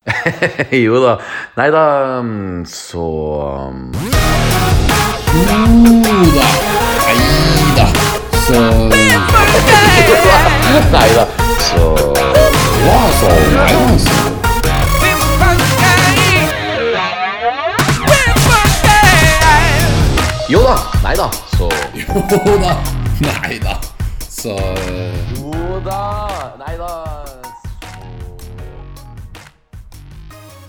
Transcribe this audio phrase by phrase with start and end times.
[0.84, 1.18] jo da.
[1.56, 3.72] Nei da, mm, så
[5.34, 6.48] Jo da.
[7.06, 7.86] Nei da.
[8.40, 8.60] Så
[10.92, 11.26] Nei da,
[11.68, 11.84] så
[12.86, 13.98] Ja, så Nei da.
[13.98, 14.40] Så.
[20.48, 20.76] Jo da.
[21.04, 22.76] Nei da, så Jo da.
[23.20, 23.80] Nei da.
[24.28, 24.56] Så
[25.36, 26.02] Jo da.
[26.58, 27.09] Nei da,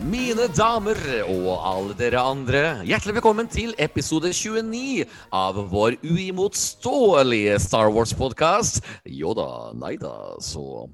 [0.01, 0.97] Mine damer
[1.29, 5.03] og alle dere andre, hjertelig velkommen til episode 29
[5.37, 8.81] av vår uimotståelige Star Wars-podkast.
[9.05, 9.45] Jo da,
[9.77, 10.87] nei da, så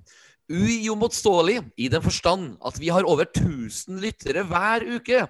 [0.52, 5.24] Uimotståelig i den forstand at vi har over 1000 lyttere hver uke.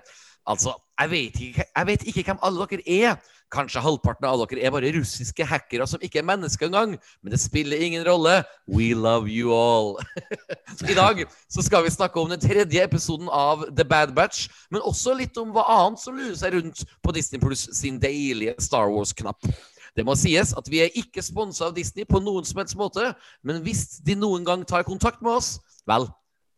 [0.50, 3.34] Altså, jeg vet, ikke, jeg vet ikke hvem alle dere er.
[3.54, 6.98] Kanskje halvparten av dere er bare russiske hackere som ikke er mennesker engang.
[7.24, 8.42] Men det spiller ingen rolle.
[8.68, 9.96] We love you all.
[10.92, 14.84] I dag så skal vi snakke om den tredje episoden av The Bad Batch, men
[14.84, 18.92] også litt om hva annet som lurer seg rundt på Disney Plus sin deilige Star
[18.92, 19.48] Wars-knapp.
[19.98, 23.14] Det må sies at vi er ikke sponsa av Disney på noen som helst måte,
[23.42, 25.56] men hvis de noen gang tar kontakt med oss,
[25.89, 26.06] vel,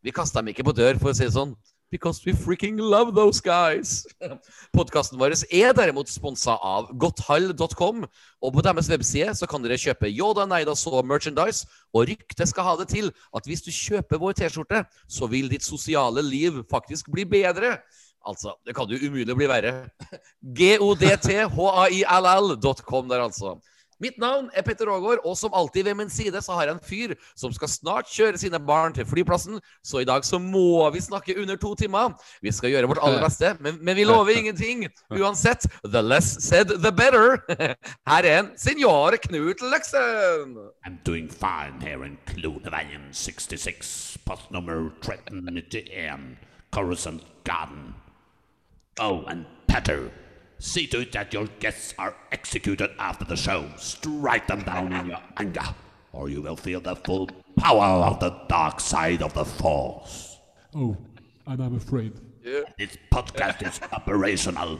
[0.03, 1.53] vi kaster dem ikke på dør, for å si det sånn.
[1.91, 4.05] Because we freaking love those guys.
[4.77, 10.11] Podkasten vår er derimot sponsa av godthall.com, og på deres webside så kan dere kjøpe
[10.11, 14.37] Yoda Neida så merchandise, og ryktet skal ha det til at hvis du kjøper vår
[14.37, 17.79] T-skjorte, så vil ditt sosiale liv faktisk bli bedre.
[18.27, 19.89] Altså, det kan jo umulig bli verre.
[20.59, 23.57] G-O-D-T-H-A-I-L-L.com der, altså.
[23.99, 26.83] Mitt navn er Petter Aagaard, og som alltid ved min side så har jeg en
[26.83, 31.01] fyr som skal snart kjøre sine barn til flyplassen, så i dag så må vi
[31.03, 32.15] snakke under to timer.
[32.41, 34.85] Vi skal gjøre vårt aller beste, men, men vi lover ingenting.
[35.11, 37.43] Uansett, the less said, the better.
[38.09, 40.55] Her er en senior Knut Løksen.
[40.85, 46.37] I'm doing fine here in Kloneveien 66, postnummer 1391,
[46.71, 47.95] Coruscant Garden.
[48.99, 50.11] Oh, and Petter,
[50.59, 53.65] see to it that your guests are executed after the show.
[53.77, 55.75] Strike them down in your anger,
[56.11, 60.37] or you will feel the full power of the dark side of the Force.
[60.75, 60.95] Oh,
[61.47, 62.13] and I'm afraid.
[62.77, 64.79] This podcast is operational.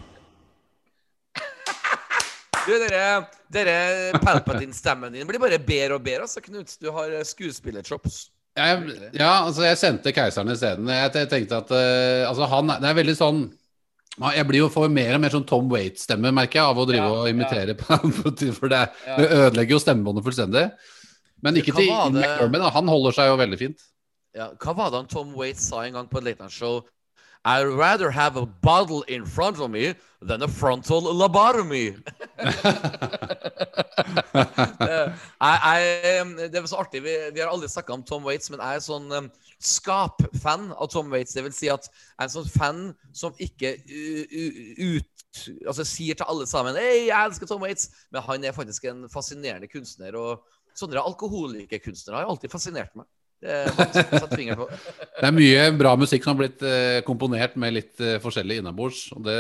[2.65, 6.75] Du, dere, dere Palpatine-stemmen din blir bare bedre og bedre, altså, Knut.
[6.81, 8.27] Du har eh, skuespillerchops.
[8.59, 10.89] Ja, altså jeg sendte keiseren isteden.
[10.91, 13.43] Jeg, jeg tenkte at uh, altså han Det er veldig sånn
[14.19, 17.05] Jeg blir jo får mer og mer sånn Tom Waite-stemme, merker jeg, av å drive
[17.05, 17.99] Ja, og imitere på
[18.57, 20.65] For det, det ødelegger jo stemmebåndet fullstendig.
[21.45, 22.73] Men ikke til det- McDermott.
[22.75, 23.79] Han holder seg jo veldig fint.
[24.35, 26.81] Ja, hva var det han Tom Waite sa en gang på et late night show?
[27.45, 31.95] I'd rather have a bottle in front of me than a frontal lobotomy.
[34.79, 37.03] det, jeg, jeg, det var så artig.
[37.03, 40.89] Vi, vi har aldri snakka om Tom Waits, men jeg er sånn um, skap-fan av
[40.91, 41.35] Tom Waits.
[41.35, 42.83] Det vil si at jeg er en sånn fan
[43.13, 43.75] som ikke
[44.79, 45.15] ut
[45.69, 49.03] Altså sier til alle sammen Hei, jeg elsker Tom Waits, men han er faktisk en
[49.13, 50.15] fascinerende kunstner.
[50.17, 50.41] Og
[50.73, 53.05] sånne alkoholikerkunstnere har alltid fascinert meg.
[53.39, 53.69] Det er.
[55.21, 59.05] Det er mye bra musikk som har blitt eh, komponert med litt eh, forskjellig innabords.
[59.23, 59.37] det...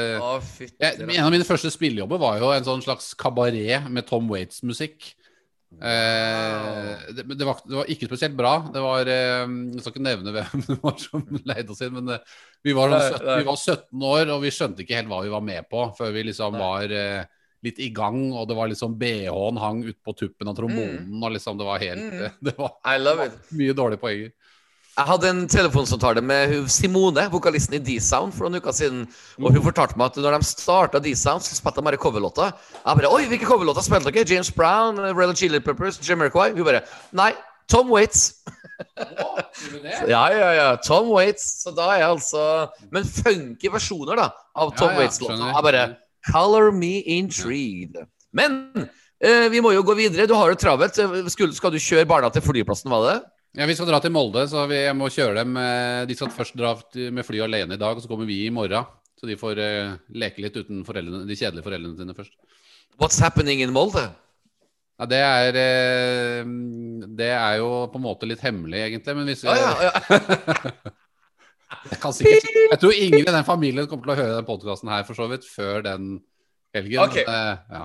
[0.79, 5.09] En av mine første spillejobber var jo en sånn slags kabaret med Tom Waits-musikk.
[5.77, 8.53] Eh, det, det, var, det var ikke spesielt bra.
[8.73, 12.15] Det var eh, Jeg skal ikke nevne hvem det var som leide oss inn, men
[12.15, 15.11] eh, vi, var sånn Nei, 17, vi var 17 år, og vi skjønte ikke helt
[15.11, 16.95] hva vi var med på før vi liksom var
[17.59, 21.59] litt i gang, og det var liksom BH-en hang utpå tuppen av trombonen, og liksom
[21.59, 22.35] det var helt Mm.
[22.47, 22.77] Det var
[23.59, 24.31] mye dårlige poenger.
[24.99, 29.05] Jeg hadde en telefonsamtale med Simone, vokalisten i D-Sound, for noen uker siden.
[29.39, 32.51] Og hun fortalte meg at når de starta D-Sound, så spilte de bare coverlåter.
[32.81, 34.27] Jeg bare Oi, hvilke coverlåter spilte dere?
[34.27, 36.49] James Brown, Red Chili Peppers, Jamiroquai?
[36.57, 36.83] Hun bare
[37.15, 37.29] Nei,
[37.71, 38.41] Tom Waits.
[40.07, 40.67] Ja, ja, ja.
[40.83, 41.47] Tom Waits.
[41.63, 42.43] Så da er jeg altså
[42.91, 45.47] Men funky versjoner, da, av Tom Ja, ja, Waits-låter.
[45.47, 45.87] Jeg bare
[46.27, 47.95] Color me intrigued.
[48.35, 48.59] Men
[49.23, 50.27] eh, vi må jo gå videre.
[50.27, 50.99] Du har det travelt.
[50.99, 53.19] Eh, skal du kjøre barna til flyplassen, var det?
[53.57, 56.29] Ja, Vi skal dra til Molde, så vi jeg må kjøre dem eh, De skal
[56.33, 56.75] først dra
[57.15, 58.85] med fly alene i dag, og så kommer vi i morgen.
[59.19, 62.35] Så de får eh, leke litt uten de kjedelige foreldrene sine først.
[63.01, 64.05] What's happening in Molde?
[64.99, 66.45] Ja, Det er eh,
[67.19, 69.15] Det er jo på en måte litt hemmelig, egentlig.
[69.17, 70.73] Men hvis vi, Ja, ja, ja.
[71.89, 74.89] Jeg, kan sikkert, jeg tror ingen i den familien kommer til å høre den podkasten
[74.89, 76.07] her for så vidt før den
[76.75, 77.03] helgen.
[77.05, 77.23] Okay.
[77.27, 77.83] Men, ja.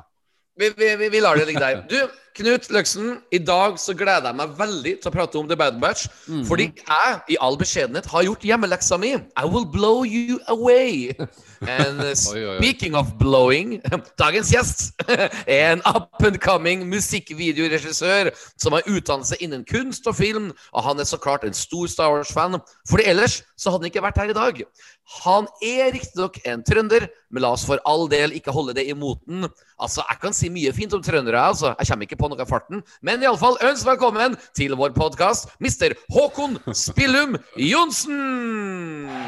[0.56, 1.82] Vi, vi, vi, lar det ligge der.
[1.90, 1.98] Du,
[2.34, 5.76] Knut Løksen, i dag så gleder jeg meg veldig til å prate om The Bad
[5.82, 6.08] Batch.
[6.26, 6.44] Mhm.
[6.46, 9.12] Fordi jeg, i all beskjedenhet, har gjort hjemmeleksa mi.
[9.14, 11.14] I will blow you away.
[11.62, 13.80] And speaking of blowing,
[14.22, 20.50] dagens gjest er en up and coming musikkvideoregissør som har utdannelse innen kunst og film,
[20.72, 22.58] og han er så klart en stor Star Wars-fan.
[22.90, 24.62] Fordi ellers så hadde han ikke vært her i dag.
[25.04, 29.20] Han er riktignok en trønder, men la oss for all del ikke holde det imot
[29.28, 29.44] den.
[29.76, 31.74] Altså, Jeg kan si mye fint om trøndere, altså.
[31.78, 32.80] Jeg kommer ikke på noe av farten.
[33.04, 35.92] Men iallfall, ønsk velkommen til vår podkast, Mr.
[36.14, 38.16] Håkon Spillum Johnsen!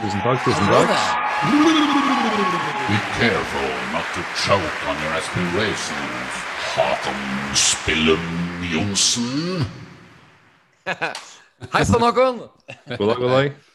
[0.00, 0.88] Tusen takk, tusen takk.
[2.88, 6.40] Be careful not to choke on your aspirations,
[6.72, 7.20] Håkon
[7.52, 8.26] Spillum
[8.72, 9.66] Johnsen.
[11.76, 12.46] Hei sann, Håkon.
[12.96, 13.65] God dag, god dag.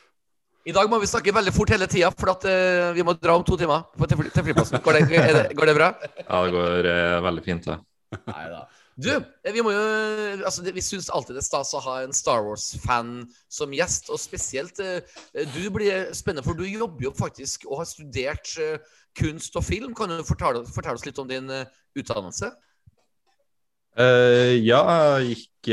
[0.62, 3.34] I dag må vi snakke veldig fort hele tida, for at uh, vi må dra
[3.38, 4.78] om to timer på, til, fly, til flyplassen.
[4.86, 5.88] Går det, det, går det bra?
[6.20, 7.80] Ja, det går uh, veldig fint, det.
[8.28, 8.62] Ja.
[9.02, 9.84] Du, eh, vi må jo
[10.44, 13.14] altså, Vi syns alltid det er stas å ha en Star Wars-fan
[13.50, 15.00] som gjest, og spesielt uh,
[15.56, 18.54] du blir spennende, for du jobber jo faktisk og har studert
[19.18, 19.96] kunst og film.
[19.98, 21.50] Kan du fortelle, fortelle oss litt om din
[21.98, 22.54] utdannelse?
[23.98, 24.82] Ja,
[25.20, 25.72] jeg gikk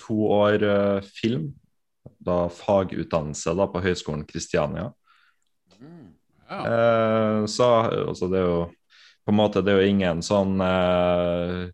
[0.00, 0.64] to år
[1.06, 1.52] film.
[2.20, 4.90] Da fagutdannelse da, på Høgskolen Kristiania.
[6.50, 6.60] Ja.
[6.66, 8.60] Eh, så altså, det er jo
[9.24, 11.70] på en måte det er jo ingen sånn eh,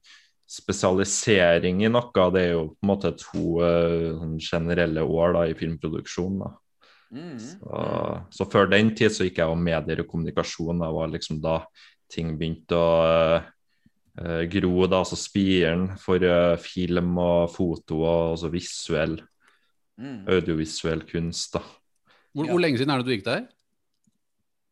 [0.46, 2.28] spesialisering i noe.
[2.34, 6.38] Det er jo på en måte to eh, sånn generelle år da, i filmproduksjon.
[6.44, 6.52] da.
[7.16, 7.37] Mm.
[7.38, 7.82] Så,
[8.34, 10.82] så før den tid så gikk jeg jo medier og kommunikasjon.
[10.82, 11.60] Det var liksom da
[12.12, 12.90] ting begynte å
[13.38, 19.19] eh, gro, da, altså spiren for eh, film og foto og altså visuell,
[19.98, 20.26] Mm.
[20.28, 21.62] audiovisuell kunst da,
[22.34, 22.50] Hvor, Ja.
[22.52, 23.46] hvor lenge siden er det du gikk der?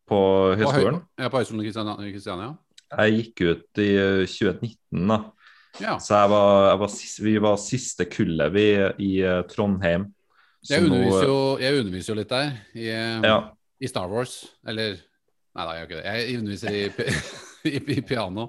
[0.05, 0.99] på På høyskolen.
[1.19, 2.51] Ja, på Høgskolen i Kristiania- Kristiania?
[2.99, 5.17] Jeg gikk ut i eh, 2019, da.
[5.81, 5.95] Ja.
[5.99, 6.91] Så jeg var, jeg var,
[7.25, 8.67] vi var siste kullet vi
[9.03, 10.11] i eh, Trondheim.
[10.69, 13.39] Jeg nå- underviser, jo, jeg underviser jo litt der, i, eh, Ja.
[13.81, 14.37] i Star Wars.
[14.67, 14.97] Eller
[15.55, 16.05] Nei da, jeg gjør ikke det.
[16.05, 16.85] Jeg underviser i,
[17.71, 18.49] i, i piano.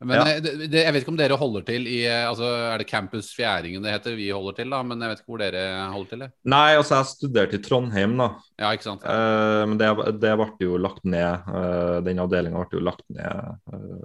[0.00, 0.22] Men Ja.
[0.32, 2.86] eh, det, det, jeg vet ikke om dere holder til i eh, altså Er det
[2.88, 4.14] Campus Fjæringen det heter?
[4.16, 4.78] Vi holder til, da.
[4.86, 6.22] Men jeg vet ikke hvor dere holder til.
[6.24, 6.30] Det.
[6.54, 8.30] Nei, altså jeg studerte i Trondheim, da.
[8.62, 9.04] Ja, ikke sant?
[9.04, 9.90] Uh, men det,
[10.22, 11.44] det ble jo lagt ned.
[11.50, 13.28] Uh, den avdelinga ble jo lagt ned
[13.74, 14.00] uh,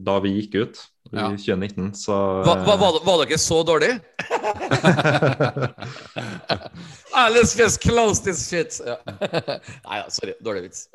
[0.00, 0.78] da vi gikk ut
[1.10, 1.26] i Ja.
[1.34, 2.14] 2019, så
[2.46, 3.90] Hva, hva, var, var dere så dårlig?
[7.12, 8.80] Alles let's just close this shit.
[8.86, 10.34] Nei da, sorry.
[10.40, 10.86] Dårlig vits.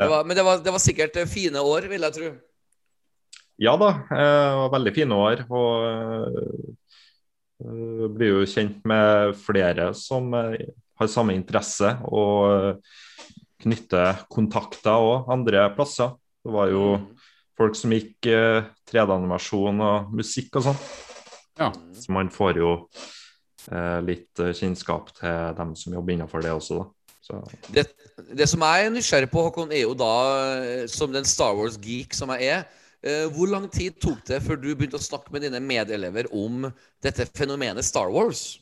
[0.00, 0.06] Ja.
[0.06, 2.30] Det var, men det var, det var sikkert eh, fine år, vil jeg tro.
[3.60, 5.42] Ja da, eh, det var veldig fine år.
[5.52, 5.68] Og
[7.60, 10.70] eh, blir jo kjent med flere som eh,
[11.00, 12.96] har samme interesse, og eh,
[13.60, 16.16] knytter kontakter òg andre plasser.
[16.40, 16.84] Det var jo
[17.60, 20.80] folk som gikk eh, 3D-animasjon og musikk og sånn.
[21.60, 21.68] Ja.
[21.92, 22.70] Så man får jo
[23.68, 26.88] eh, litt eh, kjennskap til dem som jobber innenfor det også, da.
[27.74, 27.84] Det,
[28.36, 30.12] det som jeg er nysgjerrig på, Håkon, er jo da,
[30.60, 32.64] eh, som den Star Wars-geek som jeg er
[33.02, 36.68] eh, Hvor lang tid tok det før du begynte å snakke med dine medelever om
[37.04, 38.58] dette fenomenet Star Wars?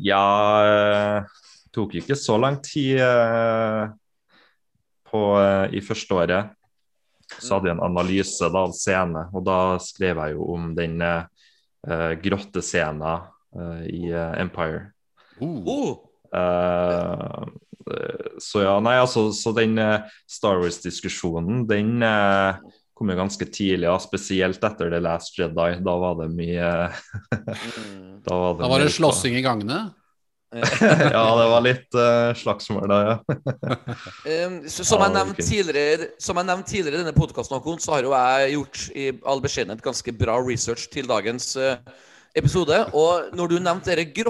[0.00, 0.22] ja
[0.62, 3.90] Det tok ikke så lang tid eh,
[5.10, 6.56] på, eh, i første året.
[7.38, 10.98] Så hadde jeg en analyse da, av scene, og da skrev jeg jo om den
[10.98, 11.28] uh,
[11.86, 14.90] eh, grottescenen eh, i eh, Empire.
[15.40, 17.44] Oh, Eh,
[18.38, 22.60] så ja, nei, altså, så den eh, Star Wars-diskusjonen, den eh,
[23.00, 25.70] kom jo ganske tidlig, ja, spesielt etter The Last Jedi.
[25.80, 28.20] Da var det mye mm.
[28.26, 29.88] Da var det, Da var det slåssing i gangene.
[31.14, 33.16] ja, det var litt uh, slagsmål da, ja.
[34.30, 38.02] Um, så, som, jeg nevnte tidligere, som jeg nevnte tidligere i denne podkasten, så har
[38.04, 41.78] jo jeg gjort i all beskjedenhet ganske bra research til dagens uh,
[42.36, 42.82] episode.
[42.98, 44.26] Og når du nevnte denne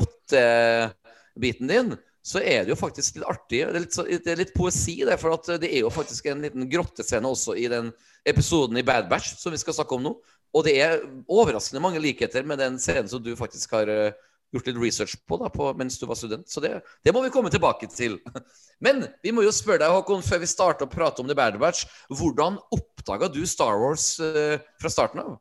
[1.31, 3.65] grottebiten din, så er det jo faktisk litt artig.
[3.65, 5.19] Det er litt, det er litt poesi, det.
[5.19, 7.93] For at det er jo faktisk en liten grottescene også i den
[8.25, 10.15] episoden i Bad Batch som vi skal snakke om nå.
[10.53, 14.13] Og det er overraskende mange likheter med den scenen som du faktisk har eh,
[14.53, 16.49] gjort litt research på, da, på mens du var student.
[16.51, 18.19] Så det, det må vi komme tilbake til.
[18.85, 21.57] Men vi må jo spørre deg, Håkon, før vi starter å prate om The Bad
[21.63, 25.39] Batch, hvordan oppdaga du Star Wars eh, fra starten av?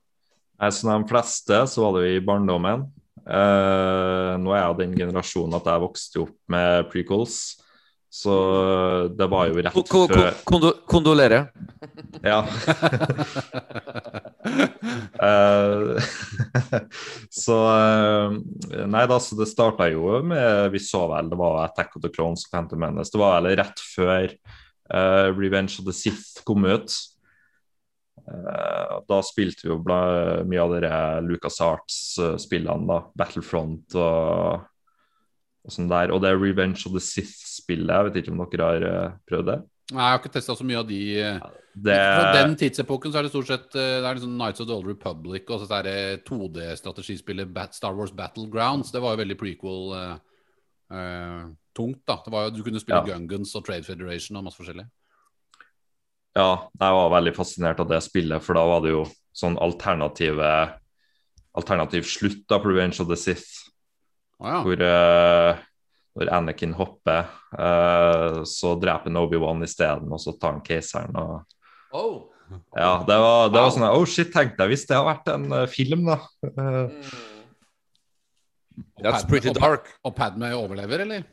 [0.75, 2.87] Som de fleste så var det jo i barndommen.
[3.29, 7.39] Eh, nå er jeg av den generasjonen at jeg vokste opp med prequels.
[8.09, 8.33] Så
[9.13, 11.51] det var jo rett Ko- ko- kondo Kondolerer.
[12.25, 12.39] Ja.
[15.21, 15.93] uh,
[17.43, 18.33] så eh,
[18.89, 22.09] Nei da, så det starta jo med Vi så vel det var Attack of the
[22.13, 23.13] Clones og Phantom Menace.
[23.13, 24.25] Det var vel rett før
[24.89, 26.89] uh, Revenge of the Sith kom ut.
[28.29, 30.91] Eh, da spilte vi jo mye av de
[31.25, 32.99] Lucas Arts-spillene, da.
[33.17, 34.67] Battlefront og,
[35.65, 36.13] og sånn der.
[36.13, 37.89] Og det Revenge of the Sith-spillet.
[37.95, 39.59] Jeg vet ikke om dere har eh, prøvd det?
[39.89, 41.37] Nei, jeg har ikke testa så mye av de eh,
[41.73, 44.75] Det Fra den tidsepoken så er det stort sett Det er liksom Nights of the
[44.75, 48.93] Old Republic og så er det 2D-strategispillet Star Wars Battlegrounds.
[48.93, 50.13] Det var jo veldig prequel eh,
[50.93, 52.19] uh, tungt, da.
[52.25, 53.15] Det var jo, du kunne spille Ja.
[53.15, 54.85] Gungans og Trade Federation og masse forskjellig.
[56.39, 60.51] Ja, jeg var veldig fascinert av det spillet, for da var det jo sånn alternative
[61.59, 63.65] Alternativ slutt på Revenge of the Sith,
[64.37, 64.59] oh, ja.
[64.63, 65.57] hvor uh,
[66.15, 67.25] når Anakin hopper,
[67.57, 71.17] uh, så dreper han Obi-Wan isteden, og så tar han keiseren.
[71.17, 71.41] og
[71.89, 72.29] Oh.
[72.77, 75.45] Ja, det var, det var sånn Oh shit, tenkte jeg hvis det hadde vært en
[75.53, 76.17] uh, film, da.
[76.49, 77.11] Eh,
[79.03, 79.89] That's pretty dark.
[80.05, 81.25] Og Padme overlever, eller?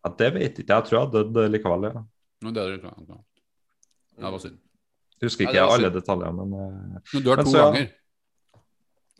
[0.00, 0.76] ja, det vet jeg ikke jeg.
[0.76, 2.02] Jeg tror jeg døde likevel, ja.
[2.40, 3.20] Men det er det ikke.
[4.20, 4.58] Ja, det var synd.
[5.22, 6.00] Husker Ja, ikke det var alle synd.
[6.00, 6.58] detaljer, men eh,
[7.14, 7.64] Men dør Men to så, ja.
[7.70, 7.86] ganger.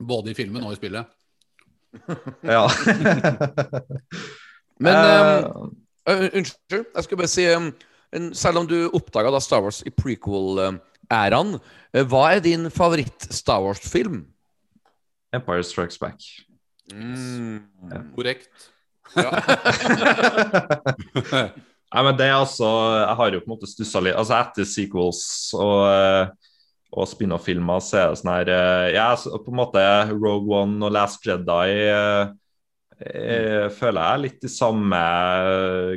[0.08, 1.04] Både i filmen og i spillet.
[2.54, 2.68] ja.
[4.80, 5.76] Men Eh, um,
[6.08, 7.72] uh, Unnskyld, jeg skulle bare si um,
[8.32, 14.26] Selv om du oppdaga Star Wars i prequel-æraen, uh, hva er din favoritt-Star Wars-film?
[15.34, 16.16] Empire Strikes Back.
[16.94, 17.60] Mm.
[18.16, 18.70] Korrekt.
[21.90, 22.68] Nei, men det er altså
[23.00, 25.22] Jeg har jo på en måte stussa litt Altså etter sequels
[25.58, 26.52] og, eh,
[26.94, 29.82] og spin-off-filmer, så er det sånn her eh, Ja, på en måte
[30.12, 32.30] Rogue One og Last Jedi jeg,
[33.00, 34.98] jeg føler jeg er litt i samme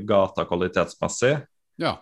[0.08, 1.34] gata kvalitetsmessig.
[1.82, 1.98] Ja,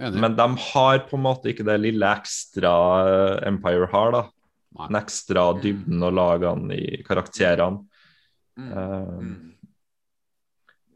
[0.00, 0.22] enig.
[0.22, 2.72] Men de har på en måte ikke det lille ekstra
[3.04, 4.22] eh, Empire har, da.
[4.78, 4.86] Nei.
[4.86, 7.84] Den ekstra dybden og lagene i karakterene.
[8.56, 8.70] Mm.
[8.72, 9.36] Eh, Mm.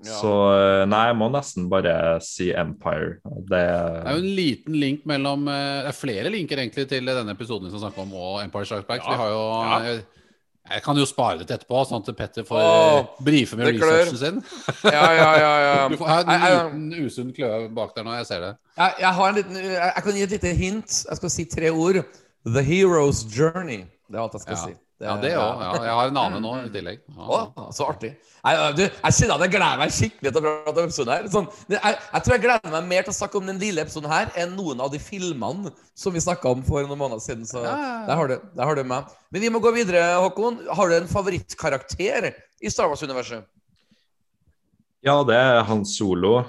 [0.05, 0.19] Ja.
[0.21, 3.15] Så eh, nei, jeg må nesten bare si Empire.
[3.25, 7.05] Det, Det er jo en liten link mellom eh, Det er flere linker egentlig til
[7.09, 9.03] denne episoden som snakker snakke om, og Empire Strikes Back.
[9.05, 9.11] Ja.
[9.11, 9.79] vi har jo Ja.
[9.89, 10.05] jeg,
[10.75, 13.67] jeg kan jo spare det til etterpå, sånn at Petter får Åh, eh, brife med
[13.69, 14.43] researchen sin.
[14.85, 15.89] ja, ja, ja, ja.
[15.93, 18.53] Du får en Jeg- jeg- liten usunn kløe bak der nå, jeg ser det.
[18.79, 21.05] Jeg, jeg har en liten jeg, kan gi et lite hint.
[21.11, 22.01] Jeg skal si tre ord.
[22.45, 23.85] The Hero's Journey.
[24.09, 24.75] Det er alt jeg skal Ja.
[24.99, 25.05] Si.
[25.05, 25.63] Ja, det òg.
[25.65, 27.01] Ja, jeg har en annen nå i tillegg.
[27.17, 27.25] Ja.
[27.27, 28.13] Å, så artig.
[28.45, 31.29] Jeg, du, jeg kjenner at jeg gleder meg skikkelig til å prate om episoden her.
[31.33, 34.13] Sånn, jeg, jeg tror jeg gleder meg mer til å snakke om den lille episoden
[34.13, 37.47] her enn noen av de filmene som vi snakka om for noen måneder siden.
[37.49, 38.03] Så Ja, ja, ja.
[38.11, 39.11] der har du, der har du meg.
[39.35, 40.61] Men vi må gå videre, Håkon.
[40.77, 42.31] Har du en favorittkarakter
[42.63, 43.49] i Star Wars-universet?
[45.05, 46.45] Ja, det er Han Solo.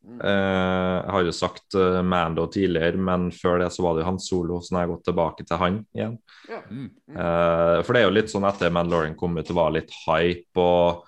[0.00, 4.08] Eh, jeg har jo sagt eh, Mando tidligere, men før det så var det jo
[4.08, 6.14] Han Solo, så nå har jeg gått tilbake til han igjen.
[6.48, 6.86] Mm.
[7.12, 10.64] Eh, for det er jo litt sånn etter Mandalorian kom ut, det var litt hype,
[10.64, 11.06] og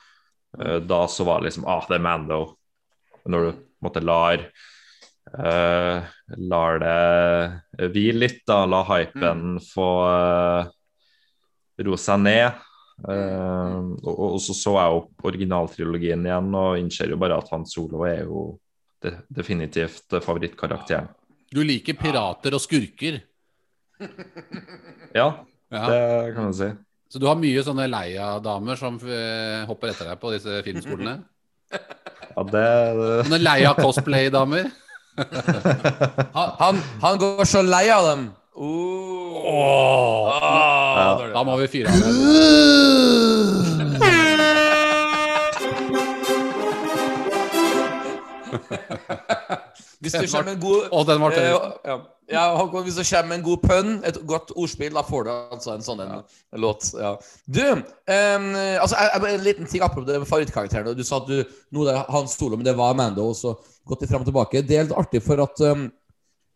[0.85, 2.43] da så var det liksom Ah, det er Mando.
[3.25, 4.45] Når du måtte lar
[5.33, 6.03] Uh,
[6.51, 8.65] Lar det hvile litt, da.
[8.69, 10.67] La hypen få uh,
[11.87, 12.59] roe seg ned.
[13.07, 17.65] Uh, og, og så så jeg opp originaltrilogien igjen og innser jo bare at Han
[17.71, 18.43] Solo er jo
[19.03, 21.09] de, definitivt favorittkarakteren.
[21.53, 23.21] Du liker pirater og skurker.
[25.15, 25.27] Ja,
[25.73, 25.83] Ja.
[25.89, 26.69] det kan man si.
[27.13, 31.19] Så du har mye sånne Leia-damer som eh, hopper etter deg på disse filmskolene?
[31.73, 32.65] Ja, det,
[33.27, 34.71] Sånne Leia-cosplay-damer?
[36.33, 38.23] Han, han, han går så lei av dem.
[38.57, 40.31] Oh.
[40.33, 41.29] Ah, ja.
[41.35, 42.01] Da må vi fyre av.
[50.03, 51.47] Hvis du kommer med en god Og den tørr.
[51.47, 51.97] Eh, ja.
[52.33, 55.33] ja, Håkon, hvis du kommer med en god pønn, et godt ordspill, da får du
[55.33, 56.15] altså en sånn en
[56.65, 56.91] låt.
[56.99, 57.15] Ja.
[57.47, 58.49] Du, um,
[58.83, 58.99] altså,
[59.31, 60.95] en liten ting apropos det med.
[60.99, 63.55] Du sa at du nå det er Hans Solo, men det var Amanda, og så
[63.89, 64.65] gått litt frem og tilbake.
[64.67, 65.87] Det er litt artig, for at um,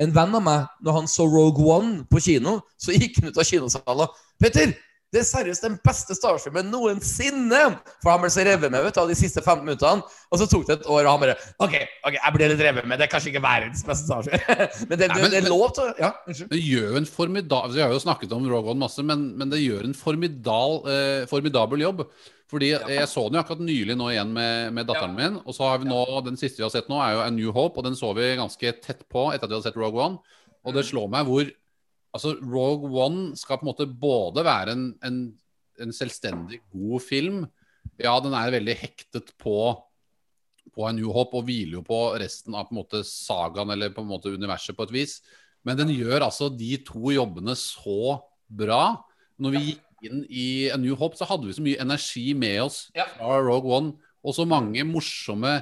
[0.02, 3.40] en venn av meg, når han så Rogue One på kino, så gikk han ut
[3.40, 4.74] av kinosalen og Petter!
[5.14, 7.60] Det er seriøst den beste Star Wars-filmen noensinne!
[8.02, 10.02] For han ble så revet med vet du, av de siste 15 minuttene.
[10.32, 11.76] Og så tok det et år, og han bare OK,
[12.08, 12.98] ok, jeg ble litt revet med.
[12.98, 14.80] Det er kanskje ikke verdens beste Star Wars.
[14.90, 16.10] men det, Nei, men- det er lov til Ja.
[16.26, 19.62] Det gjør en formidabel Vi har jo snakket om Rogue One masse, men, men det
[19.62, 22.02] gjør en formidal, eh, formidabel jobb.
[22.50, 25.38] Fordi Jeg så den jo akkurat nylig nå igjen med, med datteren min.
[25.46, 27.50] Og så har vi nå, Den siste vi har sett nå, er jo A New
[27.54, 30.18] Hope, og den så vi ganske tett på etter at vi hadde sett Rogue One.
[30.66, 31.46] Og det slår meg hvor
[32.16, 35.20] Altså, Rogue One skal på en måte både være en, en,
[35.82, 37.42] en selvstendig god film
[38.00, 39.58] Ja, den er veldig hektet på
[40.74, 44.02] på New Hope og hviler jo på resten av på en måte sagaen eller på
[44.02, 45.14] en måte universet på et vis.
[45.66, 48.98] Men den gjør altså de to jobbene så bra.
[49.40, 52.60] Når vi gikk inn i A New Hope, så hadde vi så mye energi med
[52.66, 53.94] oss fra Rogue One,
[54.26, 55.58] og så mange morsomme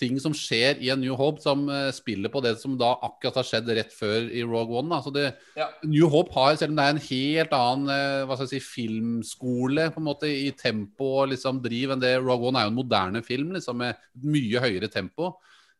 [0.00, 3.36] ting som skjer i A New Hope som eh, spiller på det som da akkurat
[3.40, 4.88] har skjedd rett før i Rogue One.
[4.94, 5.00] Da.
[5.04, 5.26] Så det,
[5.58, 5.68] Ja.
[5.84, 8.80] New Hope har, selv om det er en helt annen eh, hva skal jeg si,
[8.80, 12.74] filmskole på en måte i tempo og liksom driv enn det Rogue One er jo
[12.74, 15.34] en moderne film liksom med mye høyere tempo.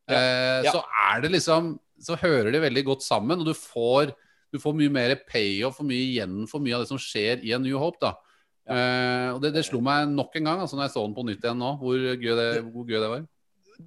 [0.09, 0.73] Eh, Ja.
[0.75, 4.15] Så er det liksom Så hører de veldig godt sammen, og du får,
[4.53, 7.53] du får mye mer payoff og mye igjen for mye av det som skjer i
[7.53, 8.01] A New Hope.
[8.01, 8.15] da
[8.71, 11.25] Uh, og det, det slo meg nok en gang altså når jeg så den på
[11.27, 13.25] nytt igjen nå, hvor gøy det, hvor gøy det var.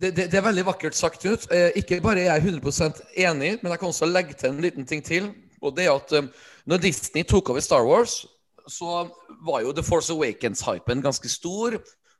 [0.01, 1.45] Det, det, er veldig vakkert sagt, Knut.
[1.53, 4.87] Eh, ikke bare er jeg 100% enig, men jeg kan også legge til en liten
[4.89, 5.29] ting til.
[5.61, 6.29] Og det er at eh,
[6.65, 8.23] når Disney tok over Star Wars,
[8.67, 9.03] så
[9.43, 11.77] var jo The Force Awakens-hypen ganske stor.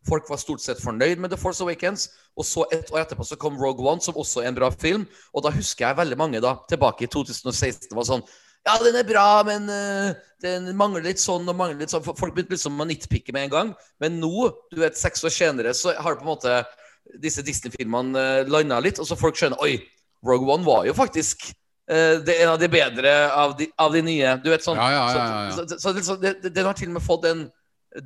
[0.07, 2.09] Folk var stort sett fornøyd med The Force Awakens.
[2.35, 5.05] Og så et år etterpå så kom Rogue One, som også er en bra film.
[5.33, 8.25] Og da husker jeg veldig mange da, tilbake i 2016 var sånn
[8.63, 10.13] Ja, den er bra, men uh,
[10.43, 12.03] den mangler litt sånn og mangler litt sånn.
[12.03, 13.73] Folk begynte liksom å nitpikke med en gang.
[13.99, 16.61] Men nå, du vet, seks år senere, så har det på en måte
[17.23, 19.77] disse Disney-filmene uh, landa litt, og så folk skjønner Oi,
[20.23, 21.49] Rogue One var jo faktisk
[21.91, 24.37] eh, det er en av de bedre av de, av de nye.
[24.39, 24.79] Du vet sånn.
[24.79, 25.51] Ja, ja, ja.
[25.51, 27.43] Så, så, så, det, det, den har til og med fått den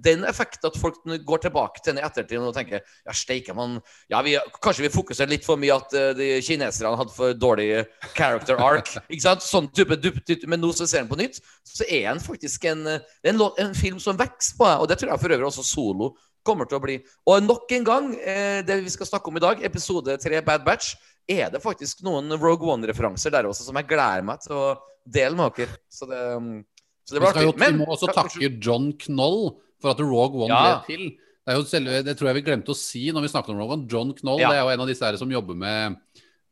[0.03, 3.77] den effekten at folk går tilbake til den i ettertid og tenker Ja, steike, man
[4.11, 7.85] ja, vi, Kanskje vi fokuserer litt for mye at uh, de kineserne hadde for dårlig
[8.15, 8.97] character arc.
[9.11, 9.45] Ikke sant?
[9.45, 10.43] Sånn type, type.
[10.49, 13.75] Men nå som ser den på nytt, så er den faktisk en, eh, en, en
[13.77, 14.83] film som vokser på deg.
[14.83, 16.11] Og det tror jeg for øvrig også Solo
[16.47, 16.97] kommer til å bli.
[17.27, 20.63] Og nok en gang, eh, det vi skal snakke om i dag, episode tre Bad
[20.67, 20.95] Batch,
[21.27, 24.65] er det faktisk noen Rogue One-referanser der også som jeg gleder meg til å
[25.03, 25.75] dele med dere.
[25.91, 26.59] Så det, mm,
[27.07, 29.41] så det blir skal jo, vi må også takke John Knoll
[29.81, 30.79] for at Rogue One Ja.
[30.79, 31.09] ble til.
[31.11, 33.59] Det, er jo selve, det tror jeg vi glemte å si når vi snakket om
[33.61, 33.87] Rogue One.
[33.91, 34.49] John Knoll Ja.
[34.51, 35.99] det er jo en av disse her som jobber med,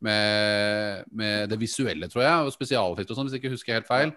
[0.02, 3.90] med, med det visuelle, tror jeg, og spesialeffekter og sånn, hvis jeg ikke husker helt
[3.90, 4.14] feil.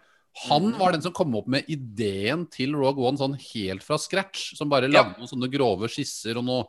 [0.48, 0.78] Han Mm.
[0.78, 4.54] var den som kom opp med ideen til Rogue One sånn helt fra scratch.
[4.56, 5.02] Som bare Ja.
[5.02, 6.64] lagde noen sånne grove skisser og noe,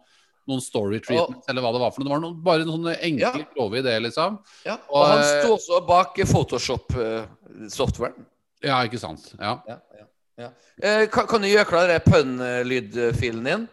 [0.48, 2.10] noen story treatments, eller hva det var for noe.
[2.10, 3.46] Det var noen, bare noen sånne enkle, Ja.
[3.56, 4.40] grove ideer, liksom.
[4.66, 8.26] Ja, og Og, han eh, sto også bak Photoshop-softwaren.
[8.64, 9.34] Ja, ikke sant.
[9.40, 9.60] Ja.
[9.68, 10.06] ja, ja,
[10.40, 10.50] ja.
[10.82, 13.68] Eh, kan, kan du gjøre klar den pønn-lydfilen din?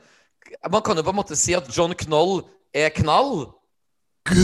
[0.70, 2.42] Man kan jo på en måte si at John Knoll
[2.74, 3.52] er knall.
[4.28, 4.36] Men,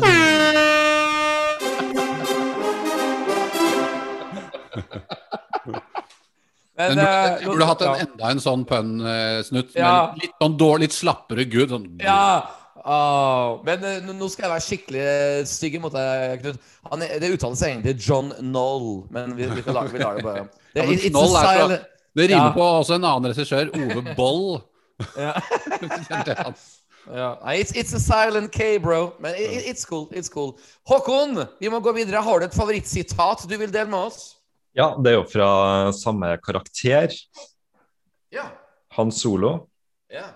[6.76, 9.74] Men eh, du burde hatt en, enda en sånn pønn-snutt.
[9.78, 9.92] Ja.
[10.14, 11.70] Med litt, sånn dårlig, litt slappere gud.
[11.74, 12.20] Sånn, Ja!
[12.84, 13.62] Oh.
[13.64, 16.58] men eh, nå skal jeg være skikkelig eh, stygg mot deg, Knut.
[16.90, 20.42] Han det uttales egentlig John Knoll, men vi, vi, kan vi lar det bare
[20.74, 21.78] det, Ja, men Knoll er fra-
[22.18, 22.52] Det rimer Ja.
[22.52, 24.58] på også en annen regissør, Ove Boll.
[25.16, 25.32] Ja.
[27.14, 27.36] Ja.
[27.52, 29.12] It's, it's a silent K, bro.
[29.20, 30.06] Men i- i- it's cool.
[30.12, 30.54] it's cool
[30.88, 32.20] Håkon, vi må gå videre.
[32.24, 34.36] Har du et favorittsitat du vil dele med oss?
[34.74, 37.12] Ja, det er jo fra samme karakter,
[38.34, 38.48] Ja.
[38.96, 39.68] Han Solo.
[40.10, 40.32] ja.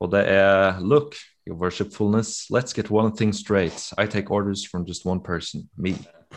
[0.00, 3.90] Og det er Look, your worshipfulness, let's get one thing straight.
[3.98, 5.94] I take orders from just one person, me.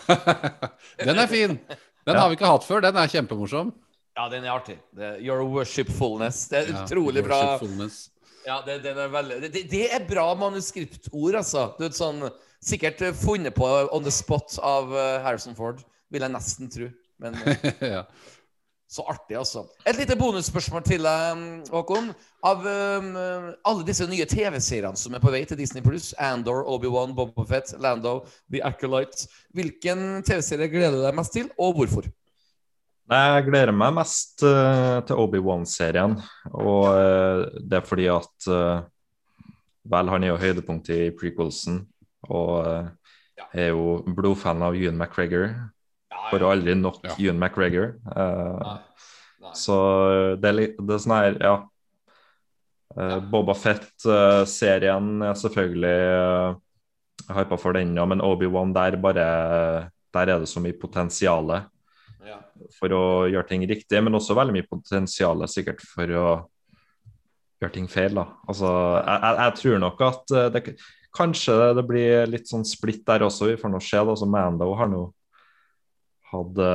[1.06, 1.60] Den er fin.
[2.08, 2.20] Den Ja.
[2.20, 2.82] har vi ikke hatt før.
[2.82, 3.72] Den er kjempemorsom.
[4.18, 4.80] Ja, den er artig.
[4.96, 6.48] The, your worshipfulness.
[6.50, 7.60] Det er Ja, utrolig bra.
[8.48, 11.68] Ja, det, den er veldig, det, det er bra manuskriptord, altså.
[11.78, 12.24] Du vet, sånn,
[12.64, 16.90] sikkert funnet på on the spot av eh, Harrison Ford, vil jeg nesten tro.
[17.22, 18.06] Men eh, ja.
[18.90, 19.66] så artig, altså.
[19.86, 22.12] Et lite bonusspørsmål til deg, mm, Håkon.
[22.48, 23.12] Av um,
[23.70, 27.76] alle disse nye TV-seriene som er på vei til Disney Pluss, Andor, Obi-Wan, Boba Fett,
[27.82, 32.10] Lando, The Acolyte, hvilken TV-serie gleder du deg mest til, og hvorfor?
[33.12, 36.16] Jeg gleder meg mest uh, til Obi-Wan-serien,
[36.54, 38.82] og uh, det er fordi at uh,
[39.92, 41.80] Vel, han er jo høydepunktet i prequelsen,
[42.30, 42.90] og uh,
[43.58, 45.50] er jo blodfan av Ewan McGregor.
[46.32, 47.16] Får aldri nok Ja.
[47.20, 47.94] Ewan McGregor.
[48.16, 48.78] Uh.
[49.58, 49.76] Så
[50.40, 51.56] det er, litt, det er sånn her, ja.
[52.92, 59.26] Uh, Boba Fett-serien er selvfølgelig uh, hypa for den, ja, men Obi-Wan der bare
[60.12, 61.48] Der er det så mye potensial
[62.28, 62.42] Ja.
[62.76, 66.26] for å gjøre ting riktig, men også veldig mye potensial sikkert for å
[67.62, 68.14] gjøre ting feil.
[68.18, 68.26] da.
[68.50, 70.62] Altså, jeg, jeg, jeg tror nok at eh, det,
[71.16, 73.98] kanskje det blir litt sånn splitt der også, vi får nå se.
[73.98, 75.06] da, så Mando har nå
[76.32, 76.68] hadde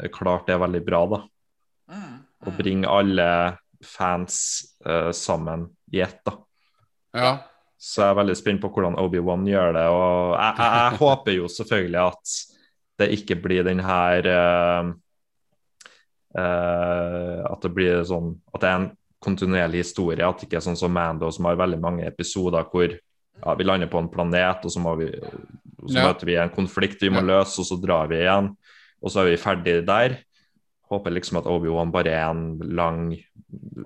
[0.00, 1.20] eh, klart det veldig bra, da.
[1.90, 2.16] Mm.
[2.46, 3.28] Å bringe alle
[3.84, 4.36] fans
[4.86, 6.36] uh, sammen i ett, da.
[7.16, 7.32] ja.
[7.80, 9.84] Så jeg er veldig spent på hvordan Obi-Wan gjør det.
[9.88, 12.32] Og jeg, jeg, jeg håper jo selvfølgelig at
[13.00, 14.90] det ikke blir den her uh,
[16.36, 18.90] uh, At det blir sånn At det er en
[19.24, 20.20] kontinuerlig historie.
[20.20, 22.92] At det ikke er sånn som Mando, som har veldig mange episoder hvor
[23.44, 25.08] ja, vi lander på en planet, og så, må vi,
[25.82, 26.06] og så Ja.
[26.08, 27.28] møter vi en konflikt vi må Ja.
[27.40, 28.56] løse, og så drar vi igjen.
[29.02, 30.18] Og så er vi ferdig der.
[30.90, 33.12] håper liksom at Obi-Wan bare er en lang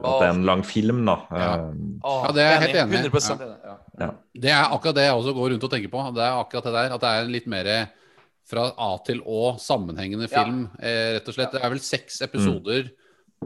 [0.01, 1.17] At det er en lang film, da.
[1.31, 1.55] Ja.
[1.69, 4.01] Um, Ja, det er jeg helt enig i.
[4.01, 4.11] Ja.
[4.35, 6.15] Det er akkurat det jeg også går rundt og tenker på.
[6.15, 7.89] Det er akkurat det der, At det er en litt mer
[8.45, 11.53] fra A til Å sammenhengende film, eh, rett og slett.
[11.53, 12.91] Det er vel seks episoder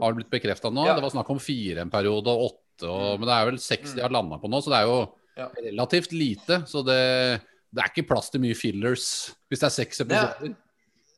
[0.00, 0.84] har blitt bekrefta nå.
[0.84, 3.94] Det var snakk om fire en periode, og åtte, og, men det er vel seks
[3.94, 4.60] de har landa på nå.
[4.62, 4.98] Så det er jo
[5.38, 5.48] Ja.
[5.62, 6.62] relativt lite.
[6.66, 7.40] Så det,
[7.72, 9.05] det er ikke plass til mye fillers
[9.48, 10.57] hvis det er seks episoder.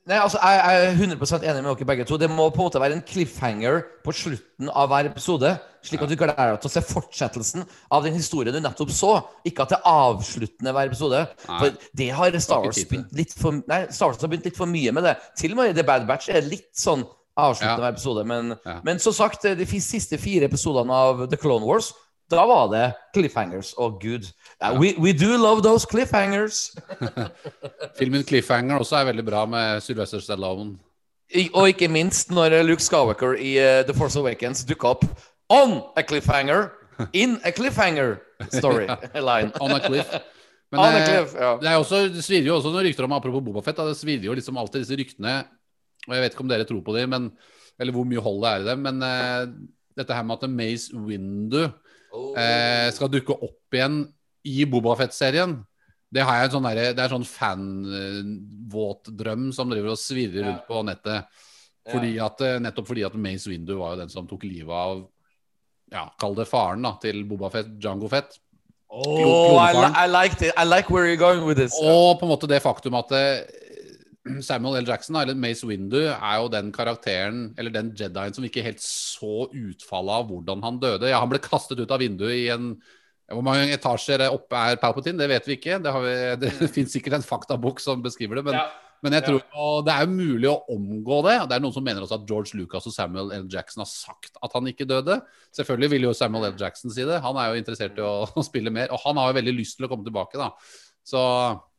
[0.08, 2.16] Nei, altså, Jeg jeg er 100 enig med dere begge to.
[2.18, 5.50] Det må på en måte være en cliffhanger på slutten av hver episode.
[5.86, 9.12] Slik at du gleder deg til å se fortsettelsen av den historien du nettopp så.
[9.46, 11.20] Ikke at det er avsluttende hver episode.
[11.46, 11.58] Nei.
[11.60, 14.66] For det har Star Wars begynt litt for Nei, Star Wars har begynt litt for
[14.72, 15.14] mye med det.
[15.38, 17.04] Til og med i The Bad Batch er litt sånn
[17.38, 17.84] avsluttende Ja.
[17.84, 18.26] hver episode.
[18.26, 18.80] Men, Ja.
[18.82, 21.92] men som sagt, de siste fire episodene av The Clone Wars,
[22.30, 23.72] da var det cliffhangers.
[23.78, 24.28] og gud.
[24.62, 26.70] Ja, we, we do love those cliffhangers.
[27.98, 30.78] Filmen 'Cliffhanger' også er veldig bra med Sylvester Stallone.
[31.34, 35.04] I- Og ikke minst når Luke Skywalker i uh, The Force Awakens dukka opp
[35.48, 36.68] on a cliffhanger,
[37.12, 38.18] in a cliffhanger
[38.52, 39.52] storyline.
[39.64, 40.10] On a cliff.
[40.70, 41.56] Men, On a eh, cliff, ja.
[41.58, 44.58] det, også, det svir jo også noen rykter om Apropos Bobafett, det svir jo liksom
[44.60, 45.40] alltid disse ryktene
[46.06, 47.16] Og jeg vet ikke om dere tror på dem,
[47.80, 48.84] eller hvor mye hold det er i dem.
[48.86, 49.48] Men eh,
[49.98, 50.94] dette her med at Mace
[52.10, 54.02] Eh, skal dukke opp igjen
[54.48, 55.58] i Bobafett-serien
[56.10, 60.66] det har jeg en sånn det er sånn fan-våt drøm som driver og svirrer rundt
[60.66, 61.46] på nettet.
[61.90, 65.06] Fordi at, eh, nettopp fordi at Mace Windu var jo den som tok livet av
[65.90, 68.36] ja, Kall det faren da, til Bobafett, Jango Fett.
[68.90, 69.72] Oh, I,
[70.04, 70.52] I liked it.
[70.56, 71.74] I like where you're going with this.
[71.82, 73.42] Og på en måte det faktum at eh,
[74.44, 74.88] Samuel L.
[74.88, 79.46] Jackson, eller Mace Windu, er jo den karakteren, eller den Jedien, som ikke helt så
[79.48, 81.08] utfallet av hvordan han døde.
[81.08, 82.74] Ja, han ble kastet ut av vinduet i en
[83.30, 85.20] Hvor mange etasjer oppe er Palpatine?
[85.20, 85.78] Det vet vi ikke.
[85.78, 88.42] Det, har vi, det finnes sikkert en faktabok som beskriver det.
[88.48, 88.58] Men,
[89.06, 89.68] men jeg tror ja.
[89.86, 91.36] det er mulig å omgå det.
[91.46, 93.46] Det er noen som mener også at George Lucas og Samuel L.
[93.48, 95.20] Jackson har sagt at han ikke døde.
[95.56, 96.58] Selvfølgelig vil jo Samuel L.
[96.58, 97.22] Jackson si det.
[97.22, 98.90] Han er jo interessert i å, å spille mer.
[98.90, 100.50] Og han har jo veldig lyst til å komme tilbake, da.
[101.06, 101.22] Så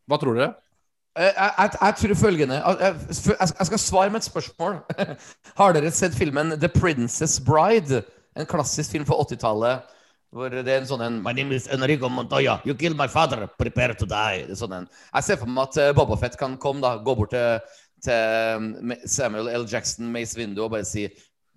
[0.10, 0.54] hva tror dere?
[1.18, 4.78] Eh, Jeg, jeg, jeg tror følgende Jeg, skal svare med et spørsmål.
[5.60, 8.04] Har dere sett filmen The Princess Bride?
[8.38, 9.82] En klassisk film fra 80-tallet.
[10.32, 12.62] Hvor det er en sånn en My name is Enrico Montoya.
[12.64, 13.50] You killed my father.
[13.60, 14.56] Prepare to die.
[14.56, 14.88] Sånn.
[14.88, 16.94] Jeg ser for meg at eh, Boba Fett kan komme, da.
[17.04, 17.60] Gå bort til,
[18.06, 19.68] til um, Samuel L.
[19.68, 21.10] Jackson, Mace Windu, og bare si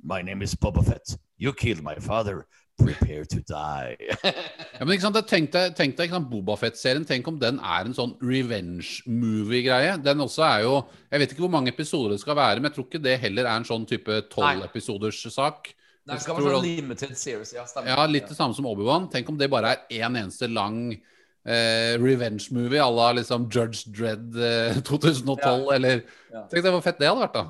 [0.02, 1.14] My name is Boba Fett.
[1.38, 2.42] You killed my father.
[2.80, 3.96] Prepare to die.
[4.74, 7.04] Ja, men ikke sant, Tenk deg, tenk deg ikke sant, Bobafett-serien.
[7.06, 9.94] Tenk om den er en sånn revenge-movie-greie.
[10.02, 10.74] Den også er jo
[11.12, 13.46] Jeg vet ikke hvor mange episoder det skal være, men jeg tror ikke det heller
[13.46, 14.26] er en sånn type Nei.
[14.34, 15.70] tolv-episoders sak.
[16.04, 17.54] Det skal være sånn limited series.
[17.56, 17.94] Ja, stemmer.
[17.94, 19.08] Ja, litt det samme som Obi-Wan.
[19.12, 24.34] Tenk om det bare er én eneste lang eh, revenge-movie à la liksom Judge Dredd
[24.36, 26.02] eh, 2012, eller
[26.34, 26.48] Ja.
[26.50, 27.46] Tenk deg hvor fett det hadde vært, da.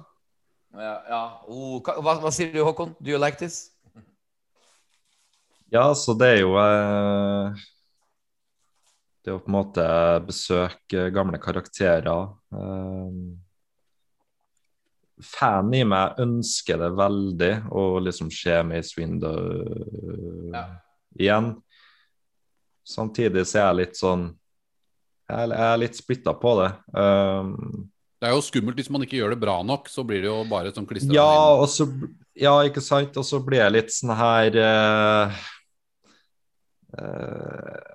[0.74, 1.22] Ja, ja.
[1.48, 2.94] Oh, hva, hva sier du, Håkon?
[3.00, 3.73] Do you like this?
[5.74, 7.62] Ja, så det er jo eh,
[9.24, 9.86] Det er jo på en måte
[10.28, 12.28] besøke gamle karakterer.
[12.54, 13.16] Eh,
[15.24, 19.38] fan i meg ønsker det veldig å liksom se Mace Window
[20.52, 20.64] Ja.
[21.18, 21.54] igjen.
[22.84, 24.24] Samtidig så er jeg litt sånn
[25.30, 26.72] Jeg er- litt splitta på det.
[27.00, 27.88] Um,
[28.20, 30.44] Det er jo skummelt hvis man ikke gjør det bra nok, så blir det jo
[30.44, 31.66] bare sånn klistra ja,
[32.36, 33.16] Ja, ikke sant?
[33.16, 35.32] Og så blir jeg litt sånn her eh,
[36.98, 37.94] eh,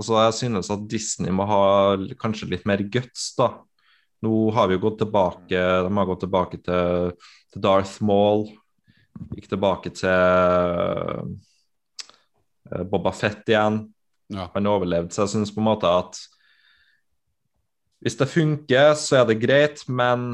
[0.00, 3.52] så jeg synes at Disney må ha kanskje litt mer guts, da.
[4.24, 7.12] Nå har vi jo gått tilbake De har gått tilbake til,
[7.52, 8.48] til Darth Maul.
[9.36, 10.10] Gikk tilbake til
[12.70, 13.82] eh, Boba Fett igjen.
[14.30, 14.48] Ja.
[14.54, 16.20] Han overlevde, så jeg syns på en måte at
[18.00, 20.30] hvis det funker, så er det greit, men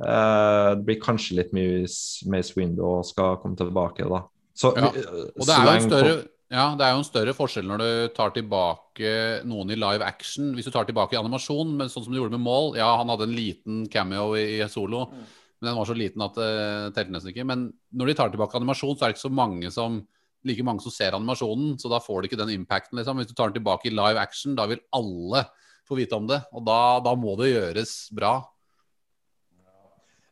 [0.00, 1.98] eh, det blir kanskje litt mye hvis
[2.30, 4.22] Mace Window skal komme tilbake, da.
[4.56, 6.14] Så, Ja, Og det er, jo en større,
[6.52, 9.14] ja, det er jo en større forskjell når du tar tilbake
[9.48, 10.52] noen i live action.
[10.54, 13.10] Hvis du tar tilbake i animasjon, men sånn som du gjorde med Maul Ja, han
[13.10, 16.52] hadde en liten cameo i, i solo, men den var så liten at det
[16.94, 17.46] telte nesten ikke.
[17.50, 20.04] Men når de tar tilbake animasjon, så er det ikke så mange som
[20.46, 22.98] like mange som ser animasjonen, så da får du ikke den impacten.
[23.00, 23.18] Liksom.
[23.18, 25.42] Hvis du tar den tilbake i live action, da vil alle
[25.86, 26.40] få vite om det.
[26.54, 28.38] Og da, da må det gjøres bra.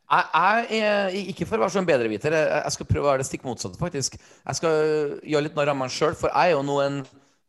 [0.05, 2.35] Jeg, jeg ikke for å være sånn bedreviter.
[2.37, 4.17] Jeg, jeg skal prøve å være det stikk motsatte, faktisk.
[4.21, 4.75] Jeg skal
[5.25, 6.99] gjøre litt narr av meg sjøl, for jeg er jo nå en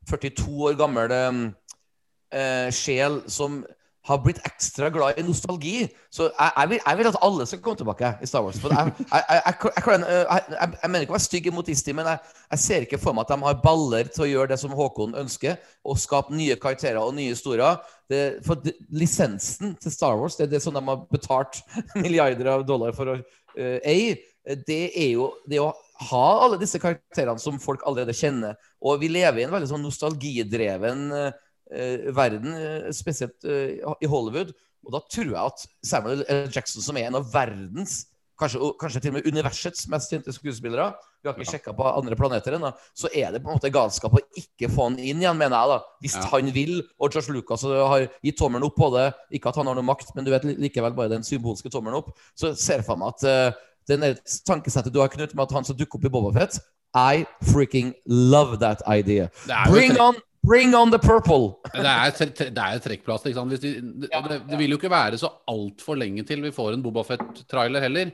[0.09, 3.61] 42 år gammel eh, sjel som
[4.07, 5.87] har blitt ekstra glad i nostalgi.
[6.15, 8.61] Så jeg, jeg, vil, jeg vil at alle skal komme tilbake i Star Wars.
[8.63, 13.17] For jeg, jeg, mener ikke å være stygg mot Disney, men jeg, ser ikke for
[13.17, 16.59] meg at de har baller til å gjøre det som Håkon ønsker, og skape nye
[16.63, 17.83] karakterer og nye historier.
[18.11, 21.59] Det, for det, lisensen til Star Wars det er det som de har betalt
[22.05, 24.15] milliarder av dollar for å uh, ei,
[24.47, 25.73] det er jo det å
[26.07, 28.55] ha alle disse karakterene som folk allerede kjenner.
[28.85, 31.39] Og vi lever i en veldig sånn nostalgidreven eh,
[32.15, 34.53] verden, eh, spesielt eh, i Hollywood.
[34.87, 36.51] Og da tror jeg at Samuel L.
[36.55, 38.05] Jackson, som er en av verdens
[38.37, 40.91] Kanskje, kanskje til og med universets mest kjente skuespillere.
[41.23, 42.69] Vi har ikke sjekka på andre planeter ennå.
[42.93, 45.69] Så er det på en måte galskap å ikke få han inn igjen, mener jeg.
[45.73, 46.27] da Hvis Ja.
[46.35, 49.75] han vil, og George Lucas har gitt tommelen opp på det Ikke at han har
[49.75, 52.13] noe makt, men du vet likevel bare den symbolske tommelen opp.
[52.37, 55.65] Så ser jeg for meg at uh, den tankesettet du har, Knut, med at han
[55.65, 56.61] skal dukke opp i Bobafett
[56.95, 59.31] I freaking love that idea.
[59.69, 61.57] Bring on, bring on the purple!
[61.75, 63.27] Det er, tre- tre- det er et trekkplass.
[63.27, 63.51] Ikke sant?
[63.53, 64.45] Hvis de, det, Ja, det, ja.
[64.53, 68.13] det vil jo ikke være så altfor lenge til vi får en Bobafett-trailer heller.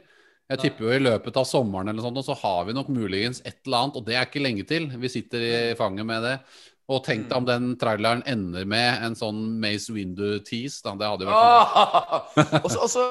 [0.52, 3.38] Jeg tipper jo i løpet av sommeren eller sånt, og så har vi nok muligens
[3.46, 4.88] et eller annet, og det er ikke lenge til.
[5.00, 6.34] Vi sitter i fanget med det.
[6.92, 10.82] Og tenk deg om den traileren ender med en sånn Mace Windu-tease.
[10.82, 12.64] Det hadde jo vært oh!
[12.64, 13.08] Og så- og så-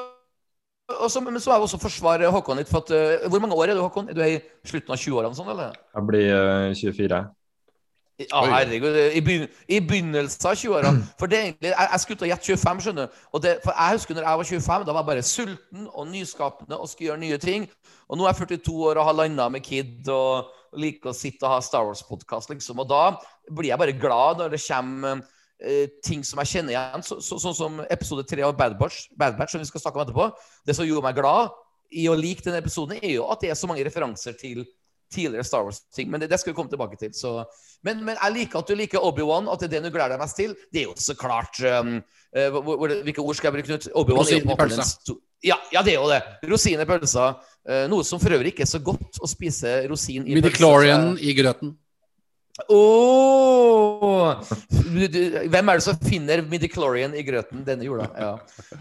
[0.92, 2.68] og så- Men så må jeg også forsvare Håkon litt.
[2.68, 4.10] For at, uh, hvor mange år er du, Håkon?
[4.10, 5.34] Er du i slutten av 20-årene?
[5.34, 5.72] Sånn, eller?
[5.96, 7.22] Jeg blir uh, 24.
[8.30, 8.96] Ja, herregud.
[9.16, 10.92] I, begyn I begynnelsen av 20-åra.
[11.20, 13.20] For det er egentlig, jeg, jeg skulle til å gjette 25, skjønner du.
[13.64, 16.90] For jeg husker når jeg var 25, da var jeg bare sulten og nyskapende og
[16.90, 17.68] skulle gjøre nye ting.
[18.08, 21.46] Og nå er jeg 42 år og har landa med kid og liker å sitte
[21.46, 22.80] og ha Star Wars-podkast, liksom.
[22.82, 23.04] Og da
[23.50, 25.24] blir jeg bare glad når det kommer
[25.60, 27.06] eh, ting som jeg kjenner igjen.
[27.06, 30.00] Så, så, sånn som episode tre av Bad Batch, Bad Batch, som vi skal snakke
[30.00, 30.30] om etterpå.
[30.66, 31.52] Det som gjorde meg glad
[31.92, 34.64] i å like den episoden, er jo at det er så mange referanser til
[35.12, 36.10] tidligere Star Wars-ting.
[36.10, 37.12] Men det, det skal vi komme tilbake til.
[37.16, 37.42] Så
[37.86, 40.22] men, men jeg liker at du liker Obi-Wan, at det er det du gleder deg
[40.22, 40.54] mest til.
[40.72, 41.96] Det er jo så klart um,
[42.38, 42.58] uh,
[43.02, 43.88] Hvilke ord skal jeg bruke, Knut?
[43.98, 44.86] Obi-Wan er jo på pølsa.
[45.42, 46.20] Ja, ja, det er jo det.
[46.50, 47.32] Rosin i pølsa.
[47.66, 51.34] Uh, noe som for øvrig ikke er så godt å spise rosin i Midichlorian i
[51.38, 51.74] grøten.
[54.92, 58.08] Du, hvem er det som finner midichlorian i grøten denne jula?
[58.18, 58.32] Ja.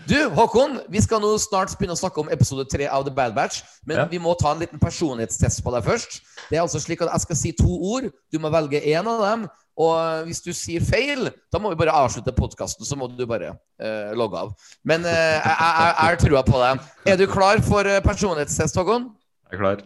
[0.10, 3.36] Du, Håkon, vi skal nå snart begynne å snakke om episode tre av The Bad
[3.38, 3.62] Batch.
[3.88, 4.06] Men Ja.
[4.12, 6.22] vi må ta en liten personlighetstest på deg først.
[6.50, 8.12] Det er altså slik at Jeg skal si to ord.
[8.32, 9.50] Du må velge én av dem.
[9.82, 12.86] Og hvis du sier feil, da må vi bare avslutte podkasten.
[12.86, 14.52] Så må du bare uh, logge av.
[14.84, 15.56] Men uh, jeg,
[16.02, 16.84] har trua på deg.
[17.08, 19.10] Er du klar for eh, personlighetstest, Håkon?
[19.50, 19.82] Jeg er klar.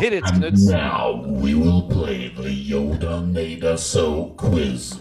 [0.00, 0.56] Hit it, Knut.
[2.04, 5.00] Now Yoda made us So quiz.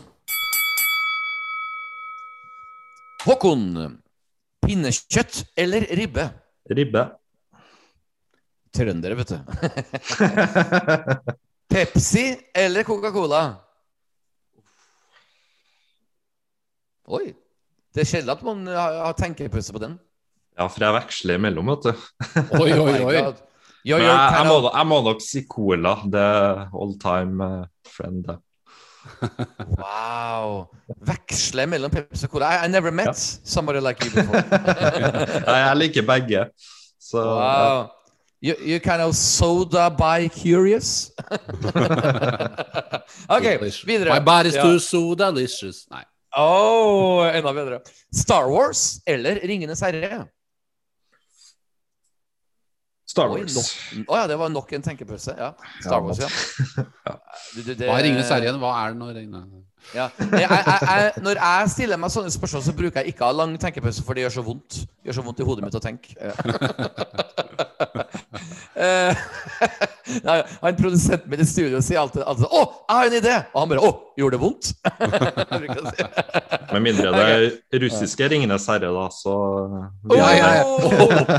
[3.26, 4.00] Håkon.
[4.64, 6.30] Pinnekjøtt eller ribbe?
[6.72, 7.04] Ribbe.
[8.74, 9.38] Trøndere, vet du.
[11.74, 13.44] Pepsi eller Coca-Cola?
[17.12, 17.34] Oi.
[17.94, 20.00] Det er sjelden at man har, har tenkepause på den.
[20.56, 22.08] ja, for jeg veksler imellom, vet du.
[22.64, 23.24] Oi, oi, oi.
[23.84, 23.90] God.
[23.92, 25.96] You're, jeg, jeg, må, jeg må nok si Cola.
[26.08, 28.30] Det er all time eh, friend.
[29.84, 30.68] wow.
[31.08, 32.54] Veksle mellom Pepsi og Cola.
[32.54, 34.44] I, I never met somebody like you before.
[35.50, 36.46] Nei, jeg liker begge.
[37.02, 37.90] Så Wow.
[38.44, 41.12] You, you're kind of soda by curious?
[43.30, 43.46] OK,
[43.86, 44.10] videre.
[44.12, 44.64] My body's Ja.
[44.64, 45.86] too soda delicious.
[45.90, 46.04] Nei.
[46.36, 47.80] Oh, enda bedre.
[48.12, 50.28] Star Wars eller Ringenes herre?
[53.14, 53.54] Star Wars.
[53.54, 55.36] nok- oh, ja, det var nok en tenkepause.
[55.38, 55.52] Ja.
[55.84, 56.30] Star Wars, ja.
[57.54, 58.58] Du, du, det- Hva er Ringenes herre igjen?
[58.64, 59.12] Hva er det nå?
[59.14, 59.60] Ringenes-
[59.94, 60.06] Ja.
[60.18, 63.36] Jeg, jeg, jeg, når jeg stiller meg sånne spørsmål, så bruker jeg ikke å ha
[63.44, 64.78] lang tenkepause, for det gjør så vondt.
[64.88, 66.16] Det gjør så vondt i hodet mitt å tenke.
[68.74, 69.14] Eh,
[70.28, 73.60] nei, han Produsenten min i studio sier alltid, alltid 'Å, jeg har en idé!' Og
[73.62, 74.74] han bare 'Å, gjorde det vondt?'
[76.74, 77.42] Med mindre det er
[77.84, 79.34] russiske Ringenes herre, da, så
[80.10, 80.64] Ja, ja, ja.
[80.66, 80.80] Oh,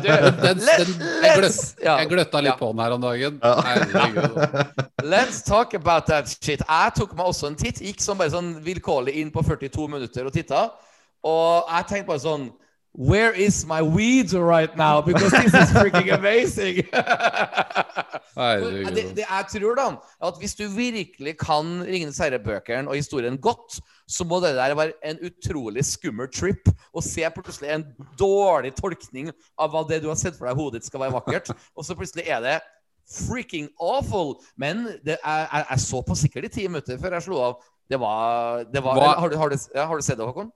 [0.04, 0.88] den, Den, den,
[1.24, 1.50] jeg,
[1.82, 3.32] jeg gløtta litt på den her om dagen.
[5.02, 6.62] Let's talk about that shit.
[6.62, 7.80] Jeg tok meg også en titt.
[7.82, 10.70] Gikk sånn bare sånn vilkårlig inn på 42 minutter og titta.
[11.24, 12.44] Og jeg tenkte bare sånn
[12.96, 15.00] Where is my weed right now?
[15.00, 16.86] Because this is freaking amazing!
[18.94, 19.86] det, det jeg tror, da,
[20.28, 24.94] at hvis du virkelig kan Ringenes herre-bøkene og historien godt, så må det der være
[25.10, 27.84] en utrolig skummel trip å se plutselig en
[28.18, 31.18] dårlig tolkning av hva det du har sett for deg i hodet ditt skal være
[31.18, 32.58] vakkert, og så plutselig er det
[33.10, 34.36] freaking awful.
[34.54, 37.62] Men det, jeg, jeg, jeg så på sikkert i ti minutter før jeg slo av.
[37.90, 40.54] Det var, det var har, du, har, du, ja, har du sett det, Håkon?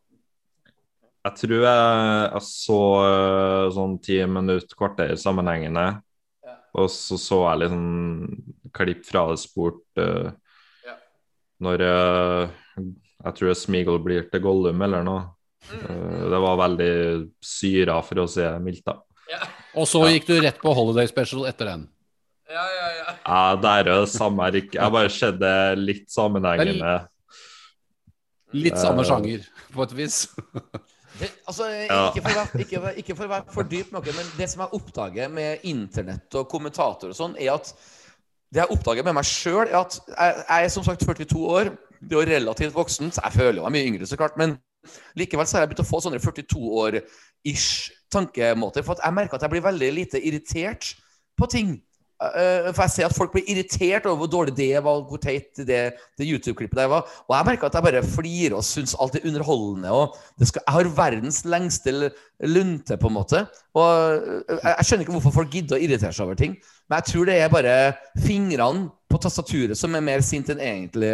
[1.26, 5.86] Jeg tror jeg, jeg så eh, sånn ti minutter, kvarter sammenhengende.
[6.46, 6.54] Ja.
[6.78, 10.28] Og så så jeg litt sånn klipp fra det sport uh,
[10.86, 10.94] Ja.
[11.64, 12.54] når uh,
[13.24, 15.26] Jeg tror Smeagol blir til Gollum eller noe.
[15.72, 15.84] Mm.
[15.84, 16.92] Uh, det var veldig
[17.44, 18.84] syra, for å si det mildt.
[18.86, 18.98] da.
[19.78, 21.88] Og så gikk du rett på Holiday Special etter den.
[22.48, 23.14] Ja, ja, ja.
[23.26, 24.46] Ja, der er det samme.
[24.54, 26.94] Jeg Jeg bare skjedde litt sammenhengende.
[28.56, 29.08] Litt samme Eh.
[29.10, 29.42] sjanger,
[29.74, 30.22] på et vis.
[31.18, 34.28] Det, altså, ikke, for være, ikke, ikke for å være for dyp med dere, men
[34.38, 37.72] det som jeg oppdager med internett og kommentatorer og sånn, er at
[38.54, 41.72] det jeg oppdager med meg sjøl, er at jeg, jeg er som sagt 42 år.
[41.98, 44.38] Det er jo relativt voksen, så jeg føler jo jeg er mye yngre, så klart.
[44.40, 44.54] Men
[45.18, 48.86] likevel så har jeg begynt å få sånne 42 år-ish tankemåter.
[48.86, 50.94] For jeg merker at jeg blir veldig lite irritert
[51.38, 51.74] på ting.
[52.18, 55.60] Eh, for jeg ser at folk blir irritert over hvor dårlig det var, hvor teit
[55.68, 55.82] det,
[56.18, 57.06] det YouTube-klippet der var.
[57.28, 59.92] Og jeg merker at jeg bare flirer og syns alt er underholdende.
[59.94, 62.10] Og skal, jeg har verdens lengste
[62.42, 63.44] lunte, på en måte.
[63.78, 66.58] Og eh, jeg, jeg skjønner ikke hvorfor folk gidder å irritere seg over ting.
[66.88, 67.76] Men jeg tror det er bare
[68.24, 71.12] fingrene på tastaturet som er mer sint enn egentlig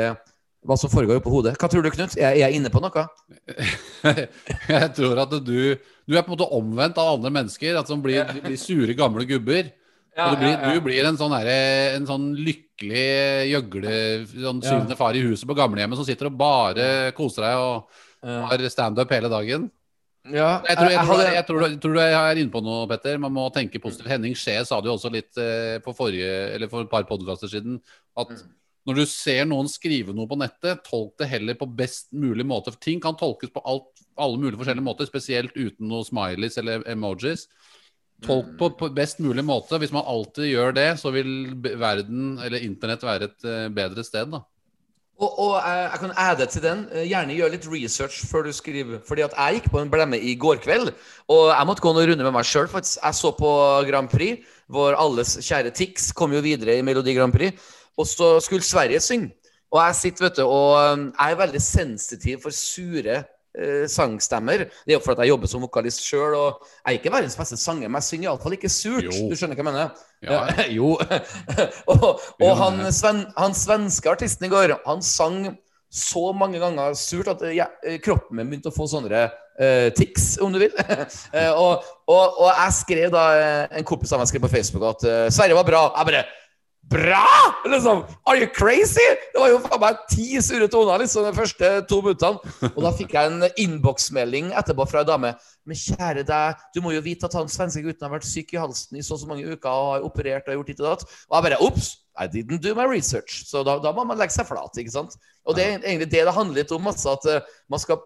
[0.64, 1.58] hva som foregår oppå hodet.
[1.60, 2.16] Hva tror du, Knut?
[2.16, 3.04] Er jeg inne på noe?
[4.72, 5.76] Jeg tror at du
[6.08, 7.76] Du er på en måte omvendt av andre mennesker.
[7.76, 9.68] At som blir, blir sure, gamle gubber.
[10.16, 13.06] Og du blir, du blir en sånn, derre- en sånn lykkelig
[13.50, 13.94] gjøgle,
[14.30, 14.68] sånn Ja.
[14.70, 17.88] syvende far i huset på gamlehjemmet som sitter og bare koser deg og
[18.50, 19.70] har standup hele dagen.
[20.24, 23.18] Ja, Jeg tror, jeg, tror, jeg, tror, jeg tror du er inne på noe, Petter.
[23.20, 24.08] Man må tenke positivt.
[24.08, 27.50] Henning Skje sa det jo også litt eh, på forrige, eller for et par podkaster
[27.52, 27.76] siden,
[28.16, 28.30] at
[28.86, 32.72] når du ser noen skrive noe på nettet, tolk det heller på best mulig måte.
[32.72, 33.84] For ting kan tolkes på alt,
[34.16, 37.46] alle mulige forskjellige måter, spesielt uten noe smileys eller emojis.
[38.22, 39.78] Tolk på, best mulig måte.
[39.78, 44.30] Hvis man alltid gjør det, så vil verden, eller internett, være et eh, bedre sted,
[44.32, 44.40] da.
[45.14, 46.86] Og, og jeg, jeg kan adde til den.
[46.90, 49.02] eh, Gjerne gjør litt research før du skriver.
[49.06, 50.90] Fordi at jeg gikk på en blemme i går kveld,
[51.28, 52.70] og jeg måtte gå noen runder med meg sjøl.
[52.72, 53.52] Jeg så på
[53.90, 57.60] Grand Prix, hvor alles kjære Tix kom jo videre i Melodi Grand Prix.
[57.98, 59.34] Og så skulle Sverige synge.
[59.74, 60.74] Og jeg sitter, vet du, og
[61.10, 63.24] jeg er veldig sensitiv for sure
[63.58, 64.66] eh, sangstemmer.
[64.84, 67.58] Det er jo fordi jeg jobber som vokalist sjøl, og jeg er ikke verdens beste
[67.60, 69.08] sanger, men jeg synger iallfall ikke surt.
[69.08, 69.28] Jo.
[69.30, 70.06] Du skjønner hva jeg mener?
[70.24, 70.40] Ja.
[70.40, 70.94] Ja, jo.
[71.92, 72.06] og
[72.40, 75.54] og han, sven, han svenske artisten i går, han sang
[75.94, 77.68] så mange ganger surt at ja,
[78.02, 79.28] kroppen min begynte å få sånne
[79.60, 80.74] uh, tics, om du vil.
[81.34, 84.84] Eh, og, og, og jeg skrev da eh, En kompis av meg skrev på Facebook
[84.86, 85.80] at uh, Sverige var bra.
[85.96, 86.22] Jeg bare
[86.90, 87.26] Bra!
[87.64, 89.04] Liksom, Are you crazy?
[89.32, 92.54] Det var jo faen meg ti sure toner liksom de første to minuttene.
[92.70, 95.32] Og da fikk jeg en innboksmelding etterpå fra ei dame.
[95.64, 98.60] Men kjære deg, du må jo vite at han svenske gutten har vært syk i
[98.60, 101.06] halsen i så og så mange uker og har operert og gjort ditt og datt.
[101.30, 103.42] Og jeg bare Ops, I didn't do my research.
[103.48, 105.16] Så da, da må man legge seg flat, ikke sant.
[105.48, 108.04] Og det er egentlig det det handler litt om, altså, at uh, man skal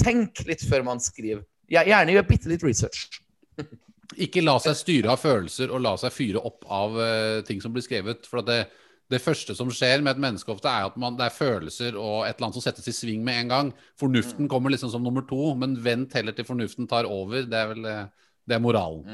[0.00, 1.44] tenke litt før man skriver.
[1.72, 3.08] Gjerne gjør bitte litt research.
[4.20, 7.72] Ikke la seg styre av følelser og la seg fyre opp av uh, ting som
[7.74, 8.26] blir skrevet.
[8.28, 8.60] For at det,
[9.12, 12.26] det første som skjer med et menneske ofte, er at man, det er følelser og
[12.26, 13.72] et eller annet som settes i sving med en gang.
[14.00, 17.44] Fornuften kommer liksom som nummer to, men vent heller til fornuften tar over.
[17.48, 18.04] Det er vel eh,
[18.48, 19.04] det er moralen.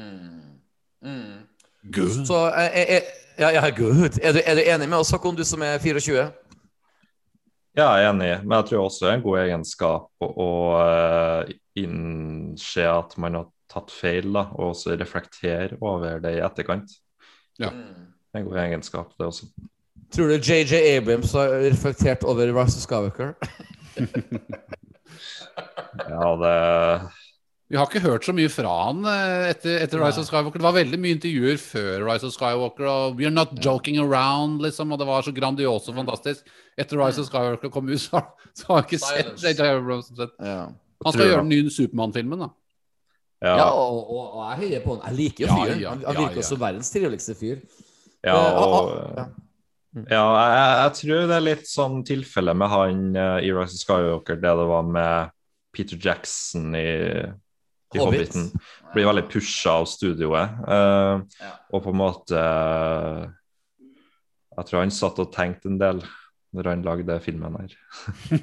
[1.83, 2.25] Good.
[2.27, 3.01] Så jeg, eh, eh,
[3.39, 4.19] Ja, ja, good.
[4.21, 6.25] Er du, er du enig med oss, Håkon, du som er 24?
[7.77, 10.49] Ja, jeg er enig, men jeg tror også det er en god egenskap å, å
[11.79, 16.95] innse at man har tatt feil, da, og også reflektere over det i etterkant.
[17.59, 17.69] Ja.
[17.69, 19.49] Det er en god egenskap, det også.
[20.13, 23.35] Tror du JJ Abrams har reflektert over Rise of Skywalker?
[26.09, 27.09] Ja, det
[27.69, 30.57] Vi har ikke hørt så mye fra han eh, etter, etter Rise of Skywalker.
[30.57, 34.91] Det var veldig mye intervjuer før Rise of Skywalker, og We're not joking around, liksom,
[34.91, 36.49] og det var så grandios og fantastisk.
[36.79, 38.23] Etter Rise of Skywalker kom ut, så,
[38.71, 39.67] har jeg ikke sett J.J.
[39.75, 40.09] Abrams.
[40.17, 40.33] sett.
[40.41, 40.63] Ja.
[41.05, 42.49] Han skal gjøre den nye Supermann-filmen, da.
[43.39, 43.53] Ja.
[43.55, 45.05] Ja, og, og, og jeg heier på han.
[45.07, 45.83] Jeg liker jo fyren.
[45.87, 47.61] han, han virker som verdens triveligste fyr.
[48.25, 49.27] Ja, Eh, og, ah,
[49.95, 50.07] mm.
[50.11, 53.83] ja jeg, jeg tror det er litt sånn tilfelle med han uh, i Rise of
[53.85, 55.31] Skywalker, det det var med
[55.71, 56.89] Peter Jackson i,
[57.95, 58.33] i Hobbit.
[58.33, 58.49] Hobbiten.
[58.91, 60.59] Blir veldig pusha av studioet.
[60.67, 61.23] Uh.
[61.71, 62.39] Og på en måte
[64.57, 66.01] Jeg tror han satt og tenkte en del
[66.55, 67.73] når han lagde filmen her.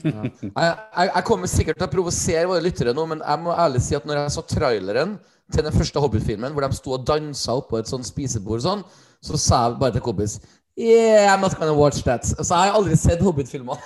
[0.04, 0.26] ja.
[0.54, 3.96] jeg, jeg kommer sikkert til å provosere våre lyttere nå, men jeg må ærlig si
[3.98, 5.16] at når jeg så traileren
[5.54, 8.84] til den første Hobbit-filmen, hvor de sto og dansa oppå et sånt spisebord, sånn,
[9.22, 10.38] så sa jeg bare til kompis
[10.76, 12.26] Yeah, I'm not gonna watch that.
[12.28, 13.78] Så jeg har aldri sett Hobbit-filmer.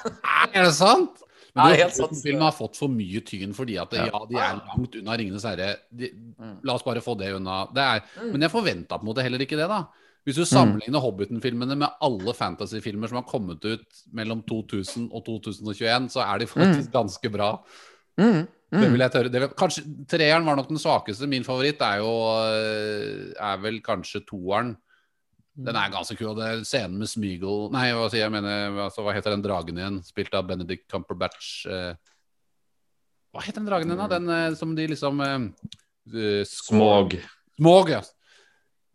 [0.50, 1.20] Er det sant?
[1.54, 2.16] Ja, Men sant.
[2.18, 4.20] Filmen har fått for mye tyn fordi at ja, Ja.
[4.26, 5.76] de er langt unna 'Ringenes herre'.
[5.94, 6.56] De, Mm.
[6.64, 7.60] la oss bare få det unna.
[7.74, 8.02] Det er,
[8.32, 9.84] men jeg forventa på en måte heller ikke det, da.
[10.26, 16.10] Hvis du sammenligner Hobbiten-filmene med alle fantasy-filmer som har kommet ut mellom 2000 og 2021,
[16.12, 17.54] så er de faktisk ganske bra.
[18.20, 18.44] Mm.
[18.70, 19.32] Det vil jeg tørre.
[19.32, 21.26] Det vil, kanskje Treeren var nok den svakeste.
[21.26, 24.76] Min favoritt er jo øh, Er vel kanskje toeren.
[25.56, 26.36] Den er ganske kul.
[26.38, 28.32] Det er scenen med Smeagol Nei, hva sier jeg?
[28.32, 29.98] mener, altså, hva heter den dragen igjen?
[30.06, 31.66] Spilt av Benedict Cumberbatch.
[31.66, 31.96] eh.
[33.34, 34.08] Hva heter den dragen igjen, da?
[34.14, 35.36] Den eh, som de liksom eh,
[36.14, 37.18] eh, Smog.
[37.58, 38.00] Smog, ja.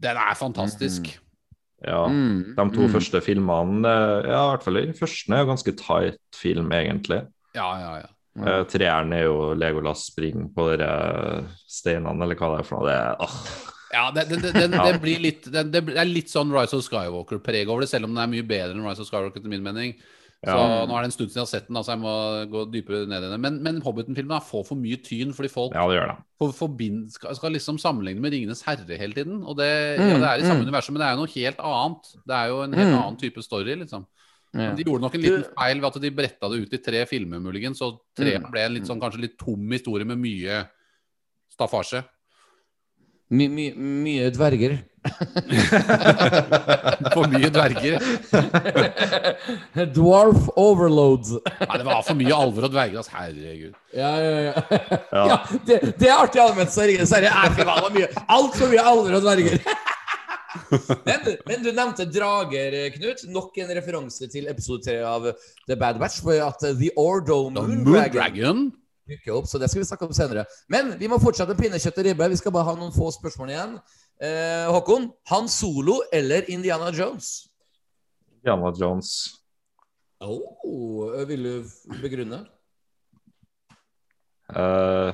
[0.02, 1.12] Den er fantastisk.
[1.84, 2.06] Ja.
[2.08, 2.56] Mm.
[2.56, 6.38] De to første filmene, eh, ja, i hvert fall den første er jo ganske tight
[6.38, 7.22] film, egentlig.
[7.58, 8.12] Ja, ja, ja.
[8.36, 10.90] Eh, treeren er jo Legolas springer på de
[11.72, 12.90] steinene, eller hva det er for noe.
[12.90, 13.72] Det er, åh.
[13.96, 16.84] Ja, det, det, det, det, det blir litt Det, det er litt sånn Rise of
[16.84, 19.64] Skywalker-preg over det, selv om den er mye bedre enn Rise of Skywalker, etter min
[19.64, 19.96] mening.
[20.46, 20.86] Så Ja.
[20.86, 22.14] Nå er det en stund siden jeg har sett den, altså jeg må
[22.52, 23.40] gå dypere ned i det.
[23.42, 26.18] Men, men Hobbiten-filmene får for mye tyn, fordi folk Ja, det det.
[26.40, 29.44] for, forbind, skal, skal liksom sammenligne med Ringenes herre hele tiden.
[29.44, 30.68] Og det, Mm, ja, det er i samme mm.
[30.70, 32.14] universum, men det er jo noe helt annet.
[32.28, 33.00] Det er jo en helt Mm.
[33.02, 34.06] annen type story, liksom.
[34.54, 34.72] Ja.
[34.74, 37.40] De gjorde nok en liten feil ved at de bretta det ut i tre filmer,
[37.42, 37.78] muligens.
[37.80, 38.52] Så tre Mm.
[38.52, 40.68] ble en litt sånn, kanskje litt tom historie med mye
[41.52, 42.06] staffasje.
[43.30, 44.84] My, my, mye dverger.
[47.16, 48.00] For mye dverger.
[49.96, 51.26] Dwarf overload.
[51.46, 52.98] Nei, det var for mye alvor og dverger.
[53.02, 53.12] Altså.
[53.16, 53.74] Herregud.
[53.96, 54.54] Ja, ja, ja.
[55.12, 55.26] Ja.
[55.32, 55.38] ja
[55.68, 56.86] det, det er artig allment, er
[57.96, 59.58] mye altfor mye alver og dverger.
[61.06, 63.20] men, men du nevnte drager, Knut.
[63.32, 65.22] Nok en referanse til episode tre av
[65.68, 66.18] The Bad Batch.
[66.26, 68.58] For at The Ordo Moon, Moon Dragon Dragon.
[69.10, 70.44] dukker opp, så det skal vi snakke om senere.
[70.72, 72.32] Men vi må fortsette pinnekjøtt og ribbe.
[72.34, 73.74] Vi skal bare ha noen få spørsmål igjen.
[74.22, 77.48] Eh, Håkon, Han Solo eller Indiana Jones?
[78.38, 79.36] Indiana Jones.
[80.20, 81.64] Oh, vil du
[82.02, 82.46] begrunne?
[84.46, 85.12] Uh,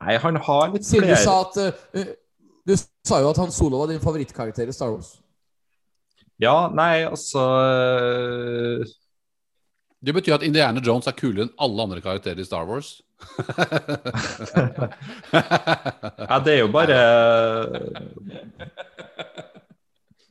[0.00, 1.58] nei, han har litt Siden du flere sa at
[1.92, 2.12] uh,
[2.64, 5.18] Du sa jo at Han Solo var din favorittkarakter i Star Wars.
[6.40, 8.92] Ja, nei, altså eh,
[10.00, 13.00] Det betyr at Indiana Jones er kulere enn alle andre karakterer i Star Wars.
[16.30, 16.96] Ja, det er jo bare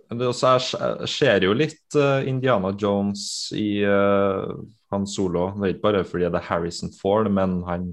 [0.10, 4.58] Jeg ser jo litt eh, Indiana Jones i uh,
[4.90, 5.52] Han Solo.
[5.54, 7.92] Det er ikke bare fordi det er Harrison Ford, men han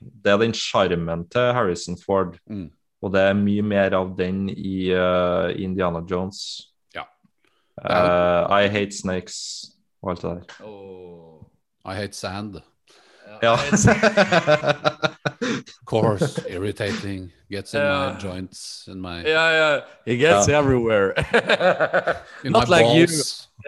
[0.00, 2.38] Det er den sjarmen til Harrison Ford.
[2.48, 2.70] Mm.
[3.02, 6.72] Og det er mye mer av den i uh, Indiana Jones.
[6.96, 7.04] Ja.
[7.76, 10.40] Uh, I Hate Snakes og alt det der.
[11.92, 12.54] I hate sand.
[13.42, 13.56] Ja.
[15.84, 18.12] Coarse, irritating, gets in Ja.
[18.12, 19.80] my joints, in my, Yeah, yeah.
[20.06, 21.12] He gets everywhere.
[22.44, 23.06] in Not my like you.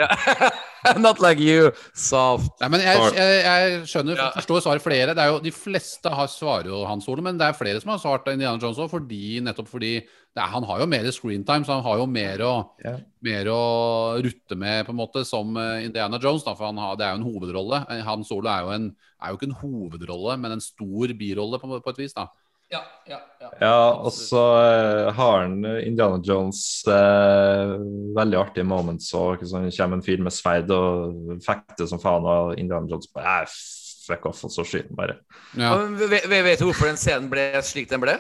[0.01, 0.51] Yeah.
[1.05, 2.53] Not like you, soft.
[2.63, 4.29] Nei, men jeg, jeg, jeg skjønner, Ja.
[4.37, 5.15] forstår svaret flere.
[5.17, 7.91] Det er jo, de fleste har svarer jo Hans Ole, men det er flere som
[7.95, 11.67] har svart Indiana Jones òg, fordi, nettopp fordi det er, han har jo mer screentime,
[11.67, 12.53] så han har jo mer å,
[12.85, 12.95] Ja.
[13.27, 13.61] mer å
[14.23, 16.45] rutte med på en måte som eh, Indiana Jones.
[16.47, 17.81] Da, for han har, det er jo en hovedrolle.
[18.07, 18.91] Hans Ole er jo, en,
[19.23, 22.15] er jo ikke en hovedrolle, men en stor birolle på, på et vis.
[22.15, 22.29] da
[22.69, 23.49] Ja, ja, ja.
[23.61, 27.73] Ja, og så eh, har han Indiana Jones eh,
[28.17, 29.09] veldig artige moments.
[29.17, 33.47] Og sånn, kommer en fyr med sverd og fekter som faen, og Indiana Jones bare
[34.09, 35.15] Fuck off, og så skyter han bare.
[35.61, 35.75] Ja.
[35.85, 38.15] Men Vet vet du hvorfor den scenen ble slik den ble?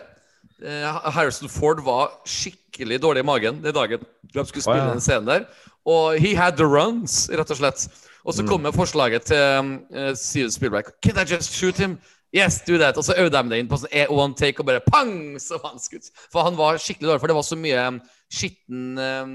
[0.61, 4.92] Eh, Harrison Ford var skikkelig dårlig i magen den dagen de skulle spille oh, ja.
[4.92, 5.46] den scenen der.
[5.88, 7.86] Og he had the runs, rett og slett.
[8.28, 8.74] Og så kom mm.
[8.76, 9.70] forslaget til um,
[10.12, 10.92] Steven Spielberg.
[11.01, 11.96] Can I just shoot him?
[12.37, 12.97] Yes, do that.
[12.97, 15.57] Og så øvde de det inn på sånn e- one take, og bare pang, så
[15.64, 16.11] han skutt.
[16.33, 18.01] For han var skikkelig dårlig, for det var så mye um,
[18.33, 19.33] skitten um,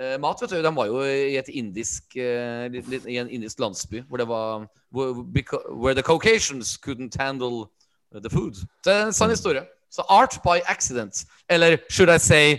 [0.00, 0.42] eh, mat.
[0.42, 0.60] vet du.
[0.62, 5.94] De var jo i et indisk eh, I en indisk landsby hvor det var Where
[5.94, 7.66] the Caucasians couldn't handle
[8.12, 8.54] the food.
[8.84, 9.64] Det er en sann historie.
[9.90, 11.24] Så art by accident.
[11.48, 12.58] Eller should I say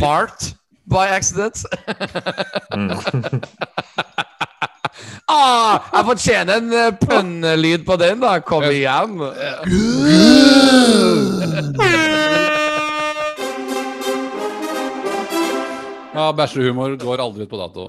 [0.00, 0.54] fart
[0.90, 1.64] by accident?
[5.28, 8.38] ah, jeg fortjener en uh, pønnelyd på den, da.
[8.44, 9.18] Kom igjen.
[16.14, 17.88] ja, Bæsjehumor går aldri ut på dato.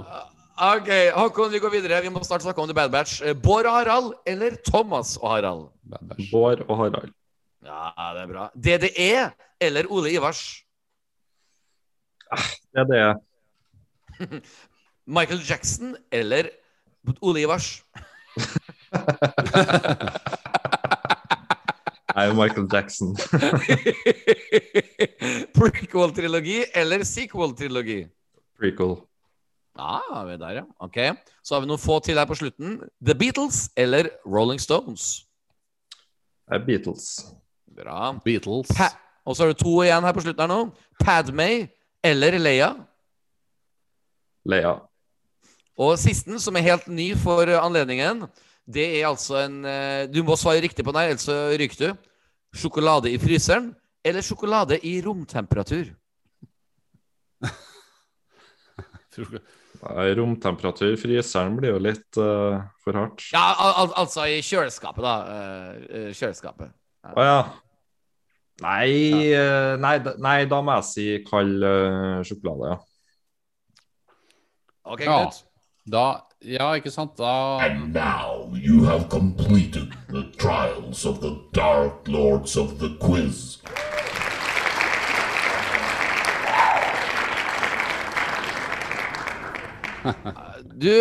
[0.56, 2.02] Ok, Håkon, vi går videre.
[2.02, 3.20] Vi må snart snakke om The Bad Batch.
[3.22, 5.66] Eh, Bård og Harald eller Thomas og Harald?
[6.32, 7.12] Bård og Harald.
[7.66, 8.46] Ja, det er bra.
[8.56, 9.12] DDE
[9.68, 10.46] eller Ole Ivars?
[12.72, 13.18] Det er.
[15.18, 16.50] Michael Jackson eller
[17.22, 17.84] Ole Ivars?
[22.16, 23.16] Jeg er Michael Jackson.
[25.58, 28.06] Prequel-trilogi eller sequel-trilogi?
[28.60, 28.96] Prequel.
[29.76, 30.64] Ah, vi er der, ja.
[30.80, 30.98] Ok.
[31.44, 32.78] Så har vi noen få til her på slutten.
[33.04, 35.26] The Beatles eller Rolling Stones?
[36.48, 37.10] Det er Beatles.
[37.76, 38.14] Bra.
[38.24, 38.72] Beatles.
[38.78, 38.94] Pa
[39.26, 40.60] og så har du to igjen her på slutten her nå.
[41.02, 41.66] Padmay
[42.06, 42.70] eller Leia?
[44.46, 44.76] Leia.
[45.76, 48.24] Og sisten, som er helt ny for anledningen,
[48.66, 51.82] det er altså en eh, Du må svare riktig på den, her, ellers så ryker
[51.82, 52.12] du.
[52.56, 53.74] Sjokolade i fryseren
[54.06, 55.90] eller sjokolade i romtemperatur?
[59.86, 60.96] Nei, Romtemperatur.
[61.00, 63.26] Fryseren blir jo litt uh, for hardt.
[63.36, 65.14] Ja, al al altså i kjøleskapet, da.
[65.36, 66.72] Eh, eh, kjøleskapet.
[67.12, 67.38] Å ja.
[68.64, 68.90] Nei,
[69.36, 72.78] eh, nei, da- nei, da må jeg si kald uh, sjokolade, ja.
[74.86, 75.20] Ok, Ja.
[75.86, 77.18] Da Ja, ikke sant?
[77.18, 83.62] Da And now you have completed the trials of the Dark Lords of the Quiz.
[90.76, 90.92] Du,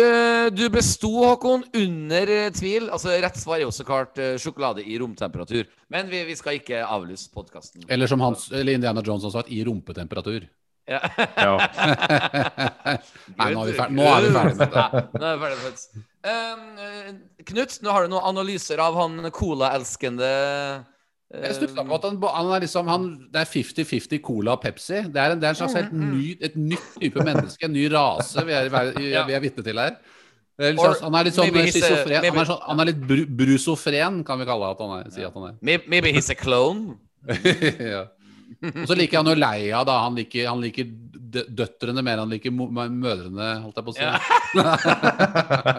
[0.49, 2.87] du besto, Håkon, under eh, tvil.
[2.89, 5.67] Altså, Rett svar er jo så klart eh, sjokolade i romtemperatur.
[5.91, 7.83] Men vi, vi skal ikke avlyse podkasten.
[7.91, 10.47] Eller som Hans, eller Indiana Jones har sagt, i rumpetemperatur.
[10.85, 10.99] Ja.
[13.39, 14.83] Nei, nå er vi ferdig, nå er vi ferdig med det.
[15.17, 15.83] Nå er vi ferdig.
[16.25, 16.63] Um,
[17.51, 22.15] Knut, nå har du noen analyser av han colaelskende uh, Jeg stussa på at han,
[22.33, 24.99] han er liksom han, Det er 50-50 cola og Pepsi.
[25.09, 27.85] Det er, en, det er en slags helt ny, et nytt type menneske, en ny
[27.93, 28.77] rase vi er, vi
[29.13, 29.93] er, vi er vitne til her.
[30.55, 32.23] Det er Or sånn- Han er litt sånn schizofren.
[32.29, 35.25] Han er, sånn, han er litt bru, brusofren, kan vi kalle at han er, si
[35.27, 35.53] at han er.
[35.89, 36.81] Maybe he's a clone.
[37.93, 38.03] ja.
[38.65, 39.99] Og så liker han jo Leia, da.
[40.05, 40.85] Han liker, han liker
[41.55, 44.05] døtrene mer enn han liker mødrene, holdt jeg på å si.
[44.05, 44.15] Ja.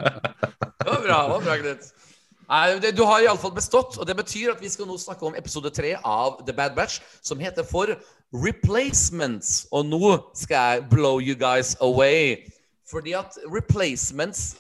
[0.87, 2.95] Det var bra, det var bra, Knut.
[2.95, 5.97] Du har iallfall bestått, og det betyr at vi skal nå snakke om episode tre
[6.07, 7.91] av The Bad Batch, som heter for
[8.31, 9.65] Replacements.
[9.75, 12.45] Og nå skal jeg blow you guys away.
[12.87, 14.57] Fordi at Replacements,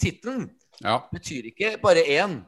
[0.00, 0.50] tittelen,
[0.84, 0.98] Ja.
[1.12, 2.42] betyr ikke bare én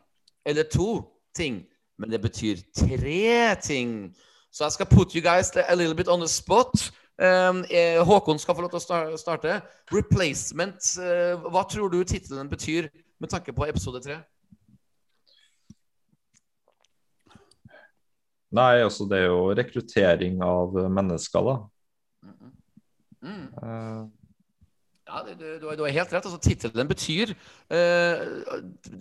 [0.44, 1.04] eller to
[1.34, 1.64] ting,
[1.98, 4.14] men det betyr tre ting.
[4.52, 6.92] Så jeg skal put you guys a little bit on the spot.
[7.16, 7.64] Um,
[8.04, 9.60] Håkon skal få lov til å starte.
[9.92, 12.90] Replacement, Uh, hva tror du tittelen betyr
[13.20, 14.20] med tanke på episode tre?
[18.52, 21.54] Nei, altså det er jo rekruttering av mennesker, da.
[23.22, 23.46] Mm.
[23.56, 24.21] Det,
[25.26, 26.26] det, du, du har helt rett.
[26.26, 27.32] altså Tittelen betyr
[27.74, 28.20] eh,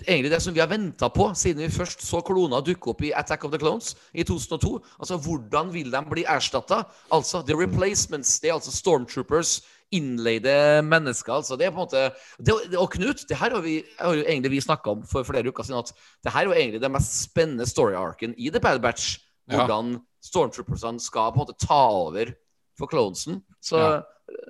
[0.07, 3.13] egentlig det som vi har venta på siden vi først så klona dukke opp i
[3.13, 4.79] Attack of the Clones i 2002.
[4.97, 6.83] Altså hvordan vil de bli erstatta?
[7.13, 8.39] Altså The Replacements.
[8.41, 9.61] Det er altså Stormtroopers.
[9.91, 11.33] Innleide mennesker.
[11.33, 12.01] altså det er på en måte
[12.39, 15.51] det, Og Knut, det her har, vi, har jo egentlig vi snakka om for flere
[15.51, 15.83] uker siden.
[15.83, 15.91] At
[16.23, 19.17] det her er jo egentlig den mest spennende story-arken i The Bad Batch.
[19.51, 19.57] Ja.
[19.65, 22.31] Hvordan Stormtroopersene skal på en måte ta over
[22.79, 23.41] for clonesen.
[23.61, 24.01] Så Ja.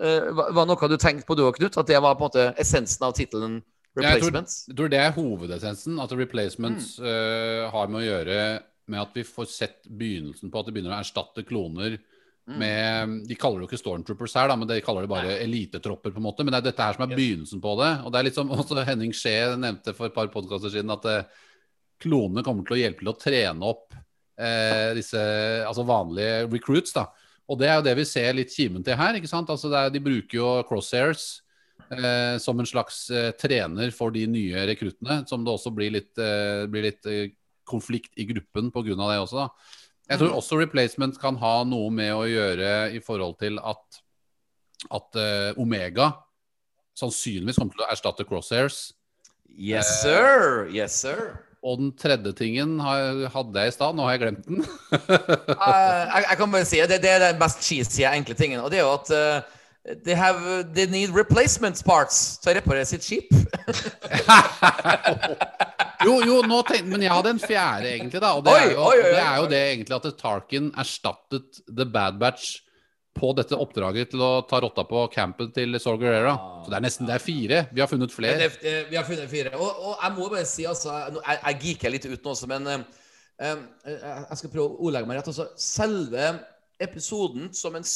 [0.02, 1.78] Eh, var noe du tenkte på du og Knut?
[1.78, 4.68] At det var på en måte essensen av tittelen tror, Replacements?
[4.70, 6.00] jeg tror det er hovedessensen.
[6.00, 7.06] At replacements Mm.
[7.06, 8.38] uh, har med å gjøre
[8.88, 12.00] med at vi får sett begynnelsen på at de begynner å erstatte kloner
[12.50, 12.58] Mm.
[12.58, 16.12] med De kaller det jo ikke stormtroopers her, da, men de kaller det bare elitetropper,
[16.12, 16.44] på en måte.
[16.44, 17.92] Men det er dette her som er begynnelsen på det.
[18.04, 21.06] Og det er litt som også Henning Skje nevnte for et par podkaster siden, at
[21.06, 21.24] uh,
[22.02, 25.22] klonene kommer til å hjelpe til å trene opp uh, disse
[25.68, 26.94] altså vanlige recruits.
[26.98, 27.06] da
[27.52, 29.18] Og det er jo det vi ser litt kimen til her.
[29.18, 29.50] ikke sant?
[29.52, 31.42] Altså er, De bruker jo crosshairs
[31.92, 35.22] eh, som en slags eh, trener for de nye rekruttene.
[35.28, 37.36] Som det også blir litt, eh, blir litt eh,
[37.68, 38.96] konflikt i gruppen pga.
[38.96, 39.44] det også.
[39.44, 39.50] da
[40.14, 44.02] Jeg tror også replacement kan ha noe med å gjøre i forhold til at,
[44.90, 46.14] at eh, Omega
[46.98, 48.92] sannsynligvis kommer til å erstatte crosshairs.
[49.52, 50.70] Yes, sir!
[50.72, 51.51] Yes, sir.
[51.62, 54.64] Og den tredje tingen hadde jeg i stad, nå har jeg glemt den.
[55.62, 58.64] Eh, jeg, jeg kan bare si det, det er den mest cheesy, enkle tingen.
[58.64, 60.42] Og det er jo at uh, they, have,
[60.74, 63.30] they need replacement parts til å reparere sitt skip.
[66.02, 68.22] Jo, jo, nå tenkte, men jeg hadde en fjerde, egentlig.
[68.24, 70.70] da Og det, Oi, er, jo, oi, oi, det er jo det egentlig at Tarkin
[70.82, 72.62] erstattet The Bad Batch
[73.18, 76.34] på dette oppdraget til å ta rotta på campen til Saul Guerrera.
[76.64, 77.60] Så det er nesten det er fire.
[77.76, 78.38] Vi har funnet flere.
[78.40, 79.52] det, det, vi har funnet fire.
[79.58, 82.70] Og, og jeg må bare si, altså Jeg, jeg geeker litt ut nå også, men
[82.72, 82.86] eh,
[83.44, 85.32] eh, jeg skal prøve å ordlegge meg rett.
[85.34, 86.32] Altså, selve
[86.82, 87.88] episoden som en,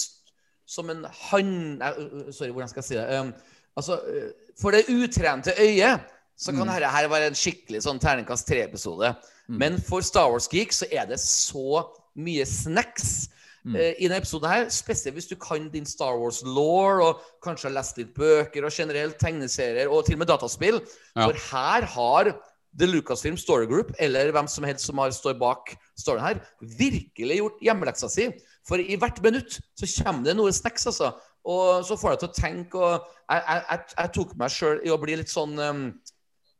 [0.77, 1.53] som en han...
[1.79, 3.21] eh, eh, Sorry, hvordan skal jeg si det?
[3.21, 3.31] Um,
[3.79, 8.49] altså, eh, for det utrente øyet så kan dette her være en skikkelig sånn terningkast
[8.49, 9.13] tre-episode.
[9.47, 11.85] Men for Star Wars-geek så er det så
[12.19, 13.29] mye snacks
[13.73, 14.67] eh, i denne episoden her.
[14.69, 19.17] Spesielt hvis du kan din Star Wars-law og kanskje har lest litt bøker og generelt
[19.21, 20.81] tegneserier og til og med dataspill.
[21.15, 21.25] Ja.
[21.25, 22.35] For her har
[22.75, 27.37] The Lucasfilm Story Group, eller hvem som helst som har står bak storyen her, virkelig
[27.39, 28.25] gjort hjemmeleksa si.
[28.67, 31.13] For i hvert minutt så kommer det noe snacks, altså.
[31.45, 34.91] Og så får jeg til å tenke, og jeg, jeg, jeg tok meg sjøl i
[34.91, 35.85] å bli litt sånn um,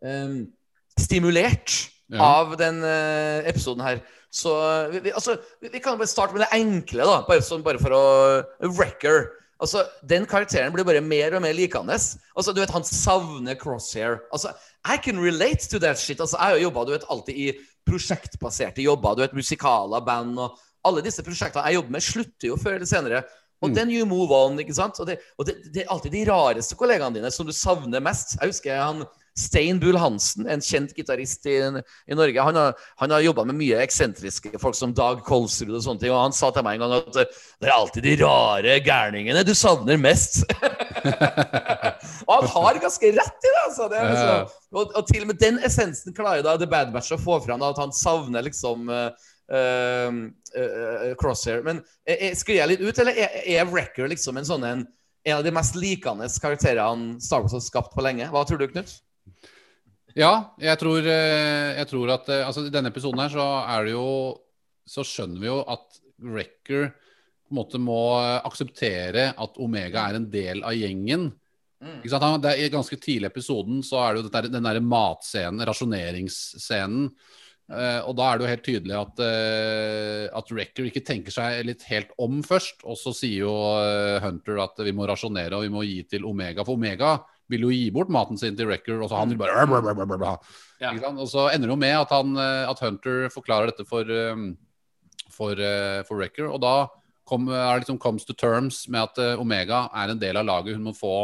[0.05, 0.39] um,
[0.99, 2.21] stimulert Ja.
[2.21, 4.03] av den uh, episoden her.
[4.35, 4.51] Så
[4.91, 7.95] vi, vi, altså, vi, kan bare starte med det enkle, da, bare, sånn, bare for
[7.95, 8.05] å
[8.75, 9.29] Wrecker.
[9.63, 11.95] Altså, Den karakteren blir bare mer og mer likende.
[11.95, 14.19] Altså, du vet, Han savner crosshair.
[14.35, 14.51] Altså,
[14.83, 16.19] I can relate to that shit.
[16.19, 17.47] Altså, Jeg har jo jobba alltid i
[17.87, 19.15] prosjektbaserte jobber.
[19.15, 22.85] du vet, Musikaler, band og Alle disse prosjektene jeg jobber med, slutter jo før eller
[22.85, 23.23] senere.
[23.63, 24.99] Og then you move on, ikke sant?
[24.99, 28.35] Og, det, og det, det er alltid de rareste kollegaene dine som du savner mest.
[28.37, 29.05] Jeg husker han
[29.35, 31.57] Stein Bull Hansen, en kjent gitarist i,
[32.07, 32.41] i, Norge.
[32.41, 36.13] Han har, han har jobba med mye eksentriske folk som Dag Kolsrud og sånne ting.
[36.13, 39.51] Og han sa til meg en gang at det er alltid de rare gærningene du
[39.57, 40.45] savner mest.
[42.29, 43.89] og han har ganske rett i det, altså.
[43.91, 47.19] Det liksom, og, og, til og med den essensen klarer da The Bad Batch å
[47.19, 49.09] få fram, at han savner liksom uh,
[49.51, 51.59] uh, Crosshair.
[51.67, 51.83] Men
[52.39, 54.85] sklir jeg litt ut, eller er, er Wrecker liksom en sånn en,
[55.27, 58.31] en av de mest likende karakterene Star Wars har skapt på lenge?
[58.31, 58.95] Hva tror du, Knut?
[60.15, 63.87] Ja, jeg tror, eh, jeg tror at eh, altså, I denne episoden her så er
[63.87, 64.07] det jo
[64.87, 66.93] Så skjønner vi jo at Wrecker
[67.45, 71.27] på en måte må akseptere at Omega er en del av gjengen.
[71.77, 71.99] Mm.
[71.99, 72.41] Ikke sant?
[72.41, 77.11] Det er, ganske tidlig i episoden så er det jo der, den derre matscenen, rasjoneringsscenen.
[77.65, 81.63] Uh, og da er det jo helt tydelig at, uh, at Wrecker ikke tenker seg
[81.65, 82.81] litt helt om først.
[82.85, 86.25] Og så sier jo uh, Hunter at vi må rasjonere og vi må gi til
[86.29, 86.65] Omega.
[86.65, 87.17] For Omega
[87.51, 89.55] vil jo gi bort maten sin til Wrecker, og så han vil bare
[90.81, 90.91] ja.
[91.13, 94.51] Og så ender det jo med at, han, eh, at Hunter forklarer dette for, um,
[95.31, 96.75] for, uh, for Wrecker, og da
[97.27, 100.77] kom, er det liksom comes to terms med at Omega er en del av laget.
[100.77, 101.15] Hun må få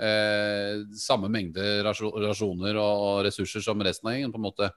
[0.00, 4.70] eh, samme mengde rasjoner og, og, ressurser som resten av gjengen, på en måte.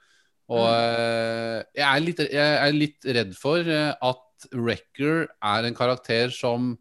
[0.52, 6.36] Og eh, jeg, er litt, jeg er litt redd for at Wrecker er en karakter
[6.36, 6.76] som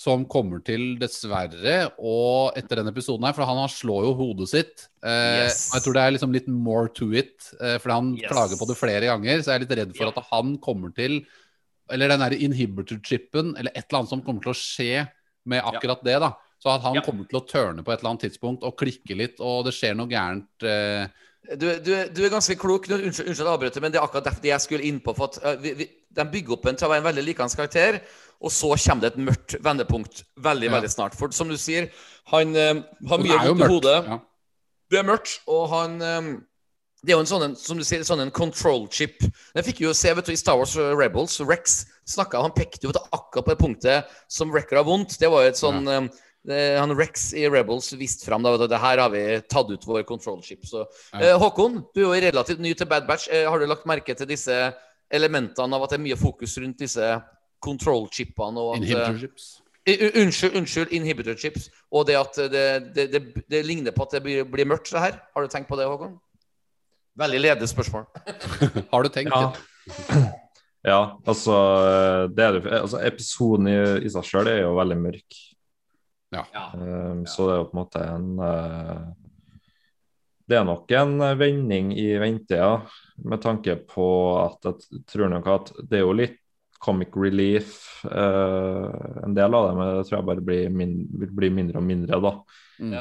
[0.00, 4.86] som kommer til, dessverre, og etter denne episoden her, for han, slår jo hodet sitt.
[5.04, 5.66] Eh, yes.
[5.74, 8.30] Jeg tror det er liksom litt more to it, eh, for han yes.
[8.30, 9.42] klager på det flere ganger.
[9.42, 10.14] Så jeg er litt redd for ja.
[10.14, 11.20] at han kommer til
[11.90, 15.08] Eller den der inhibitor-chipen, eller et eller annet som kommer til å skje
[15.50, 16.06] med akkurat ja.
[16.06, 16.18] det.
[16.22, 16.28] da
[16.62, 17.02] Så at han ja.
[17.02, 19.98] kommer til å tørne på et eller annet tidspunkt og klikke litt, og det skjer
[19.98, 20.48] noe gærent.
[20.62, 21.10] Eh,
[21.56, 22.86] du, du, du, er ganske klok.
[22.88, 25.16] Unnskyld, unnskyld avbryter, men det er akkurat derfor jeg skulle inn på.
[25.18, 27.58] For at, uh, vi, vi, De bygger opp en til å være en veldig likende
[27.58, 28.00] karakter,
[28.40, 30.74] og så kommer det et mørkt vendepunkt veldig ja.
[30.76, 31.16] veldig snart.
[31.18, 31.90] For som du sier,
[32.32, 32.80] han uh,
[33.10, 33.98] har mye vondt i hodet.
[34.06, 34.20] Ja.
[34.90, 36.30] Det er mørkt, og han um,
[37.00, 39.22] Det er jo en sånn som du sier, sånn en control chip.
[39.54, 41.38] Den fikk jo se vet du, i Star Wars Rebels.
[41.48, 45.16] Rex snakket, han pekte jo akkurat på det punktet som Wrecker har vondt.
[45.20, 46.02] Det var jo et sånn ja.
[46.02, 46.10] um,
[46.48, 50.40] han Rex i Rebels viste fram da, det her har vi tatt ut vår control
[50.42, 50.64] chip.
[50.66, 51.20] Så, ja.
[51.20, 53.28] eh, Håkon, du er jo relativt ny til Bad Batch.
[53.28, 54.56] Eh, har du lagt merke til disse
[55.10, 57.10] elementene av at det er mye fokus rundt disse
[57.62, 58.62] control chipene?
[58.62, 59.50] Og at, inhibitor chips.
[59.88, 61.70] Uh, unnskyld, unnskyld, inhibitor chips.
[61.90, 65.02] Og det at det, det, det, det ligner på at det blir, blir, mørkt, det
[65.02, 65.20] her.
[65.34, 66.18] Har du tenkt på det, Håkon?
[67.20, 68.06] Veldig ledende spørsmål.
[68.92, 69.50] har du tenkt ja.
[70.92, 71.56] ja, altså,
[72.30, 75.40] altså Episoden i, i seg sjøl er jo veldig mørk.
[76.30, 76.44] Ja.
[76.78, 79.08] Um, så det er jo på en måte en uh,
[80.50, 82.80] Det er nok en vending i ventetida,
[83.22, 84.06] med tanke på
[84.40, 86.38] at jeg tror nok at det er jo litt
[86.80, 91.32] comic relief, Eh, en del av det, men det tror jeg bare blir min, vil
[91.36, 92.32] bli mindre og mindre, da.
[92.80, 92.96] Mm.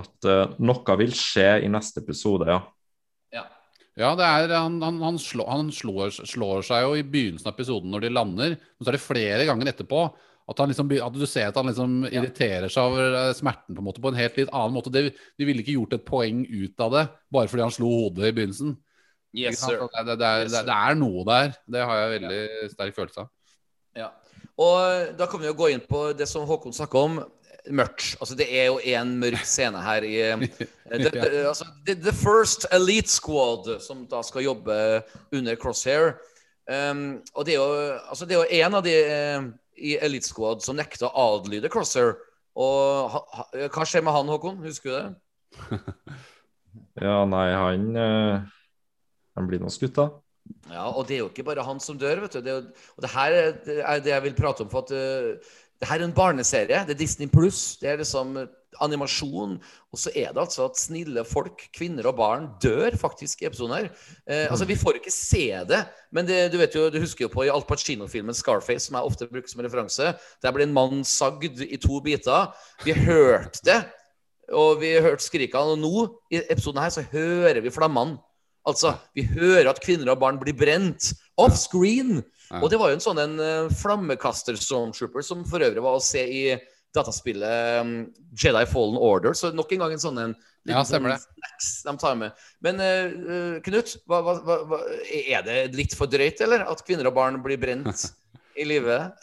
[0.00, 2.62] At eh, noe vil skje i neste episode, ja.
[3.96, 7.54] Ja, det er, han, han, han, slår, han slår, slår, seg jo i begynnelsen av
[7.54, 8.56] episoden når de lander.
[8.60, 10.02] Men så er det flere ganger etterpå
[10.46, 13.86] at, liksom, at, du ser at han liksom irriterer seg over eh, smerten på en
[13.88, 14.92] måte på en helt litt annen måte.
[14.94, 18.28] Det, de ville ikke gjort et poeng ut av det bare fordi han slo hodet
[18.28, 18.76] i begynnelsen.
[19.36, 21.56] Yes, det, det, det, er, det, er, noe der.
[21.68, 22.68] Det har jeg veldig ja.
[22.72, 23.32] sterk følelse av.
[23.98, 24.12] Ja.
[24.56, 27.18] Og eh, da kan vi jo gå inn på det som Håkon snakka om.
[27.66, 28.14] Mørkt.
[28.22, 30.16] Altså, det er jo en mørk scene her i
[31.02, 34.76] the, the, altså, the, First Elite Squad, som da skal jobbe
[35.34, 36.14] under Crosshair.
[36.70, 38.94] Um, og det er jo, altså, det er jo en av de
[39.76, 42.14] i Elite Squad som nekta å adlyde Crosser.
[42.56, 44.62] Og ha, ha, hva skjer med han, Håkon?
[44.64, 45.80] Husker du det?
[47.06, 48.46] ja, nei, han uh,
[49.36, 50.08] Han blir nå skutt, da.
[50.70, 52.42] Ja, og det er jo ikke bare han som dør, vet du.
[52.44, 52.56] Det,
[52.96, 54.72] og det her er det jeg vil prate om.
[54.72, 56.84] for at uh, det her er en barneserie.
[56.88, 57.76] Det er Disney pluss.
[57.82, 58.38] Det er liksom
[58.84, 59.56] animasjon.
[59.92, 63.76] Og så er det altså at snille folk, kvinner og barn, dør faktisk i episoden
[63.76, 63.88] her.
[64.26, 67.32] Eh, altså, Vi får ikke se det, men det, du vet jo, du husker jo
[67.32, 70.14] på i Al Pacino-filmen 'Scarface', som jeg ofte bruker som referanse.
[70.42, 72.52] Der ble en mann sagd i to biter.
[72.84, 73.80] Vi hørte det,
[74.52, 75.74] og vi hørte skrikene.
[75.74, 78.18] Og nå, i episoden her, så hører vi flammene.
[78.66, 82.24] Altså, vi hører at kvinner og barn blir brent off screen.
[82.62, 86.02] Og det var jo en sånn en uh, flammekaster stormtrooper som for øvrig var å
[86.02, 86.42] se i
[86.96, 87.94] dataspillet um,
[88.36, 89.36] Jedi Fallen Order.
[89.36, 90.36] Så nok en gang en sånn en
[90.66, 91.20] ja, stemmer det.
[91.86, 92.46] de tar med.
[92.64, 94.80] Men uh, Knut, hva, hva, hva,
[95.12, 96.66] er det litt for drøyt, eller?
[96.66, 98.08] At kvinner og barn blir brent
[98.60, 98.98] i live?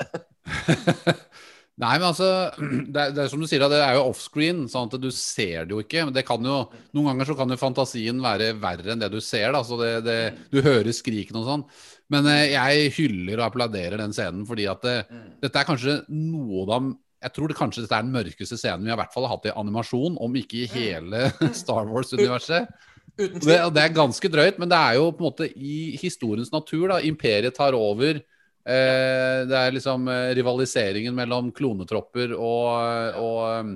[1.74, 2.28] Nei, men altså
[2.62, 5.66] det er, det er som du sier, det er jo offscreen, sånn at du ser
[5.66, 6.04] det jo ikke.
[6.06, 6.60] Men det kan jo,
[6.94, 9.50] noen ganger så kan jo fantasien være verre enn det du ser.
[9.56, 10.18] da, så det, det,
[10.54, 11.66] Du hører skrikene og sånn.
[12.14, 14.98] Men eh, jeg hyller og applauderer den scenen fordi at det,
[15.42, 16.92] dette er kanskje noe av
[17.24, 19.48] jeg tror det kanskje dette er den mørkeste scenen vi har i hvert fall hatt
[19.48, 21.30] i animasjon, om ikke i hele
[21.62, 22.70] Star Wars-universet.
[23.16, 26.88] Det, det er ganske drøyt, men det er jo på en måte i historiens natur.
[26.90, 28.18] da, Imperiet tar over.
[28.64, 33.74] Eh, det er liksom eh, rivaliseringen mellom klonetropper og, og eh,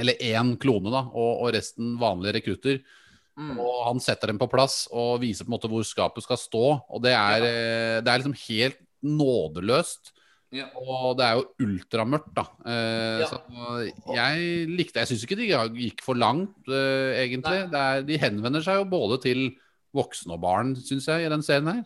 [0.00, 2.78] Eller én klone, da, og, og resten vanlige rekrutter.
[3.40, 3.56] Mm.
[3.58, 6.64] Og han setter dem på plass og viser på en måte hvor skapet skal stå.
[6.88, 10.12] Og det er, eh, det er liksom helt nådeløst.
[10.50, 10.66] Ja.
[10.74, 12.44] Og det er jo ultramørkt, da.
[12.66, 13.28] Eh, Ja.
[13.30, 15.46] Så jeg likte Jeg syns ikke de
[15.78, 17.70] gikk for langt, eh, egentlig.
[17.70, 19.44] Det er, de henvender seg jo både til
[19.94, 21.84] voksne og barn, syns jeg, i den scenen her.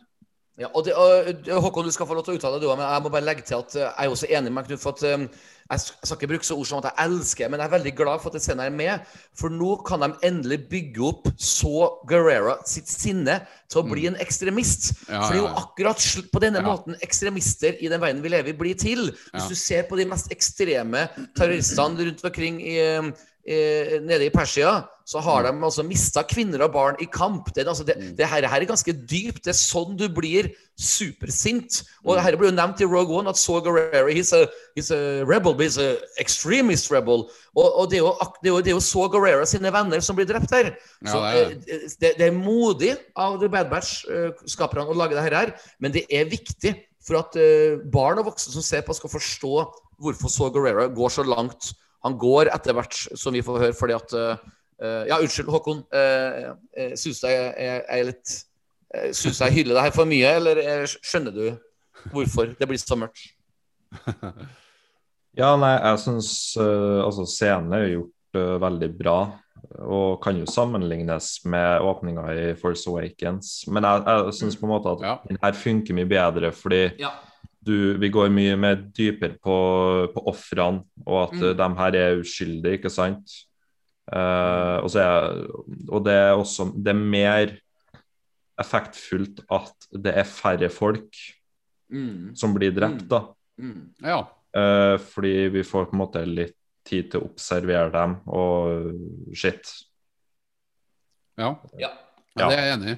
[0.57, 2.79] Ja, og det, og, Håkon, du skal få lov til å uttale det, du òg,
[2.79, 4.81] men jeg må bare legge til at eh, jeg er også enig med Knut.
[4.81, 5.27] for at eh,
[5.71, 8.21] jeg skal ikke bruke så ord som at jeg elsker, men jeg er veldig glad
[8.21, 9.07] for at den scenen er med.
[9.39, 13.39] For nå kan de endelig bygge opp så Guerrera sitt sinne
[13.73, 14.91] til å bli en ekstremist.
[15.09, 15.63] Ja, for det er jo ja, ja.
[15.65, 16.69] akkurat på denne Ja.
[16.69, 19.09] måten ekstremister i den verden vi lever i, blir til.
[19.33, 19.49] Hvis Ja.
[19.49, 22.77] du ser på de mest ekstreme terroristene rundt omkring i,
[23.47, 27.51] eh, eh, nede i Persia, så har de altså mista kvinner og barn i kamp.
[27.55, 29.43] Det, altså, det, det her, her er ganske dypt.
[29.45, 30.49] Det er sånn du blir
[30.81, 31.83] supersint.
[32.09, 35.25] Og her blir jo nevnt i Rogue One at Saw Gerrera he's a, he's a
[35.29, 37.29] rebel, he's a extremist rebel.
[37.53, 40.01] Og, og det, er jo, det, er jo, det er jo Saw Gerrera sine venner
[40.01, 40.73] som blir drept her.
[41.05, 45.21] Ja, Så det er eh, det, det er modig av The Bad Batch-skaperne å lage
[45.21, 48.97] det her, men det er viktig for at eh, barn og voksne som ser på,
[48.97, 49.57] skal forstå
[50.01, 51.75] hvorfor Saw Gerrera går så langt
[52.05, 54.43] han går etter hvert, som vi får høre, fordi at eh,
[54.83, 55.85] eh, Ja, unnskyld, Håkon.
[55.89, 58.35] Uh, uh, Syns du jeg, er litt
[59.17, 61.47] Syns jeg hyller det her for mye, eller eh, skjønner du
[62.13, 63.25] hvorfor det blir så mørkt?
[65.35, 66.29] Ja, nei, jeg syns
[66.63, 69.17] altså scenen er jo gjort uh, veldig bra.
[69.83, 73.65] Og kan jo sammenlignes med åpninga i Force Awakens.
[73.67, 75.17] Men jeg, jeg syns på en måte at Ja.
[75.27, 77.11] den her funker mye bedre, fordi Ja.
[77.65, 79.57] Du, vi går mye mer dypere på,
[80.15, 81.57] på ofrene, og at Mm.
[81.59, 83.31] de her er uskyldige, ikke sant?
[84.05, 85.47] Uh, og, så er,
[85.89, 87.55] og det er også Det er mer
[88.61, 91.17] effektfullt at det er færre folk
[91.95, 93.19] Mm, som blir drept, da.
[93.61, 93.81] mm.
[94.03, 94.23] Ja.
[94.57, 96.57] Uh, fordi vi får på en måte litt
[96.89, 99.69] tid til å observere dem og shit.
[101.39, 101.51] ja.
[101.79, 101.91] Ja.
[102.39, 102.97] ja det er jeg enig i.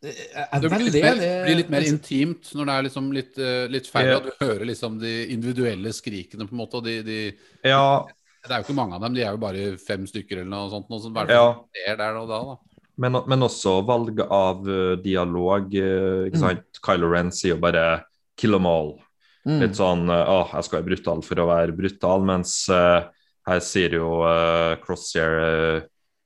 [0.00, 3.38] Jeg er Det blir litt, mer, blir litt mer intimt når det er liksom litt,
[3.38, 4.16] eh, litt færre, Ja.
[4.16, 6.80] og du hører liksom de individuelle skrikene, på en måte.
[6.80, 7.18] Og de, de,
[7.64, 8.06] Ja,
[8.46, 10.70] det er jo ikke mange av dem, de er jo bare fem stykker eller noe
[10.72, 10.88] sånt.
[10.88, 11.54] Noe som bare Ja.
[11.76, 12.56] ser der og da, da.
[12.96, 15.74] men, men også valg av eh, dialog.
[15.74, 16.64] eh, ikke sant?
[16.82, 18.04] Kylo Ren sier jo bare
[18.36, 18.98] 'kill them all'.
[19.46, 19.60] Mm.
[19.60, 23.04] Litt sånn eh, 'Å, jeg skal være brutal for å være brutal', mens uh,
[23.46, 25.80] her sier jo uh, Crosshair uh,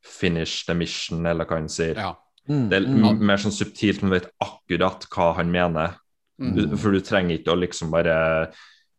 [0.05, 1.95] 'finish the mission', eller hva han sier.
[1.97, 2.14] Ja.
[2.49, 3.20] Mm, Det er mm.
[3.24, 5.97] mer sånn subtilt, men du vet akkurat hva han mener.
[6.42, 6.55] Mm.
[6.57, 8.53] Du, for du trenger ikke å liksom bare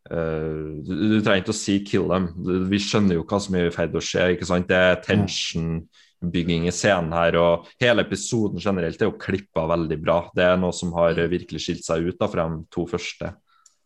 [0.06, 2.28] Uh, du, du trenger ikke å si 'kill them'.
[2.38, 4.36] Du- Vi skjønner jo hva som er i ferd med å skje.
[4.36, 4.68] ikke sant?
[4.68, 7.34] Det er tension-bygging i scenen her.
[7.34, 10.30] Og hele episoden generelt er jo klippa veldig bra.
[10.30, 13.34] Det er noe som har eh, virkelig skilt seg ut da, fra de to første.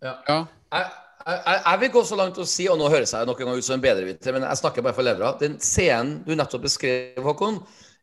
[0.03, 0.47] ja.
[0.71, 0.87] Jeg,
[1.27, 3.57] jeg, jeg vil gå så langt å si, og nå høres jeg nok en gang
[3.59, 5.33] ut som en bedreviter, men jeg snakker bare for levra.
[5.41, 7.59] Den scenen du nettopp beskrev, Håkon,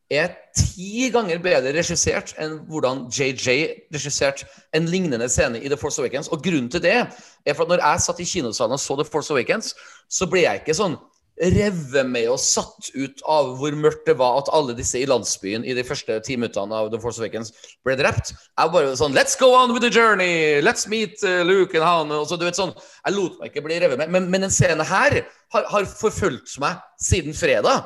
[0.09, 3.57] er ti ganger bedre regissert enn hvordan JJ
[3.93, 4.47] regisserte
[4.77, 6.31] en lignende scene i The Force Awakens.
[6.31, 9.07] Og grunnen til det er for at når jeg satt i kinosalen og så The
[9.07, 9.73] Force Awakens,
[10.09, 10.97] så ble jeg ikke sånn
[11.37, 15.65] revet med og satt ut av hvor mørkt det var at alle disse i landsbyen
[15.67, 17.51] i de første ti minuttene av The Force Awakens
[17.85, 18.33] ble drept.
[18.33, 20.63] Jeg bare sånn Let's go on with the journey!
[20.65, 22.15] Let's meet uh, Luke and Han.
[22.15, 22.73] Og så, du vet sånn,
[23.05, 24.13] Jeg lot meg ikke bli revet med.
[24.13, 25.19] Men, men den scenen her
[25.53, 27.85] har, har forfulgt meg siden fredag.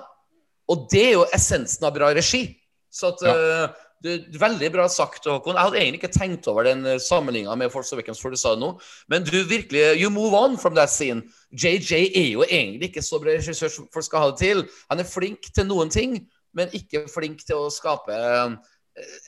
[0.72, 2.46] Og det er jo essensen av bra regi.
[2.92, 3.34] Så at, Ja.
[3.36, 5.56] uh, det, veldig bra sagt, Håkon.
[5.56, 8.56] Jeg hadde egentlig ikke tenkt over den uh, sammenligninga med Force Awakens før du sa
[8.56, 8.72] det nå,
[9.12, 11.22] men du virkelig You move on from that scene.
[11.54, 14.64] JJ er jo egentlig ikke så bra regissør som folk skal ha det til.
[14.90, 16.18] Han er flink til noen ting,
[16.54, 18.56] men ikke flink til å skape uh,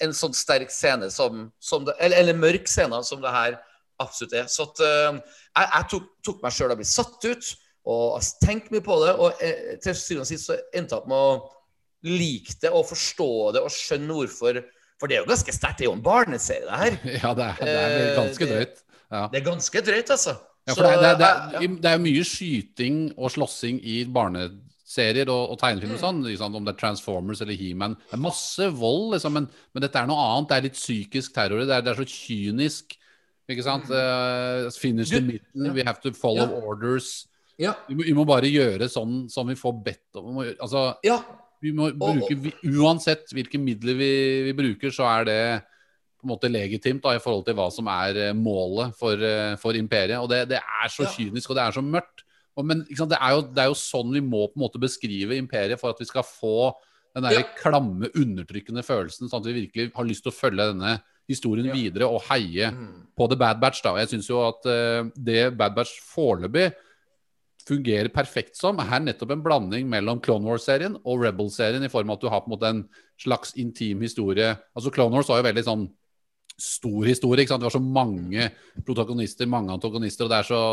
[0.03, 3.59] en sånn sterk scene som, som det, eller, eller mørk scene som det her
[4.01, 4.49] absolutt er.
[4.51, 7.53] Så at, jeg, jeg tok, tok meg sjøl og ble satt ut,
[7.89, 11.09] og tenkt mye på det, og eh, til syvende og sist så endte jeg opp
[11.11, 11.33] med å
[12.07, 14.61] like det og forstå det og skjønne hvorfor.
[15.01, 15.79] For det er jo ganske sterkt.
[15.81, 16.97] Det er jo en barneserie, det her.
[17.23, 18.83] ja, det er, det er ganske Eh, drøyt.
[19.13, 19.23] Ja.
[19.33, 20.35] Det er ganske drøyt, altså.
[20.63, 25.27] Ja, for det, er- det, er- det, det er mye skyting og slåssing i barneserier
[25.33, 27.97] og, og tegnefilmer og sånn, liksom, om det er Transformers eller He-Man.
[27.99, 30.49] Det er masse vold, liksom, men, men dette er noe annet.
[30.53, 31.65] Det er litt psykisk terror.
[31.67, 32.95] Det er, det er så kynisk.
[33.51, 33.91] Ikke sant?
[33.91, 35.73] Uh, finish the ja.
[35.75, 37.25] we have to follow orders.
[37.61, 37.75] Ja.
[37.87, 40.39] Vi må, vi må bare gjøre sånn som vi får bedt om.
[40.55, 41.19] Altså, ja.
[41.61, 44.11] vi må bruke, vi, uansett hvilke midler vi,
[44.49, 45.39] vi bruker, så er det
[46.23, 49.57] på en måte legitimt da, i forhold til hva som er eh, målet for, eh,
[49.59, 50.17] for imperiet.
[50.23, 52.23] Og det, det er så kynisk, og det er så mørkt.
[52.55, 55.35] Og, men det, er jo, det er jo sånn vi må på en måte beskrive
[55.35, 56.71] imperiet for at vi skal få
[57.13, 60.95] den der klamme, undertrykkende følelsen, sånn at vi virkelig har lyst til å følge denne
[61.29, 63.03] historien videre og heie Mm.
[63.15, 63.83] på The Bad Batch.
[63.83, 66.71] da, Jeg syns jo at uh, det Bad Batch foreløpig
[67.67, 72.19] fungerer perfekt som, er nettopp en blanding mellom Clone Wars-serien og Rebel-serien, i form av
[72.19, 72.81] at du har på en måte en
[73.21, 74.53] slags intim historie.
[74.75, 75.85] Altså Clone Wars var jo veldig sånn
[76.59, 77.43] stor historie.
[77.43, 77.63] ikke sant?
[77.63, 78.49] Det var så mange
[78.85, 80.63] protagonister, mange antagonister, og det er så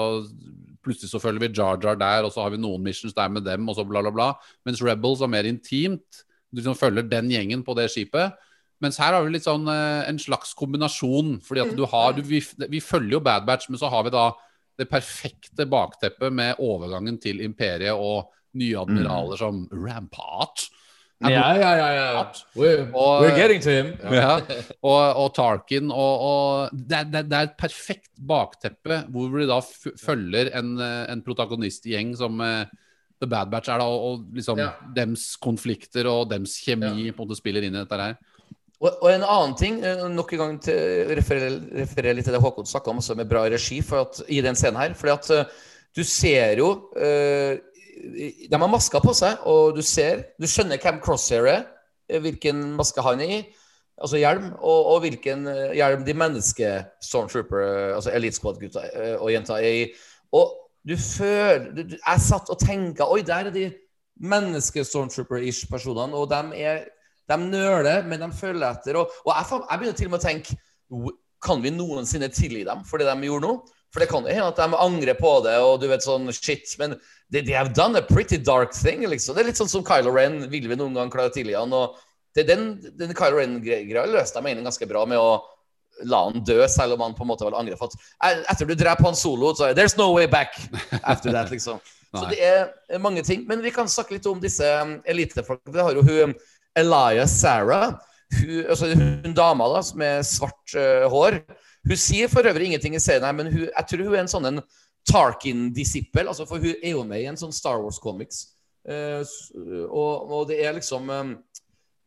[0.80, 3.44] Plutselig så følger vi Jar Jar der, og så har vi noen missions der med
[3.44, 4.28] dem, og så bla, bla, bla.
[4.64, 6.22] Mens Rebels var mer intimt.
[6.48, 8.32] Du liksom følger den gjengen på det skipet.
[8.80, 11.34] Mens her har vi litt sånn eh, en slags kombinasjon.
[11.44, 12.40] fordi at du har, du, vi,
[12.72, 14.30] vi følger jo Bad Batch, men så har vi da
[14.80, 20.64] det perfekte bakteppet med overgangen til imperiet og nye admiraler som Rampart.
[21.20, 21.88] Ja, ja, ja.
[21.92, 22.20] ja.
[22.56, 23.90] We're, Og- we're getting to him.
[24.08, 24.38] Ja.
[24.88, 29.58] Og, og Tarkin og, og det, det, det er et perfekt bakteppe hvor vi da
[29.60, 32.64] f følger en, en protagonistgjeng som uh,
[33.20, 34.70] The Bad Batch er, da, og, og liksom Ja.
[34.96, 38.16] dems konflikter og dems kjemi på en måte spiller inn i dette her.
[38.80, 42.40] Og, og en annen ting, eh, nok en gang til referer, referer litt til det
[42.40, 44.94] Håkon snakka om, med bra regi at, i den scenen her.
[44.96, 45.58] fordi at eh,
[45.96, 47.58] du ser jo uh,
[48.00, 51.64] De har masker på seg, og du ser Du skjønner hvem Crosshair er,
[52.22, 53.40] hvilken maske han er i,
[54.00, 55.44] altså hjelm, og, og hvilken
[55.76, 56.70] hjelm de menneske
[57.02, 58.86] Stormtrooper, altså Elite Squad-gutta
[59.18, 59.84] og jenta er i.
[60.32, 60.54] Og
[60.86, 63.66] du føler du, Jeg satt og tenka Oi, der er de
[64.22, 66.86] menneske-stormtrooper-ish personene, og de er
[67.30, 68.98] de nøler, men de følger etter.
[69.00, 70.56] Og, og jeg, jeg begynner til og med å tenke
[71.40, 73.54] Kan vi noensinne tilgi dem for det de gjorde nå?
[73.90, 76.76] For det kan jo hende at de angrer på det, og du vet sånn shit.
[76.78, 76.92] Men
[77.32, 79.34] they, they have done a pretty dark thing, liksom.
[79.34, 80.44] Det er litt sånn som Kylo Ren.
[80.52, 81.72] Vil vi noen gang klare å tilgi han?
[81.74, 81.96] Og
[82.38, 82.68] det, den,
[83.00, 85.40] den Kylo Ren-greia løste de egentlig ganske bra med å
[86.06, 87.96] la han dø, selv om han på en måte vel angrer for at
[88.30, 90.54] "Eh, Etter du dreper han solo, så er There's no way back
[91.02, 91.80] after that, liksom.
[92.10, 93.44] Så det er mange ting.
[93.46, 95.74] Men vi kan snakke litt om disse um, elitefolkene.
[95.76, 96.32] Vi har jo hun
[96.78, 97.98] Elias Sarah.
[98.30, 101.40] Hun, altså hun dama da, med svart uh, hår.
[101.88, 104.32] Hun sier for øvrig ingenting i serien her, men hun, jeg tror hun er en
[104.32, 104.62] sånn en
[105.08, 106.28] Tarkin-disippel.
[106.28, 108.44] Altså, for hun er jo med i en sånn Star Wars-comics.
[108.88, 109.24] Uh,
[109.88, 111.32] og, og det er liksom um,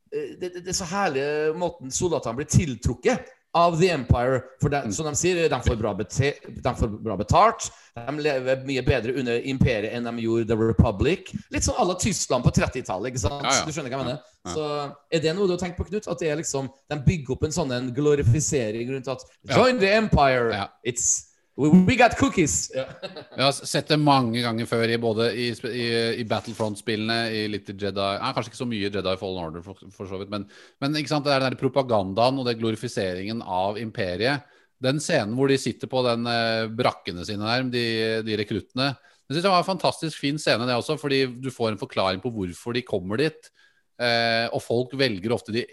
[0.10, 1.26] eh, det, det, det er så herlig
[1.62, 4.42] måten soldatene blir tiltrukket av The Empire.
[4.62, 7.70] For de, som de sier, de får, bra de får bra betalt.
[7.94, 11.34] De lever mye bedre under imperiet enn de gjorde The Republic.
[11.54, 13.14] Litt sånn à la Tyskland på 30-tallet.
[13.14, 13.44] ikke sant?
[13.46, 13.68] Ja, ja.
[13.68, 14.24] Du skjønner hva jeg mener?
[14.44, 14.56] Ja.
[14.56, 14.70] Så
[15.14, 16.10] Er det noe du har tenkt på, Knut?
[16.10, 19.28] At det er liksom, de bygger opp en sånn en glorifisering rundt at.
[19.54, 20.66] Join the Empire!
[20.84, 22.72] It's we, got cookies!
[22.74, 22.86] Ja.
[23.38, 25.86] Jeg har sett det mange ganger før, i både i, i,
[26.22, 30.10] i Battlefront-spillene, i litt Jedi Nei, Kanskje ikke så mye Jedi Fallen Order, for, for
[30.10, 30.48] så vidt, men,
[30.82, 34.50] men det er den der propagandaen og det glorifiseringen av imperiet.
[34.84, 37.86] Den scenen hvor de sitter på den eh, brakkene sine der, de,
[38.28, 38.92] de rekruttene.
[39.24, 42.20] Det synes det var en fantastisk fin scene, det også, fordi du får en forklaring
[42.24, 43.54] på hvorfor de kommer dit.
[44.02, 45.64] Eh, og folk velger ofte de,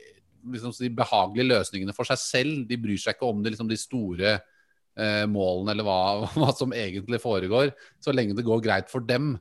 [0.52, 2.62] liksom, de behagelige løsningene for seg selv.
[2.68, 4.38] De bryr seg ikke om det, liksom, de store
[5.00, 6.00] eh, målene eller hva,
[6.38, 7.72] hva som egentlig foregår,
[8.02, 9.34] så lenge det går greit for dem.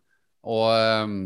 [0.47, 1.19] Og, ehm,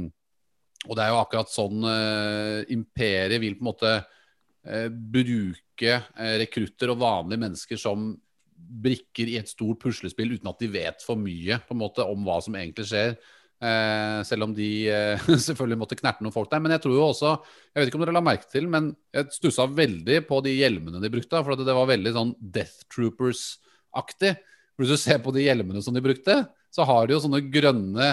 [0.87, 6.35] og det er jo akkurat sånn eh, imperiet vil på en måte eh, bruke eh,
[6.41, 8.11] rekrutter og vanlige mennesker som
[8.53, 12.25] brikker i et stort puslespill uten at de vet for mye på en måte om
[12.25, 13.17] hva som egentlig skjer.
[13.63, 16.63] Eh, selv om de eh, selvfølgelig måtte knerte noen folk der.
[16.63, 19.35] Men jeg tror jo også Jeg vet ikke om dere la merke til, men jeg
[19.35, 21.43] stussa veldig på de hjelmene de brukte.
[21.45, 23.69] For det var veldig sånn Death Troopers-aktig.
[23.93, 26.39] For Hvis du ser på de hjelmene som de brukte,
[26.73, 28.09] så har de jo sånne grønne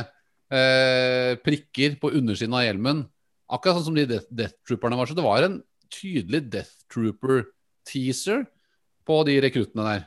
[0.52, 3.04] eh, prikker på undersiden av hjelmen.
[3.50, 5.08] Akkurat sånn som de Death, Death Trooperne var.
[5.08, 5.60] Så det var en
[5.90, 8.44] tydelig Death Trooper-teaser
[9.08, 10.04] på de rekruttene der.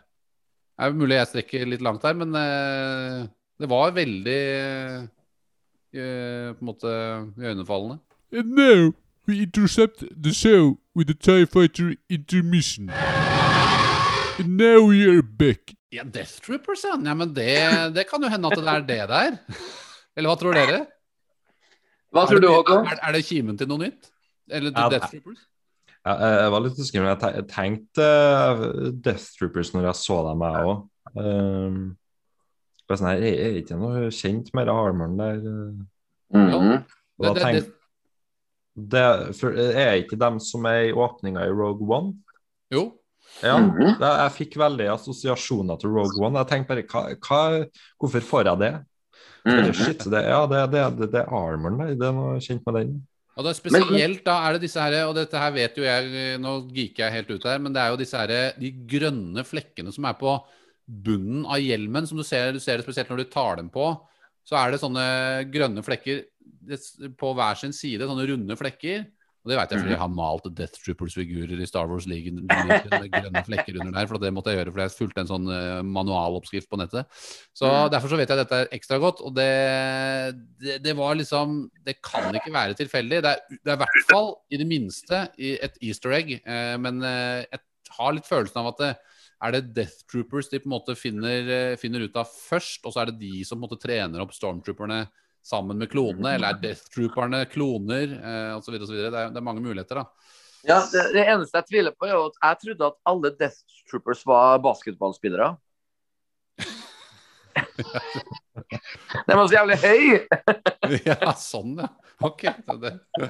[0.73, 3.25] Det er mulig jeg strekker litt langt her, men eh,
[3.61, 4.39] det var veldig
[5.93, 6.93] eh, på en måte
[7.37, 7.99] iøynefallende.
[8.33, 8.93] And now
[9.27, 12.89] we intercept the show with the TIE Fighter intermission.
[14.47, 15.73] Now we back.
[15.93, 16.97] Ja, Death Troopers, ja.
[16.97, 17.53] ja men det,
[17.95, 19.39] det kan jo hende at det er det der.
[20.17, 20.83] Eller hva tror dere?
[22.13, 22.87] Hva tror du, Håkon?
[22.89, 24.09] Er, er det kimen til noe nytt?
[24.51, 25.45] Eller Ja, Death Troopers?
[26.03, 28.63] Jeg, jeg var litt usikker, men jeg tenkte eh,
[29.05, 30.81] Death Troopers når jeg så dem, jeg òg.
[31.13, 31.77] Um,
[32.93, 35.41] sånn her, er er ikke noe kjent med den armoren der?
[35.47, 35.89] Mm
[36.33, 36.83] Mhm.
[37.19, 37.65] Og Det, det,
[38.89, 39.01] det,
[39.37, 42.15] det, er ikke dem som er i åpninga i Rogue One?
[42.73, 42.87] jo.
[43.41, 43.97] Ja, Mhm.
[43.99, 46.37] det, jeg fikk veldig assosiasjoner til Rogue One.
[46.43, 47.65] Jeg tenkte bare, hva, hva,
[47.99, 48.73] hvorfor får jeg det?
[49.43, 51.95] Bare, Shit, det, ja, det, det, det, det er armoren der.
[51.99, 52.93] Det er noe kjent med den.
[53.35, 56.37] Og det er spesielt da er det disse her, og dette her vet jo jeg,
[56.39, 59.91] nå geeker jeg helt ut her, men det er jo disse her, de grønne flekkene
[59.91, 60.35] som er på
[60.85, 63.87] bunnen av hjelmen, som du ser, du ser det spesielt når du tar dem på,
[64.45, 66.23] så er det sånne grønne flekker
[67.17, 69.05] på hver sin side, sånne runde flekker.
[69.43, 73.09] Og det vet jeg fordi jeg har malt Death Troopers-figurer i Star Wars League med
[73.11, 75.79] grønne flekker under der, for det måtte jeg gjøre, for jeg fulgte en sånn eh,
[75.83, 77.09] manualoppskrift på nettet.
[77.51, 79.49] Så derfor så vet jeg dette ekstra godt, og det,
[80.63, 83.19] det, det var liksom Det kan ikke være tilfeldig.
[83.25, 87.03] Det er, det er i hvert fall, i det minste, et easter egg, eh, men
[87.03, 87.63] eh, jeg
[87.97, 88.93] har litt følelsen av at det,
[89.43, 93.01] er det Death Troopers de på en måte finner, finner ut av først, og så
[93.01, 95.01] er det de som på en måte trener opp Stormtrooperne
[95.43, 98.77] sammen med klonene, eller er Death Trooperne kloner, eh, osv.
[98.79, 98.95] osv.
[98.95, 100.05] Det, er- det er mange muligheter, da.
[100.63, 103.59] Ja, det, det eneste jeg tviler på, er at jeg trodde at alle Death
[103.91, 105.49] Troopers var basketballspillere.
[109.27, 110.05] De var så jævlig høy!
[111.05, 111.89] ja, sånn, ja.
[112.23, 112.45] Ok.
[112.81, 113.29] Det, Det.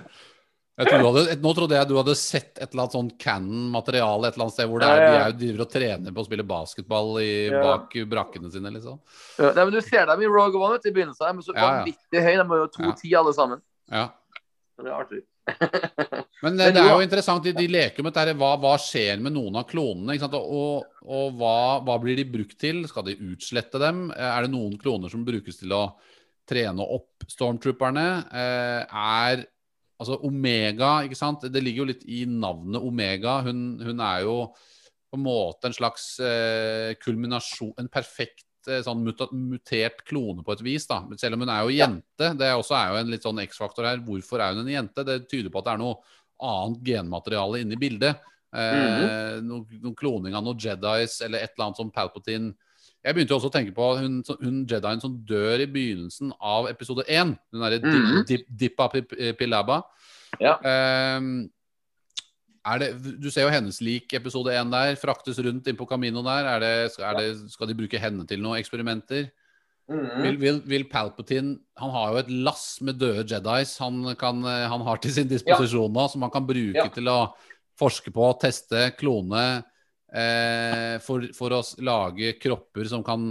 [0.74, 4.26] Jeg trodde du hadde, nå trodde jeg du hadde sett et eller annet sånn Cannon-materiale
[4.32, 5.12] et eller annet sted hvor det er, Ja, ja.
[5.14, 7.62] de er driver og trener på å spille basketball i, Ja.
[7.62, 8.98] bak brakkene sine, liksom.
[9.38, 11.30] Ja, Nei, men Du ser dem i Rogue One vet i begynnelsen.
[11.30, 12.40] De er så vanvittig høye.
[12.42, 13.62] De er jo 2,10 alle sammen.
[13.92, 14.08] Ja.
[14.82, 15.22] Det er artig.
[15.46, 16.26] Men
[16.58, 19.34] Men eh, det er jo interessant, de, de leker med dette hva, hva skjer med
[19.36, 20.18] noen av klonene?
[20.34, 22.82] Og, og hva, hva blir de brukt til?
[22.90, 24.08] Skal de utslette dem?
[24.16, 25.84] Eh, Er det noen kloner som brukes til å
[26.50, 28.08] trene opp stormtrooperne?
[28.34, 29.46] Eh, Er
[30.02, 31.46] altså Omega, ikke sant?
[31.52, 33.40] Det ligger jo litt i navnet Omega.
[33.46, 34.38] Hun, hun er jo
[35.14, 40.66] på en måte en slags eh, kulminasjon En perfekt eh, sånn mutert klone på et
[40.66, 41.04] vis, da.
[41.22, 42.34] Selv om hun er jo jente.
[42.40, 44.04] Det også er jo en litt sånn X-faktor her.
[44.06, 45.06] Hvorfor er hun en jente?
[45.06, 48.30] Det tyder på at det er noe annet genmateriale inne i bildet.
[48.54, 52.54] Eh, noe, noe kloning av noen Jedis eller et eller annet som Palpatine
[53.04, 56.70] Jeg begynte jo også å tenke på hun, hun Jedien som dør i begynnelsen av
[56.72, 57.34] episode én.
[57.52, 58.88] Hun derre dip, dip, Dippa
[59.36, 59.82] Pilaba.
[60.40, 60.56] Ja.
[61.20, 61.50] Um,
[62.80, 64.96] det, du ser jo hennes lik episode én der.
[65.00, 66.48] Fraktes rundt inn på Camino der.
[66.56, 69.28] Er det, er det, skal de bruke henne til noen eksperimenter?
[69.92, 70.06] Mm.
[70.24, 74.64] Vil, vil, vil Palpatine Han har jo et lass med døde Jedis han, kan, eh,
[74.72, 76.86] han har til sin disposisjon nå, som han kan bruke Ja.
[76.88, 77.34] til å
[77.76, 79.44] forske på, teste, klone.
[80.14, 83.24] Eh, for, for å lage kropper som kan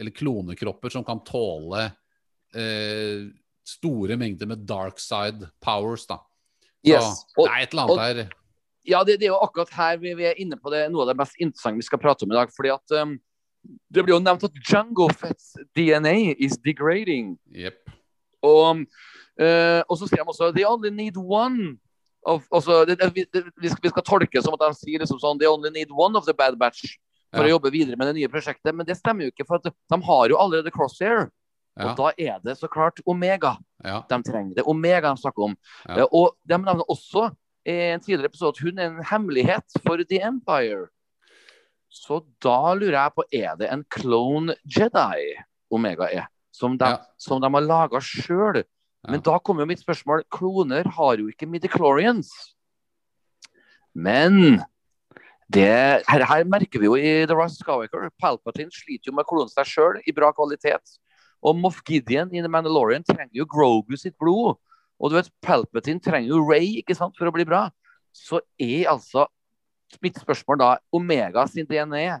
[0.00, 1.82] Eller klonekropper som kan tåle
[2.56, 3.26] eh,
[3.68, 6.16] store mengder med dark side powers, da.
[6.80, 7.26] Så Yes.
[7.36, 8.30] Og- det er et eller annet og- her.
[8.88, 11.08] Ja, det, det er jo akkurat her vi, vi er inne på det, noe av
[11.12, 12.48] det mest interessante vi skal prate om i dag.
[12.56, 13.20] fordi at um,
[13.92, 17.36] Det blir jo nevnt at Jango Fett's DNA is degrading.
[17.52, 17.90] Yep.
[18.42, 18.80] Og,
[19.36, 21.76] uh, og så sier de også They only need one.
[22.28, 25.00] Of, altså, det, det, vi, det, vi, skal, vi skal tolke som at de sier
[25.00, 26.96] liksom sånn They only need one of the bad batch
[27.32, 27.48] for Ja.
[27.48, 28.74] å jobbe videre med det nye prosjektet.
[28.74, 31.30] Men det stemmer jo ikke, for de har jo allerede Crosshair.
[31.78, 31.92] Ja.
[31.92, 33.54] Og da er det så klart Omega
[33.84, 34.02] Ja.
[34.10, 34.54] de trenger.
[34.56, 35.56] Det er Omega de snakker om.
[35.88, 37.30] Eh, og de nevner også
[37.64, 40.88] i en tidligere episode at hun er en hemmelighet for The Empire.
[41.88, 45.34] Så da lurer jeg på, er det en clone Jedi
[45.72, 46.26] Omega er?
[46.52, 48.64] Som de, som de har laga sjøl?
[49.08, 50.26] Men da kommer jo mitt spørsmål.
[50.32, 52.30] Kloner har jo ikke midichlorians.
[53.96, 54.60] Men
[55.50, 58.10] det, her, her merker vi jo i The Rise of Skywalker.
[58.20, 60.98] Palpatine sliter jo med å klone seg sjøl i bra kvalitet.
[61.40, 64.60] Og Moff Gideon i The Mandalorian trenger jo Grogu sitt blod.
[65.00, 67.68] Og du vet, Palpatine trenger jo Ray ikke sant, for å bli bra.
[68.12, 69.24] Så er altså
[70.04, 72.20] mitt spørsmål da Omega sin DNA,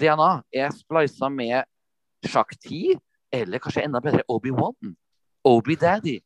[0.00, 1.66] DNA er splisa med
[2.24, 2.94] Shakti,
[3.32, 4.94] eller kanskje enda bedre Obi-Wan.
[5.44, 6.18] Obi-Daddy.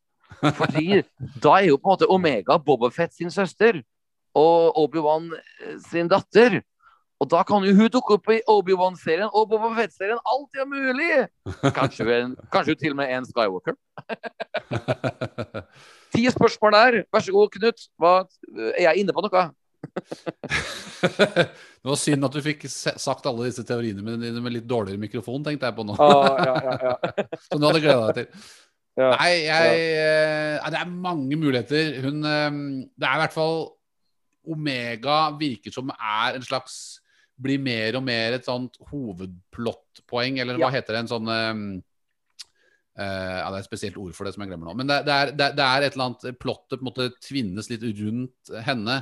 [0.57, 1.01] Fordi
[1.43, 3.81] da er jo på en måte Omega Bobafett sin søster
[4.37, 6.61] og Obi-Wan eh, sin datter.
[7.17, 10.19] Og da kan jo hun dukke opp i Obi-Wan-serien og Boba Fett-serien.
[10.21, 11.13] Alt er mulig!
[11.73, 13.77] Kanskje hun, kanskje hun til og med er en Skywalker.
[16.13, 16.99] Ti spørsmål der.
[17.13, 17.87] Vær så god, Knut.
[17.97, 18.11] Hva,
[18.75, 19.47] er jeg inne på noe?
[21.07, 25.43] det var synd at du fikk sagt alle disse teoriene med, med litt dårligere mikrofon,
[25.45, 25.97] tenkte jeg på nå.
[25.97, 26.95] ja, ja, ja.
[27.47, 28.47] Som du hadde gleda deg til.
[28.97, 29.11] Ja.
[29.13, 30.69] Nei, jeg ja.
[30.73, 31.99] Det er mange muligheter.
[32.01, 32.61] Hun eh,
[32.97, 33.59] Det er i hvert fall
[34.47, 36.97] Omega virker som er en slags
[37.37, 40.73] Blir mer og mer et sånt hovedplottpoeng, eller hva Ja.
[40.79, 41.03] heter det?
[41.03, 41.59] En sånn eh,
[42.97, 44.75] eh, ja, Det er et spesielt ord for det som jeg glemmer nå.
[44.79, 47.69] Men det, det, er, det, det er et eller annet Plottet på en måte tvinnes
[47.69, 48.97] litt rundt henne.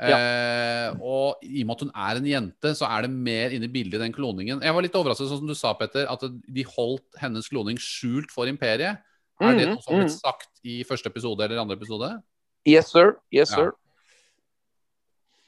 [0.00, 3.68] Eh, og i og med at hun er en jente, så er det mer inne
[3.68, 4.62] i bildet i den kloningen.
[4.64, 8.32] Jeg var litt overrasket, sånn som du sa, Petter, at de holdt hennes kloning skjult
[8.32, 9.00] for imperiet.
[9.40, 10.20] Er det Mhm, noe som har blitt mhm.
[10.20, 12.22] sagt i første episode eller andre episode?
[12.68, 13.16] Yes, sir.
[13.32, 13.70] Yes, Ja.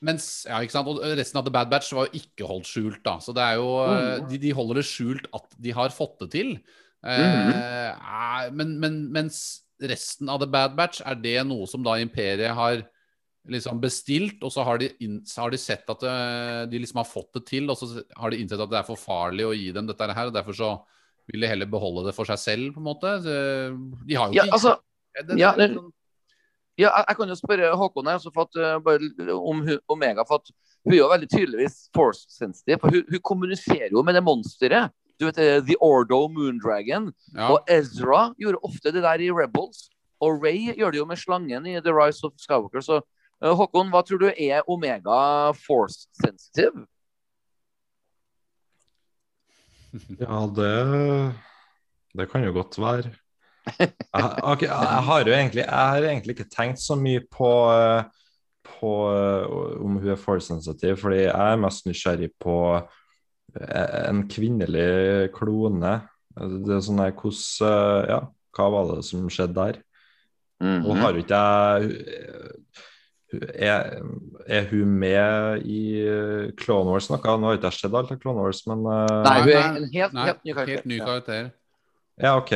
[0.03, 0.89] Mens, ja, ikke sant?
[0.91, 3.19] Og resten av The Bad Batch var jo ikke holdt skjult, da.
[3.23, 3.93] Så det er jo Mm.
[4.23, 6.59] eh, de, de holder det skjult at de har fått det til.
[7.05, 11.95] Eh, er- men, men mens resten av The Bad Batch, er det noe som da
[12.03, 12.83] Imperiet har
[13.49, 14.89] liksom bestilt, og så har de,
[15.37, 16.01] har de sett at
[16.71, 18.97] de liksom har fått det til, og så har de innsett at det er for
[18.97, 20.85] farlig å gi dem dette her, og derfor så
[21.33, 23.17] vil de heller beholde det for seg selv, på en måte.
[23.25, 24.77] De har jo Ja, ikke altså,
[25.29, 25.91] det, ja, det, det-
[26.81, 29.61] Ja, jeg, kan jo spørre Håkon her, for at, eh, bare om
[29.93, 30.25] Omega.
[30.25, 30.49] For at
[30.85, 32.79] hun er jo veldig tydeligvis force sensitive.
[32.81, 34.91] For hun, hun kommuniserer jo med det monsteret.
[35.21, 37.13] Du vet eh, The Ordo Moondragon.
[37.37, 37.51] ja.
[37.53, 39.91] Og Ezra gjorde ofte det der i Rebels.
[40.21, 42.81] Og Ray gjør det jo med slangen i The Rise of Skywalker.
[42.81, 43.03] Så
[43.43, 46.87] eh, Håkon, hva tror du er Omega force sensitive?
[49.93, 51.35] Ja, det
[52.13, 53.13] Det kan jo godt være.
[53.81, 57.51] Jeg, okay, jeg, har jo egentlig, jeg har egentlig ikke tenkt så mye på,
[58.67, 58.91] på
[59.81, 62.57] om hun er force sensitive, fordi jeg er mest nysgjerrig på
[63.55, 65.95] en kvinnelig klone.
[66.37, 68.21] Det er sånn her hvordan Ja,
[68.57, 69.81] hva var det som skjedde der?
[70.61, 70.89] Mm -hmm.
[70.89, 71.91] Og har jo ikke jeg
[73.33, 73.99] er,
[74.47, 77.19] er hun med i eh, Clone Wars noe?
[77.23, 79.89] Nå har ikke jeg sett alt av Clone Wars, men eh, Nei, hun er en
[79.97, 80.73] helt, Nei, helt ny karakter.
[80.77, 81.05] helt ny Ja.
[81.11, 81.51] karakter.
[82.23, 82.53] Ja, OK.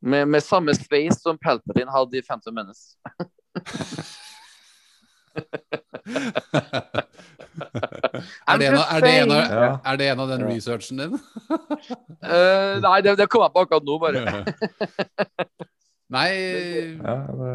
[0.00, 2.96] Med, med samme space som Palpatine hadde i Phantom Menace.
[8.50, 11.12] Er det, av, er, det av, er det en av den researchen din?
[11.14, 14.20] uh, nei, det, det kom jeg på akkurat nå, bare.
[16.16, 16.30] Nei,
[17.06, 17.52] Ja, det...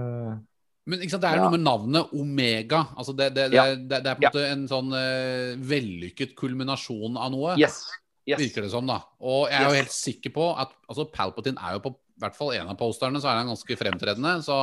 [0.85, 1.43] men sant, det er Ja.
[1.47, 2.83] noe med navnet Omega.
[2.95, 3.75] Altså det, det, det, Ja.
[3.75, 7.79] det, er på en måte en sånn uh, vellykket kulminasjon av noe, Yes.
[8.27, 8.39] yes.
[8.39, 8.85] virker det som.
[8.85, 12.21] da Og jeg er jo helt sikker på at altså Palpatine er jo på i
[12.23, 14.37] hvert fall en av posterne, så er han ganske fremtredende.
[14.45, 14.55] Så,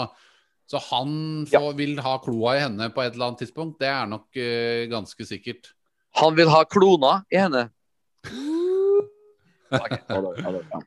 [0.71, 3.79] så han får, vil ha kloa i henne på et eller annet tidspunkt.
[3.83, 5.75] Det er nok uh, ganske sikkert.
[6.23, 7.67] Han vil ha klona i henne.
[9.73, 9.99] okay.
[10.09, 10.81] ja, ja,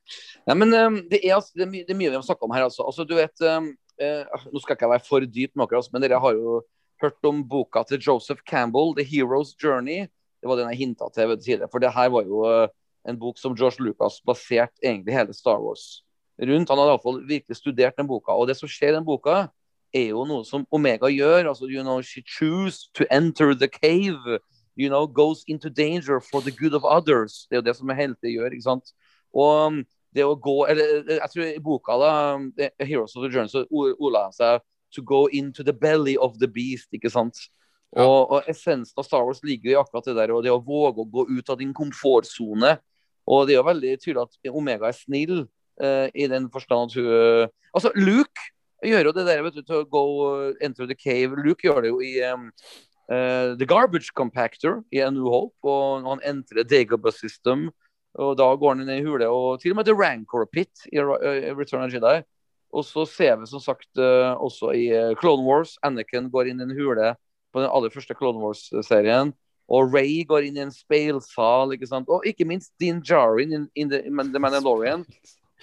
[0.47, 0.53] ja.
[0.55, 2.55] Men um, det, er, altså- det, er mye, det er mye vi har snakka om
[2.55, 2.65] her.
[2.69, 2.85] Altså.
[2.85, 3.71] altså du vet, um,
[4.01, 6.61] eh, Nå skal ikke jeg være for dyp med altså, men dere har jo
[7.01, 10.07] hørt om boka til Joseph Campbell, 'The Hero's Journey'.
[10.41, 11.69] Det var den jeg hinta til tidligere.
[11.71, 12.67] For det her var jo eh,
[13.09, 16.05] en bok som George Lucas baserte egentlig hele Star Wars
[16.39, 16.69] rundt.
[16.69, 18.31] Han hadde iallfall virkelig studert den boka.
[18.31, 19.47] Og det som skjer i den boka,
[19.95, 21.47] er jo noe som Omega gjør.
[21.49, 24.39] altså you know, She choose to enter the cave.
[24.75, 27.47] You know, goes into danger for the good of others.
[27.49, 28.51] Det er jo det som en helt gjør.
[28.51, 28.91] ikke sant?
[29.33, 29.85] Og um,
[30.15, 32.47] det å gå eller eh, Jeg tror i boka da, um,
[32.79, 34.63] Heroes of the Journey så ordla han seg
[34.95, 36.87] to go into the belly of the beast.
[36.95, 37.39] ikke sant?
[37.95, 38.05] Ja.
[38.05, 41.03] Og, og essensen av Star Wars ligger i akkurat det der, og det å våge
[41.03, 42.77] å gå ut av din komfortsone.
[43.25, 45.45] Og det er jo veldig tydelig at Omega er snill,
[45.83, 48.43] uh, i den forstand at hun uh, Altså, Luke
[48.85, 51.35] gjør jo det der vet du, til å go uh, enter the cave.
[51.43, 52.45] Luke gjør det jo i um,
[53.11, 57.67] uh, The Garbage Compactor i A New Hope, og han entrer Dagobah System.
[58.21, 61.01] Og da går han inn i hule, og til og med The Rancor Pit i
[61.01, 62.21] eh, Return of Jedi.
[62.75, 66.61] Og så ser vi som sagt eh, også i eh, Clone Wars, Anakin går inn
[66.63, 67.13] i en hule
[67.55, 69.33] på den aller første Clone Wars-serien.
[69.71, 72.09] Og Ray går inn i en speilsal, ikke sant.
[72.11, 75.05] Og ikke minst Dean Jarin in, the, Mandalorian.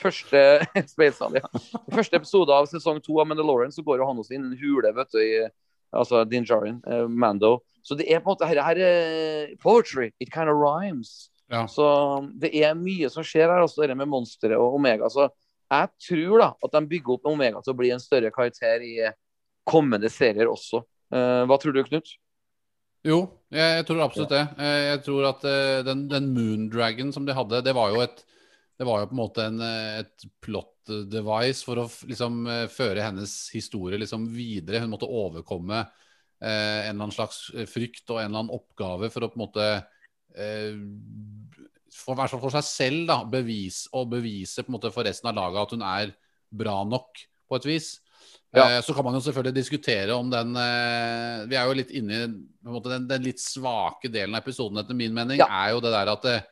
[0.02, 0.62] Første
[0.94, 1.48] speilsal, ja.
[1.92, 4.60] Første episode av sesong to av Mandalorian, så går jo han også inn i en
[4.60, 5.44] hule, vet du, i
[5.92, 7.60] altså Din Djarin, eh, Mando.
[7.84, 10.10] Så det er på en måte her, her er poetry.
[10.18, 11.31] It kind of rhymes.
[11.52, 11.66] Ja.
[11.68, 11.84] Så
[12.40, 15.10] det er mye som skjer her, også dette med monsteret og Omega.
[15.12, 15.28] Så
[15.72, 18.96] jeg tror da at de bygger opp Omega til å bli en større karakter i
[19.68, 20.82] kommende serier også.
[21.12, 22.14] Uh, hva tror du, Knut?
[23.04, 23.18] Jo,
[23.52, 24.42] jeg, jeg tror absolutt det.
[24.62, 28.22] Eh, Jeg tror at uh, den, den Moondragon som de hadde, det var jo et
[28.80, 29.58] det var jo på en måte en,
[30.00, 34.80] et plot device for å liksom føre hennes historie liksom videre.
[34.82, 35.84] Hun måtte overkomme
[36.42, 39.44] eh, en eller annen slags frykt og en eller annen oppgave for å på en
[39.44, 39.68] måte
[40.36, 45.06] for, i hvert fall for seg selv da, bevis, og bevise på en måte for
[45.06, 46.14] resten av laget at hun er
[46.52, 47.90] bra nok, på et vis.
[48.52, 48.64] Ja.
[48.78, 52.12] Eh, så kan man jo selvfølgelig diskutere om den eh, Vi er jo litt inne
[52.16, 55.48] i den, den litt svake delen av episoden, etter min mening, Ja.
[55.64, 56.42] er jo det der at eh,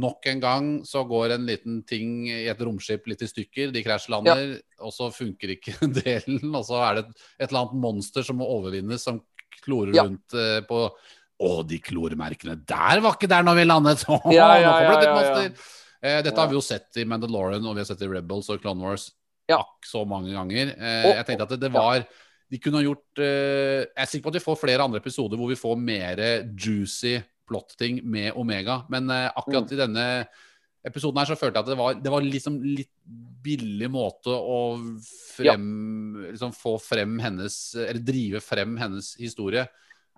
[0.00, 3.72] nok en gang så går en liten ting i et romskip litt i stykker.
[3.74, 4.52] De krasjlander,
[4.86, 5.74] og så funker ikke
[6.04, 6.44] delen.
[6.54, 9.18] Og så er det et, et eller annet monster som må overvinnes, som
[9.64, 10.04] klorer Ja.
[10.06, 10.84] rundt eh, på
[11.40, 14.02] Å, de klormerkene der var ikke der når vi landet!
[14.08, 15.44] Åh, Ja, ja, ja, ja, ja.
[16.02, 18.60] Eh, dette har vi jo sett i Mandalorian, og vi har sett i Rebels og
[18.62, 19.10] Clone Wars
[19.48, 19.58] Ja.
[19.60, 20.74] akk så mange ganger.
[20.76, 22.06] Eh, Og- jeg tenkte at det, det var
[22.50, 25.38] De kunne ha gjort eh, Jeg er sikker på at vi får flere andre episoder
[25.38, 26.16] hvor vi får mer
[26.58, 29.72] juicy plot-ting med Omega, men eh, akkurat Mm.
[29.72, 30.06] i denne
[30.84, 32.90] episoden her så følte jeg at det var, det var liksom litt
[33.42, 34.58] billig måte å
[35.36, 39.66] frem, liksom få frem hennes Eller drive frem hennes historie.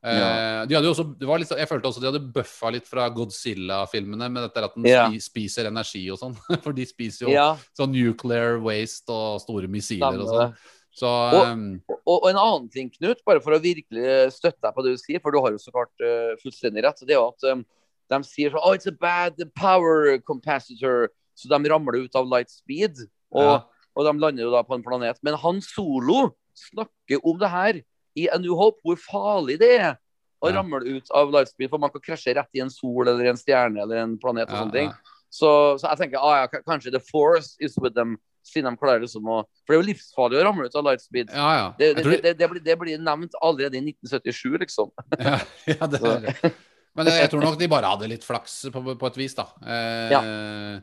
[0.02, 2.88] Eh, de hadde jo også, det var litt, jeg følte også de hadde bøffa litt
[2.90, 5.04] fra Godzilla-filmene med dette at den Ja.
[5.22, 6.34] spiser energi og sånn.
[6.64, 10.56] For de spiser jo Ja, sånn nuclear waste og store missiler og sånn.
[10.92, 14.74] Så Og- ehm, Og, og en annen ting, Knut, bare for å virkelig støtte deg
[14.74, 17.20] på det du sier, for du har jo så klart uh, fullstendig rett, det er
[17.20, 17.62] jo at um,
[18.10, 21.08] de sier sånn Oh, it's a bad power capacitor.
[21.38, 22.98] Så de ramler ut av light speed,
[23.32, 23.62] og, Ja.
[23.96, 25.16] og de lander jo da på en planet.
[25.22, 27.80] Men han Solo snakker om det her
[28.18, 29.92] i A New Hope, hvor farlig det er
[30.42, 30.58] å Ja.
[30.58, 33.82] ramle ut av lightspeed, for man kan krasje rett i en sol eller en stjerne
[33.84, 34.90] eller en planet og ja, sånne ting.
[34.90, 35.18] ja.
[35.32, 35.48] Så,
[35.80, 39.24] så jeg tenker ah, ja, kanskje The Force is with them, siden de klarer liksom
[39.24, 41.30] å For det er jo livsfarlig å ramle ut av lightspeed.
[41.32, 41.68] ja, ja.
[41.78, 44.92] Det, det, det, det, blir, det blir nevnt allerede i 1977, liksom.
[45.18, 45.38] ja,
[45.70, 46.52] ja, det er det.
[46.92, 49.46] Men jeg, tror nok de bare hadde litt flaks på, på et vis, da.
[49.64, 50.82] Eh,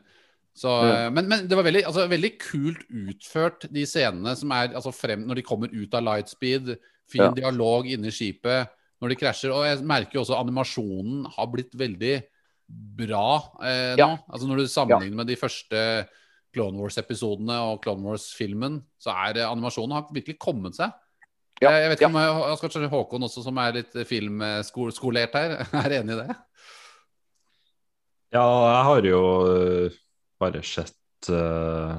[0.56, 1.10] Så, Ja.
[1.14, 5.22] men, men det var veldig, altså, veldig kult utført, de scenene som er altså, frem
[5.26, 6.74] når de kommer ut av lightspeed.
[7.10, 7.30] Fin Ja.
[7.34, 8.68] dialog inni skipet
[9.00, 9.50] når de krasjer.
[9.54, 12.22] Og jeg merker jo også animasjonen har blitt veldig
[12.70, 14.06] bra eh, Ja.
[14.06, 14.18] nå.
[14.30, 16.06] Altså Når du sammenligner med de første
[16.54, 20.92] Clone Wars-episodene og Clone Wars-filmen, så er eh, animasjonen har virkelig kommet seg.
[21.62, 22.08] Ja, Jeg, jeg vet ja.
[22.08, 26.36] ikke om jeg, jeg Håkon også, som er litt filmskolert her, er enig i det?
[28.32, 29.20] Ja, jeg har jo
[29.50, 29.90] øh,
[30.40, 31.94] bare sett uh,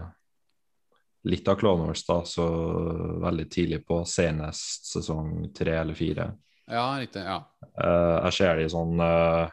[1.29, 2.45] litt av Clone Wars, da, så
[3.21, 6.31] veldig tidlig på senest sesong tre eller fire.
[6.71, 7.21] Ja, riktig.
[7.25, 7.41] ja.
[7.77, 9.49] Uh, jeg ser det i sånn uh,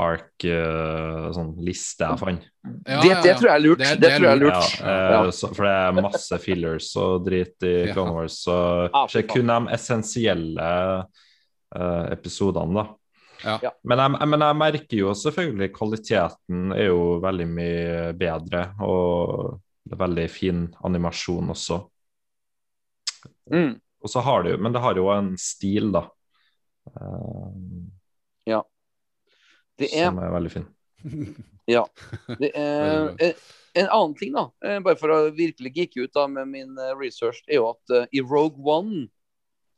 [0.00, 2.44] ark, uh, sånn liste jeg fant.
[2.86, 3.80] Ja, det, ja, det tror jeg er lurt.
[3.80, 4.76] Det Det, det er tror jeg er lurt.
[4.80, 7.96] Ja, uh, Så, for det er masse fillers og drit i Ja.
[7.96, 8.56] Clone Wars, så
[8.86, 10.70] Ja, ser kun de essensielle
[11.74, 12.86] uh, episodene, da.
[13.44, 13.56] Ja.
[13.62, 13.72] Ja.
[13.82, 19.96] Men, jeg, men jeg merker jo selvfølgelig kvaliteten er jo veldig mye bedre, og det
[19.96, 21.80] er veldig fin animasjon også.
[23.52, 23.78] Mm.
[24.00, 26.04] Og så har det jo, men det har jo en stil, da.
[28.48, 28.60] Ja.
[29.80, 30.68] Det er Som er veldig fin.
[31.70, 33.34] Det er, en,
[33.74, 36.94] en annen ting, da, eh, bare for å virkelig geeke ut da med min eh,
[36.98, 39.08] research, er jo at uh, i Rogue One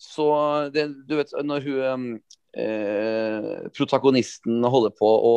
[0.03, 0.27] så
[0.75, 2.07] det, Du vet, når hun
[2.57, 5.37] eh, protagonisten holder på å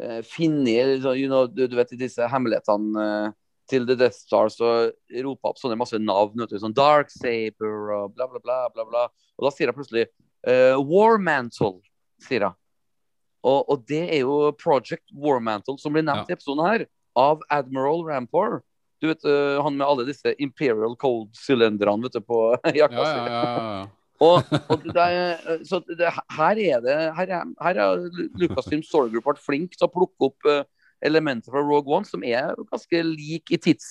[0.00, 3.28] eh, finne så, you know, du, du vet, disse hemmelighetene eh,
[3.70, 4.72] til The Death Star, så
[5.24, 6.34] roper opp sånne masse navn.
[6.42, 8.58] Vet du, sånn Dark Saber og bla, bla, bla.
[8.74, 9.04] bla, bla.
[9.38, 10.08] Og da sier hun plutselig
[10.46, 11.78] eh, War Mantle,
[12.22, 12.58] sier hun.
[13.42, 16.84] Og, og det er jo Project Warmantle, som blir nevnt i episoden her,
[17.18, 18.60] av Admiral Rampor.
[19.02, 22.38] Du vet, øh, Han med alle disse Imperial Cold-sylinderne på
[22.82, 23.16] jakka Ja, si.
[23.18, 23.88] ja, ja, ja.
[24.22, 28.04] Og, og det er, så det, her er det Her er, her er
[28.38, 30.62] Lucasfilm Story Group vært flink til å plukke opp uh,
[31.02, 33.88] elementer fra Rogue One som er ganske lik i tids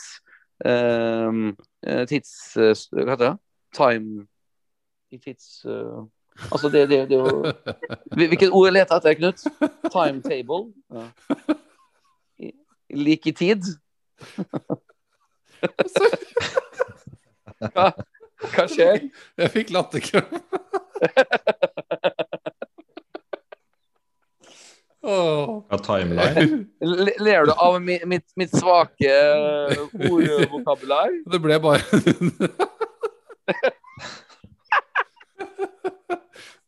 [0.66, 1.52] øh,
[2.08, 2.72] Tids Uh,
[3.02, 3.34] Hva heter det?
[3.76, 4.28] Time
[5.12, 5.66] I tids
[6.48, 7.52] Altså, det, det, det er jo
[8.16, 9.44] Hvilket ord leter etter, Knut?
[9.91, 10.72] Timetable?
[10.95, 11.06] Ja.
[12.40, 12.56] I-
[12.95, 13.62] Lik i tid?
[17.62, 17.91] Hva,
[18.49, 19.09] hva skjer?
[19.38, 20.41] Jeg fikk latterkrampe.
[25.01, 25.63] Oh.
[25.81, 26.68] Timeline.
[27.19, 29.09] Ler du av mitt, mitt, mitt svake
[30.05, 31.09] ordvokabular?
[31.31, 31.81] Det ble bare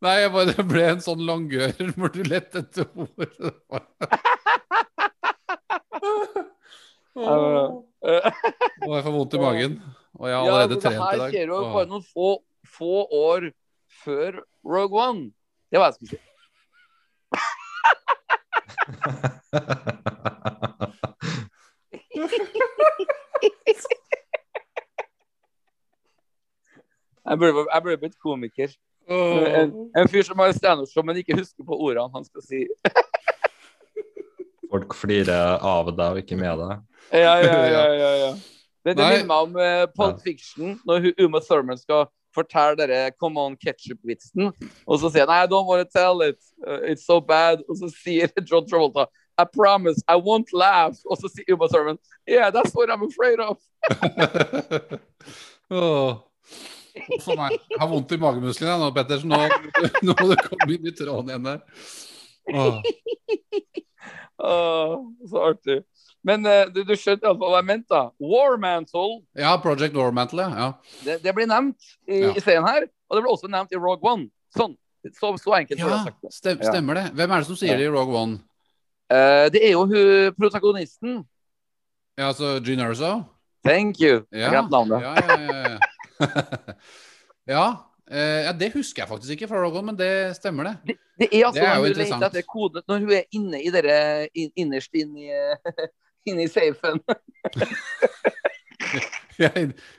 [0.04, 3.30] Nei, jeg bare, det ble en sånn langør hvor du lette etter ord.
[7.16, 7.70] Åh.
[8.04, 9.78] Nå har jeg får vondt i magen.
[10.24, 11.72] Og jeg har allerede ja, det trent i her skjer jo Åh.
[11.74, 12.28] bare noen få,
[12.78, 13.50] få år
[14.04, 15.24] før Rogue One.
[15.68, 16.22] Det var jeg skulle si.
[27.24, 28.72] Jeg burde, jeg burde blitt komiker.
[29.10, 32.64] En, en fyr som har standup-show, men ikke husker på ordene han skal si.
[34.72, 36.84] Folk flirer av deg og ikke med deg.
[37.12, 38.34] Ja, ja, ja, ja, ja.
[38.84, 43.40] Det, det minner meg om uh, Pulp Fiction, når Uma Thurman skal fortelle dere Come
[43.40, 44.50] on ketchup-vitsen,
[44.88, 47.64] og så sier han I don't want to tell it, uh, it's so bad.
[47.70, 49.08] Og så sier John Travolta
[49.40, 51.00] I promise, I won't laugh.
[51.06, 51.98] Og så sier Uma Thurman
[52.28, 53.58] Yeah, that's what I'm afraid of.
[55.72, 56.20] oh.
[57.24, 57.56] For meg.
[57.72, 59.32] Jeg har vondt i magemusklene nå, Pettersen.
[59.34, 59.40] nå,
[60.06, 61.64] nå må du komme inn i tråden igjen der.
[62.54, 62.82] Åh.
[64.40, 64.96] Åh,
[65.30, 65.84] så artig.
[66.24, 68.10] Men eh, du, du skjønte iallfall hva jeg mente, da.
[68.20, 70.70] War Mantle, Ja, Project Warmantle, ja.
[71.04, 71.78] det, det blir nevnt
[72.08, 72.32] i, Ja.
[72.34, 72.88] i serien her.
[73.10, 74.30] Og det blir også nevnt i Rogue One.
[74.58, 74.74] Sånn.
[75.12, 76.58] Så, så enkelt Ja, jeg det.
[76.64, 77.06] stemmer det.
[77.14, 78.40] Hvem er det som sier det i Rogue One?
[79.12, 81.20] Uh, det er jo hun protagonisten.
[82.18, 83.12] Ja, altså Jean Erso?
[83.68, 84.24] Thank you.
[84.32, 85.02] Jeg Ja, glemte navnet.
[85.02, 85.78] ja, ja, ja,
[87.48, 87.66] ja.
[88.12, 90.74] Eh, ja, Det husker jeg faktisk ikke fra Rogue men det stemmer det.
[90.88, 93.70] Det, det er altså Det er når hun etter koden Når hun er inne i
[93.72, 95.30] dere in, innerst inne i
[96.30, 97.02] Inne i safen.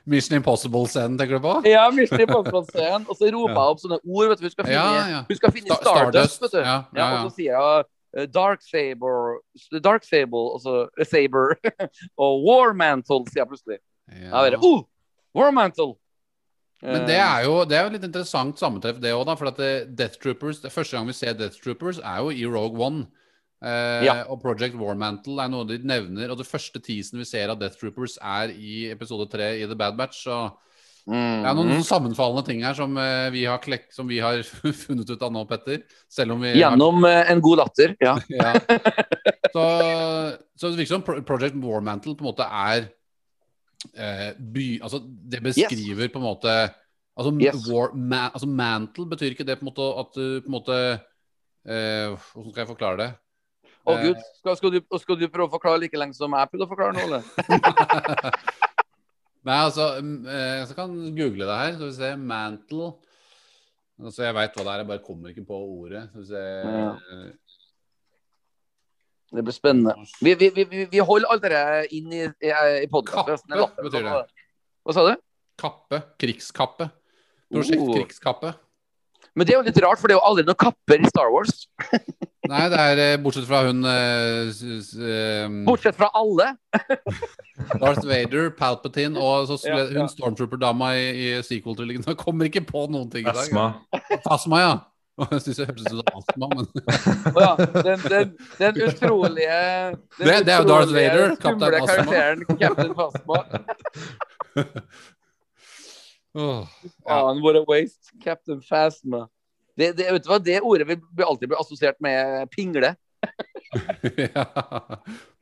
[0.05, 1.51] Mission Impossible-scenen, tenker du på?
[1.69, 3.05] Ja, Mission Impossible-scenen.
[3.09, 4.31] Og så roper hun opp sånne ord.
[4.31, 4.47] vet du.
[4.47, 5.19] Hun skal finne, Ja, ja.
[5.27, 6.61] Hun skal finne Star Stardust, vet du.
[6.63, 7.09] Ja, ja.
[7.11, 7.83] Og så sier hun
[8.17, 9.37] eh, Dark Saber,
[9.85, 11.55] Dark Sable, eh, Saber.
[12.25, 13.79] og War Mantle, sier jeg plutselig.
[14.09, 14.25] Ja.
[14.31, 14.81] Ja, bare, oh,
[15.35, 15.93] War Mantle!
[16.83, 19.29] Men det er jo det er jo litt interessant sammentreff, det òg.
[19.39, 22.45] For at det, Death Troopers, det første gang vi ser Death Troopers, er jo i
[22.45, 23.07] Rogue One.
[23.63, 24.17] Eh, Ja.
[24.29, 26.29] Og Project War Mantle er noe de nevner.
[26.31, 29.75] Og det første teasen vi ser av Death Troopers, er i episode tre i The
[29.75, 30.25] Bad Batch.
[30.27, 30.51] Så
[31.05, 34.41] det er noen sammenfallende ting her som, eh, vi, har klek som vi har
[34.85, 35.83] funnet ut av nå, Petter.
[36.17, 37.95] Har Gjennom eh, en god latter.
[38.01, 38.17] Ja.
[38.41, 38.53] ja.
[39.53, 39.65] så,
[40.57, 42.93] så det virker som Project War Mantle på en måte er eh,
[43.93, 46.55] by, Altså, det beskriver på en måte
[47.15, 47.67] Altså, Yes.
[47.71, 50.79] war, ma, altså mantle betyr ikke det på en måte at du på en måte
[51.63, 53.11] eh, Hvordan skal jeg forklare det?
[53.85, 56.49] Å oh, gud, skal, skal, du, skal du prøve å forklare like lenge som jeg
[56.49, 57.21] prøvde å forklare nå, eller?
[59.45, 61.75] Nei, altså eh, kan google det her.
[61.75, 62.09] Skal vi se.
[62.17, 62.87] Mantle.
[64.01, 66.01] Altså, jeg veit hva det er, jeg bare kommer ikke på ordet.
[66.09, 66.87] Skal vi se Ja.
[69.35, 69.95] Det blir spennende.
[70.23, 71.63] Vi, vi, vi, vi- holder alt dette
[71.95, 72.51] inn i, i,
[72.83, 73.51] i podkasten.
[73.51, 74.19] Kappe betyr det.
[74.85, 75.15] Hva sa du?
[75.59, 76.01] Kappe.
[76.21, 76.91] Krigskappe.
[77.53, 77.93] Prosjekt Oh.
[77.95, 78.53] Krigskappe.
[79.35, 81.31] Men det er jo litt rart, for det er jo aldri noen kapper i Star
[81.33, 81.65] Wars.
[82.51, 86.51] Nei, det er eh, bortsett fra hun uh, eh, Bortsett fra alle.
[87.81, 89.87] Darth Vader, Palpatine og så Ja, ja.
[89.97, 92.05] hun Stormtrooper-dama i, i sequel-trilogien.
[92.21, 93.41] Kommer ikke på noen ting i dag.
[93.41, 93.65] Fasma.
[94.29, 94.75] Asma, ja.
[95.15, 96.65] Jeg syns det hørtes ut som astma, men
[97.39, 97.51] ja,
[97.85, 98.27] den, den,
[98.59, 99.59] den utrolige
[100.17, 101.87] den Det- det er jo Darth Vader, Kaptein Asma.
[101.87, 102.91] Karakteren Captain
[106.35, 106.35] oh,
[107.07, 107.07] ja.
[107.07, 108.11] Faen, what a waste.
[108.23, 109.27] Captain Phasma.
[109.77, 112.95] Det, det, vet du hva, det ordet vil alltid bli assosiert med pingle.
[114.35, 114.45] ja.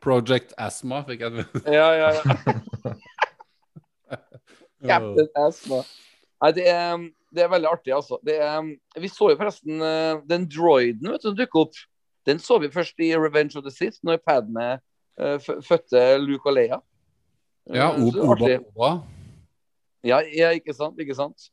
[0.03, 1.31] Project Asma fikk jeg
[1.65, 2.21] Ja, ja, ja.
[4.89, 5.79] Captain Phasma.
[6.43, 8.19] Nei, det er, det er veldig artig, altså.
[8.25, 8.65] Det er,
[8.99, 11.77] vi så jo forresten eh, den droiden vet du, som dukket opp.
[12.27, 14.77] Den så vi først i Revenge of the Sith, når Padme
[15.19, 16.77] uh, fødte Luke og Leia.
[17.67, 18.51] Ja, så Oba, Oba.
[18.71, 18.91] Oba.
[20.07, 20.99] Ja, ja, ikke sant.
[20.99, 21.49] Ikke sant.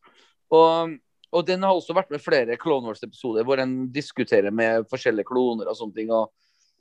[0.50, 0.94] Og,
[1.30, 5.70] og den har også vært med flere Clone Wars-episoder hvor en diskuterer med forskjellige kloner
[5.70, 6.14] og sånne ting.
[6.14, 6.30] Og,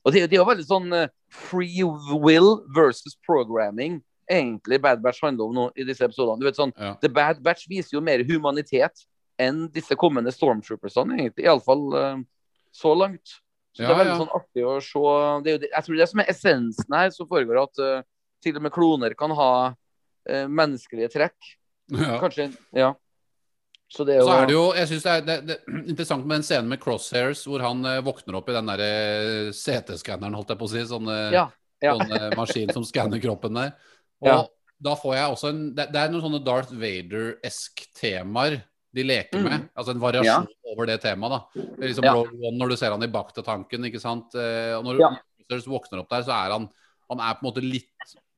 [0.02, 3.99] og det, det er jo veldig sånn eh, free will versus programming
[4.30, 6.39] egentlig Bad Batch handler om nå i disse episodene.
[6.41, 6.93] Du vet sånn, Ja.
[7.01, 9.06] The Bad Batch viser jo mer humanitet
[9.39, 11.45] enn disse kommende Stormtroopersene, egentlig.
[11.47, 12.18] Iallfall uh,
[12.76, 13.39] så langt.
[13.76, 14.19] Så det er veldig ja.
[14.19, 15.03] sånn artig å se.
[15.43, 18.07] Det er jo jeg tror det er som er essensen her som foregår, at uh,
[18.43, 21.53] til og med kloner kan ha uh, menneskelige trekk.
[21.93, 22.18] Ja.
[22.22, 22.93] Kanskje, ja.
[23.89, 26.26] Så det er jo, Så er det jo, jeg synes det det, det er interessant
[26.26, 30.35] med den scenen med Crosshairs, hvor han uh, våkner opp i den der eh, CT-skanneren,
[30.38, 30.84] holdt jeg på å si.
[30.89, 31.47] Sånn, Ja,
[31.81, 31.95] ja.
[31.95, 33.73] sånn maskin som skanner kroppen der.
[34.21, 34.45] Og Ja.
[34.81, 38.63] da får jeg også en Det, det er noen sånne Darth Vader-esk temaer
[38.93, 39.43] de leker Mm.
[39.49, 39.69] med.
[39.77, 41.29] Altså en variasjon over det temaet.
[41.29, 41.39] da.
[41.53, 42.13] Det er liksom Ja.
[42.15, 44.33] One når du ser han i Bacta-tanken, ikke sant.
[44.35, 45.09] Eh, Og når Ja.
[45.49, 46.69] Crosshairs våkner opp der, så er han
[47.09, 47.85] Han er på en måte litt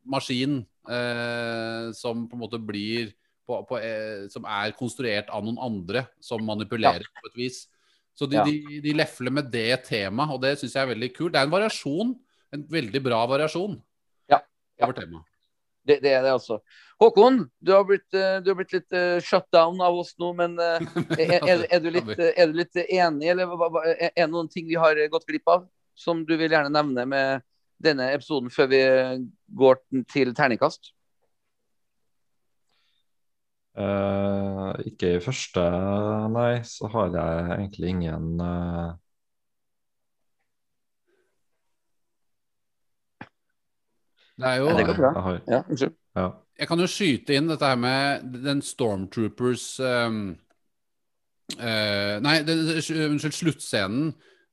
[0.07, 3.13] maskin eh, som på en måte blir
[3.47, 7.67] på, på, eh, Som er konstruert av noen andre som manipulerer på et vis.
[8.17, 8.43] Så de, Ja.
[8.45, 11.31] de, de lefler med det temaet, og det syns jeg er veldig kult.
[11.33, 12.15] Det er en variasjon.
[12.53, 13.81] En veldig bra variasjon
[14.29, 14.39] Ja.
[14.79, 14.85] Ja.
[14.85, 15.23] over temaet.
[15.87, 16.59] Det, det er det, altså.
[17.01, 20.31] Håkon, du har blitt, eh, du har blitt litt eh, shut down av oss nå,
[20.37, 20.87] men eh,
[21.17, 23.55] er, er, er, du litt, er du litt enig, eller
[23.97, 25.65] er det noen ting vi har gått glipp av
[25.97, 27.45] som du vil gjerne nevne med
[27.81, 28.81] denne episoden før vi
[29.57, 29.81] går
[30.13, 30.93] til terningkast?
[33.71, 35.61] Uh, ikke i første,
[36.33, 38.89] nei, så har jeg egentlig ingen eh,
[44.41, 45.11] Det er jo Ja, det går bra.
[45.15, 45.93] Jeg har, Ja, unnskyld.
[46.19, 46.27] ja.
[46.61, 50.19] Jeg kan jo skyte inn dette her med den Stormtroopers um,
[51.57, 54.11] uh, Nei, den, unnskyld, sluttscenen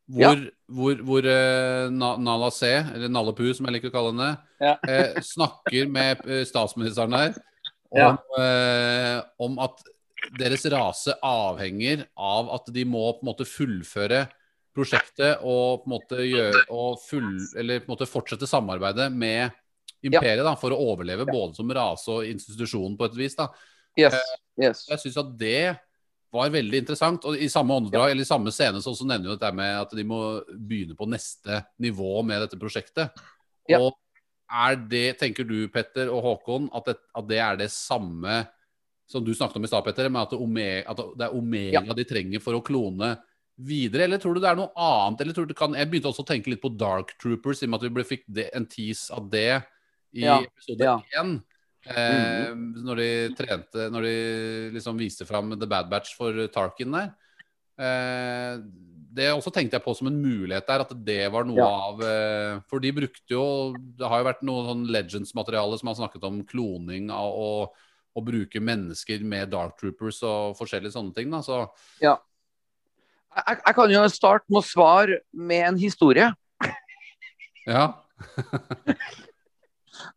[0.08, 0.40] hvor,
[0.72, 4.30] hvor, hvor uh, Nala C, eller Nala Pu som jeg liker å kalle henne,
[4.62, 4.76] Ja.
[4.88, 7.36] uh, snakker med statsministeren der
[7.88, 8.08] om, Ja.
[8.40, 9.78] eh, om at
[10.38, 14.26] deres rase avhenger av at de må på en måte fullføre
[14.76, 19.54] prosjektet og på en måte gjøre og full, eller på en måte fortsette samarbeidet med
[20.04, 23.36] imperiet da, for å overleve både som rase og institusjon på et vis.
[23.38, 23.48] da.
[23.98, 24.16] Yes.
[24.60, 24.84] yes.
[24.92, 25.62] Jeg syns at det
[26.34, 27.24] var veldig interessant.
[27.28, 29.94] Og i samme åndedrag, eller i samme scene så, også nevner jo dette med at
[29.96, 30.20] de må
[30.52, 33.24] begynne på neste nivå med dette prosjektet.
[33.68, 33.80] Ja.
[33.80, 33.96] Og
[34.48, 38.44] er det, tenker du Petter og Håkon, at det, at det er det samme
[39.08, 41.96] som du snakket om i stad, Petter, med at det, omega, at det er omega
[41.96, 43.14] de trenger for å klone
[43.56, 44.04] videre?
[44.04, 45.24] Eller tror du det er noe annet?
[45.24, 47.68] Eller tror du det kan, jeg begynte også å tenke litt på Dark Troopers, i
[47.68, 49.62] og med at vi ble, fikk det, en tease av det
[50.14, 50.96] i Ja, episode ja.
[51.20, 51.38] én.
[51.88, 52.50] Eh,
[52.84, 53.08] Når de
[53.38, 54.14] trente Når de
[54.74, 57.12] liksom viste fram The Bad Batch for Tarkin der.
[57.78, 58.58] Eh,
[59.18, 61.68] det også tenkte jeg på som en mulighet der, at det var noe Ja.
[61.88, 65.96] av eh, For de brukte jo Det har jo vært noe sånn Legends-materiale som har
[66.02, 67.50] snakket om kloning av å,
[68.18, 71.30] å bruke mennesker med Dark Troopers og forskjellige sånne ting.
[71.30, 71.40] Da.
[71.40, 71.62] Så
[72.02, 72.18] Jeg,
[73.64, 76.32] jeg kan jo starte med å svare med en historie.
[77.66, 77.92] ja.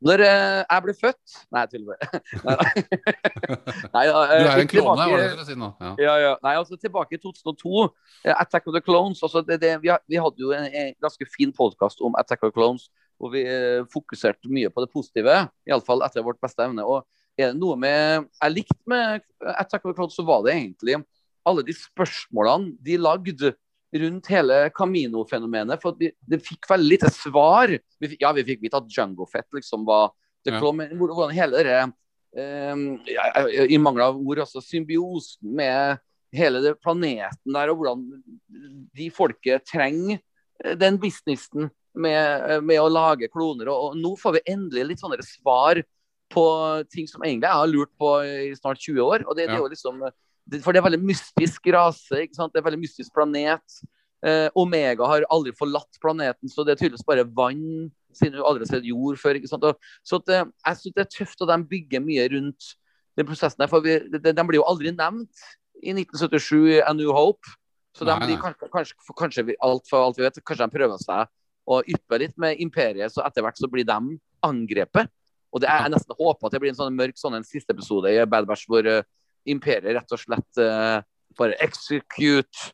[0.06, 2.08] Når eh, jeg ble født Nei, jeg tuller bare.
[3.94, 5.70] Da, Du eh, er en tilbake- var det du skulle si nå?
[5.82, 5.91] Ja.
[6.06, 6.34] Ja, ja.
[6.45, 7.86] Nei, altså tilbake i 2002,
[8.26, 9.22] eh, Attack of the Clones.
[9.24, 12.52] Altså, det, det, vi, vi hadde jo en, en ganske fin podkast om Attack of
[12.53, 12.90] the Clones,
[13.22, 15.40] hvor vi eh, fokuserte mye på det positive.
[15.70, 16.86] Iallfall etter vårt beste evne.
[16.86, 17.06] Og
[17.40, 19.22] er det noe med, jeg likte med
[19.58, 20.99] Attack of the Clones, så var det egentlig
[21.48, 23.53] alle de spørsmålene de lagde
[23.93, 25.81] rundt hele Camino-fenomenet.
[25.84, 27.73] For vi, det fikk veldig lite svar.
[27.99, 30.11] Vi ja, vi fikk vite at Django Fett liksom var
[30.45, 30.72] The Ja.
[30.72, 31.81] Men hvor- hvordan hele det
[32.73, 32.99] um,
[33.69, 35.99] I mangel av ord, altså symbiosen med
[36.34, 38.05] hele det planeten der, og hvordan
[38.95, 40.19] de folket trenger
[40.63, 43.68] eh, den businessen med, eh, med å lage kloner.
[43.68, 45.84] Og, og nå får vi endelig litt sånne svar
[46.31, 46.45] på
[46.89, 49.26] ting som egentlig jeg har lurt på i snart 20 år.
[49.27, 50.13] og det, det er jo liksom det,
[50.63, 52.53] For det er veldig mystisk rase, ikke sant?
[52.53, 53.81] det er veldig mystisk planet.
[54.26, 58.65] Eh, Omega har aldri forlatt planeten, så det er tydeligvis bare vann, siden hun aldri
[58.68, 59.39] har sett jord før.
[59.39, 59.63] ikke sant?
[59.65, 62.73] Og, så at, eh, jeg syns det er tøft at de bygger mye rundt
[63.18, 63.72] den prosessen der.
[63.72, 65.45] For vi, de, de blir jo aldri nevnt
[65.81, 67.47] i 1977 i A New Hope.
[67.97, 71.01] Så de blir kanskje, kanskje, kanskje vi- alt for alt vi vet, kanskje de prøver
[71.01, 71.27] seg
[71.68, 73.97] å yppe litt med imperiet, så etter hvert så blir de
[74.43, 75.09] angrepet.
[75.51, 77.73] Og det er, jeg nesten håper at det blir en sånn mørk sånn en siste
[77.76, 79.03] episode i Bad Batch hvor eh,
[79.49, 81.01] imperiet rett og slett uh,
[81.39, 82.72] bare execute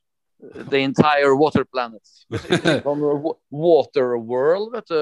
[0.70, 2.04] the entire water planet.
[2.86, 3.04] Sånn
[3.50, 5.00] water world, vet du.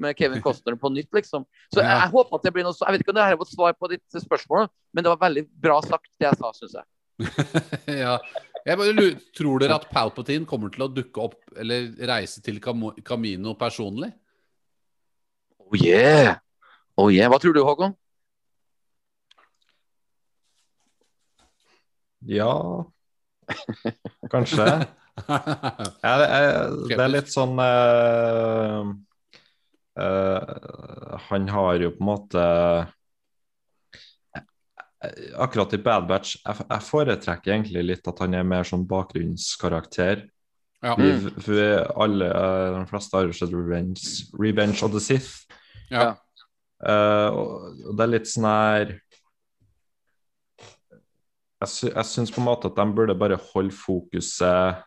[0.00, 1.42] Med Kevin Costner på nytt, liksom.
[1.68, 3.36] Så jeg, jeg håper at det blir noe så- Jeg vet ikke om det her
[3.36, 6.52] var et svar på ditt spørsmål, men det var veldig bra sagt, det jeg sa,
[6.56, 6.86] syns jeg.
[8.00, 8.14] ja.
[8.64, 13.54] Jeg bare tror dere at Palpatine kommer til å dukke opp eller reise til Camino
[13.60, 14.10] personlig?
[15.60, 16.38] Oh yeah!
[16.96, 17.28] Oh yeah.
[17.32, 17.92] Hva tror du, Håkon?
[22.28, 22.84] Ja,
[24.30, 24.66] kanskje.
[25.28, 28.86] Ja, det, er, det er litt sånn uh,
[30.00, 32.44] uh, Han har jo på en måte
[35.36, 40.24] Akkurat i Bad Batch jeg, jeg foretrekker egentlig litt at han er mer sånn bakgrunnskarakter.
[40.80, 40.94] Ja.
[40.96, 41.68] Vi, for vi
[42.06, 45.44] alle, uh, de fleste har jo sett Revenge, Revenge of the Sith.
[45.92, 46.14] Ja.
[46.80, 48.94] Eh, og, og det er litt sånn her
[51.60, 54.84] Jeg, sy jeg syns på en måte at de burde bare holde fokuset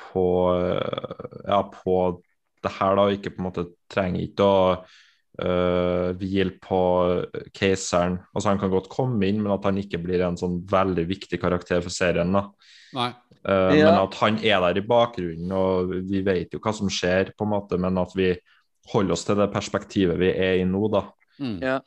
[0.00, 0.26] på
[0.56, 1.94] eh, Ja, på
[2.60, 4.64] det her, da, og ikke på en måte trenger ikke å
[5.40, 6.80] uh, hvile på
[7.56, 8.18] keiseren.
[8.34, 11.40] Altså Han kan godt komme inn, men at han ikke blir en sånn veldig viktig
[11.40, 12.36] karakter for serien.
[12.36, 12.44] da
[12.98, 13.08] Nei.
[13.48, 13.86] Eh, Ja.
[13.86, 17.46] Men at han er der i bakgrunnen, og vi vet jo hva som skjer, på
[17.46, 18.34] en måte, men at vi
[18.92, 21.06] holder oss til det perspektivet vi er i nå, da.
[21.40, 21.56] Mm.
[21.64, 21.78] Ja.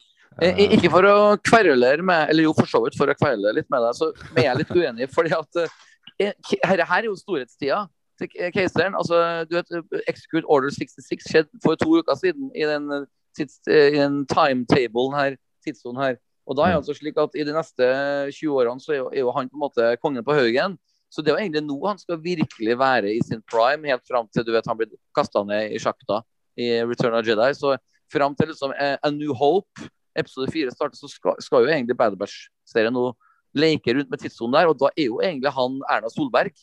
[0.42, 1.16] Eh, Ikke for å
[1.46, 4.48] kverulere med Eller jo, for så vidt for å kverulere litt med deg, så er
[4.48, 5.10] jeg litt uenig.
[5.14, 6.34] fordi at eh,
[6.64, 7.84] her, her er jo storhetstida
[8.20, 8.98] til keiseren.
[8.98, 9.20] Altså,
[9.50, 13.90] du vet, eh, Execute Order 66 skjedde for to uker siden i den, eh, eh,
[13.94, 16.18] i den timetablen her, tidssonen her.
[16.48, 17.88] Og da er det altså slik at i de neste
[18.36, 20.78] 20 årene så er jo, han på en måte kongen på haugen.
[21.14, 24.28] Så det er jo egentlig nå han skal virkelig være i sin prime, helt fram
[24.34, 26.24] til du vet han blir kasta ned i sjakta
[26.58, 27.52] i Return of Jedi.
[27.56, 27.78] Så
[28.12, 29.88] fram til liksom eh, A New Hope,
[30.20, 33.10] episode 4 starter, så skal, skal jo egentlig Bad Batch-serien nå
[33.58, 34.70] leke rundt med tidssonen der.
[34.72, 36.54] Og da er jo egentlig han Erna Solberg,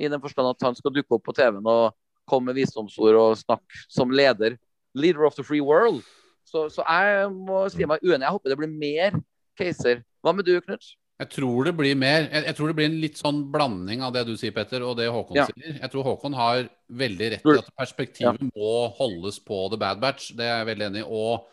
[0.00, 1.92] i den forstand at han skal dukke opp på TV-en og
[2.30, 4.56] komme med visdomsord og snakke som leder.
[4.94, 6.00] Leader of the free world.
[6.46, 8.24] Så, så jeg må si meg uenig.
[8.24, 9.20] Jeg håper det blir mer
[9.58, 10.00] caser.
[10.24, 10.94] Hva med du, Knut?
[11.20, 14.14] Jeg tror det blir mer jeg, jeg tror det blir en litt sånn blanding av
[14.14, 15.44] det du sier, Petter, og det Håkon Ja.
[15.50, 15.74] sier.
[15.76, 20.30] Jeg tror Håkon har veldig rett i at perspektivet må holdes på The Bad Batch.
[20.38, 21.08] Det er jeg veldig enig i.
[21.10, 21.44] Og,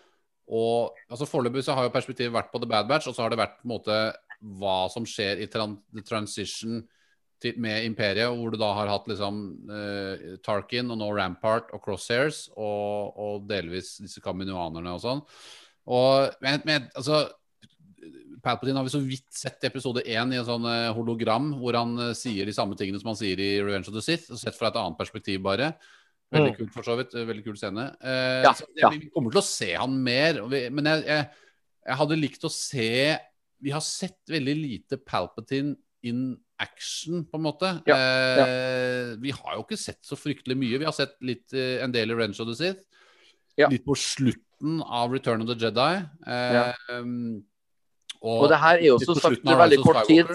[0.47, 3.33] og altså Foreløpig så har jo perspektivet vært på The Bad Batch, og så har
[3.33, 3.97] det vært på en måte
[4.59, 5.75] hva som skjer i tran
[6.05, 6.83] transition
[7.41, 9.41] til, med Imperiet, hvor du da har hatt liksom
[9.73, 15.25] eh, Tarkin og nå Rampart og Crosshairs, og, og delvis disse kaminoanerne og sånn.
[15.87, 17.25] Og men, men altså
[18.43, 21.77] Palpatine har vi så vidt sett i episode én i en sånn eh, hologram, hvor
[21.77, 24.57] han eh, sier de samme tingene som han sier i Revenge of the Sith, sett
[24.57, 25.73] fra et annet perspektiv, bare.
[26.35, 27.13] Veldig kult, for så vidt.
[27.15, 27.85] eh, Veldig kul scene.
[28.01, 28.89] Eh, Ja, så ja.
[28.91, 31.29] Vi kommer til å se han mer, og vi, men jeg, jeg,
[31.87, 32.89] jeg hadde likt å se
[33.59, 37.71] vi har sett veldig lite Palpatine in action, på en måte.
[37.89, 40.77] Ja, Eh, Vi har jo ikke sett så fryktelig mye.
[40.77, 42.83] Vi har sett litt eh, en del i Revenge of the Sith.
[43.57, 43.67] Ja.
[43.71, 46.05] Litt på slutten av Return of the Jedi.
[46.27, 47.41] Eh, um,
[48.21, 50.29] Og det her er jo som sagt veldig kort tid.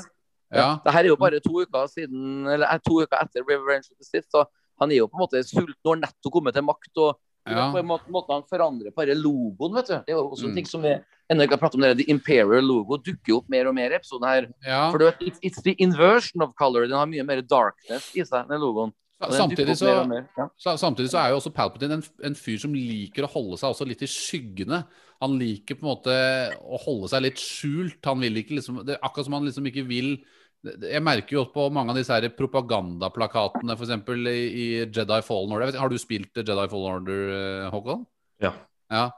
[0.53, 0.81] Ja.
[0.85, 3.97] Det her er jo bare to uker siden Eller eh, to uker etter Revenge of
[3.99, 4.45] the Sith, så
[4.83, 6.91] han er jo på en måte sulten og har nettopp kommet til makt.
[6.99, 7.73] og Ja.
[7.73, 9.95] på en måte, måte han forandrer bare logoen, vet du.
[10.07, 10.55] Det er jo også en Mm.
[10.61, 10.93] ting som vi
[11.29, 11.81] ennå ikke har pratet om.
[11.83, 14.47] Det, The Imperial logo dukker opp mer og mer i episoden her.
[14.65, 14.91] ja.
[14.93, 16.87] For du vet, it's, it's the inversion of color.
[16.87, 18.93] Den har mye mer darkness i seg, den logoen.
[19.31, 20.49] Samtidig så mer mer, ja.
[20.77, 23.87] Samtidig så er jo også Palpatine en, en fyr som liker å holde seg også
[23.87, 24.85] litt i skyggene.
[25.21, 26.15] Han liker på en måte
[26.63, 27.99] å holde seg litt skjult.
[28.05, 30.17] Han vil ikke liksom det er Akkurat som han liksom ikke vil
[30.63, 33.95] Jeg merker jo på mange av disse her propagandaplakatene, f.eks.
[34.31, 35.75] I, i Jedi Fallen Order.
[35.81, 38.05] Har du spilt Jedi Fallen Order, eh, Håkon?
[38.43, 38.53] Ja.
[38.93, 39.09] Ja.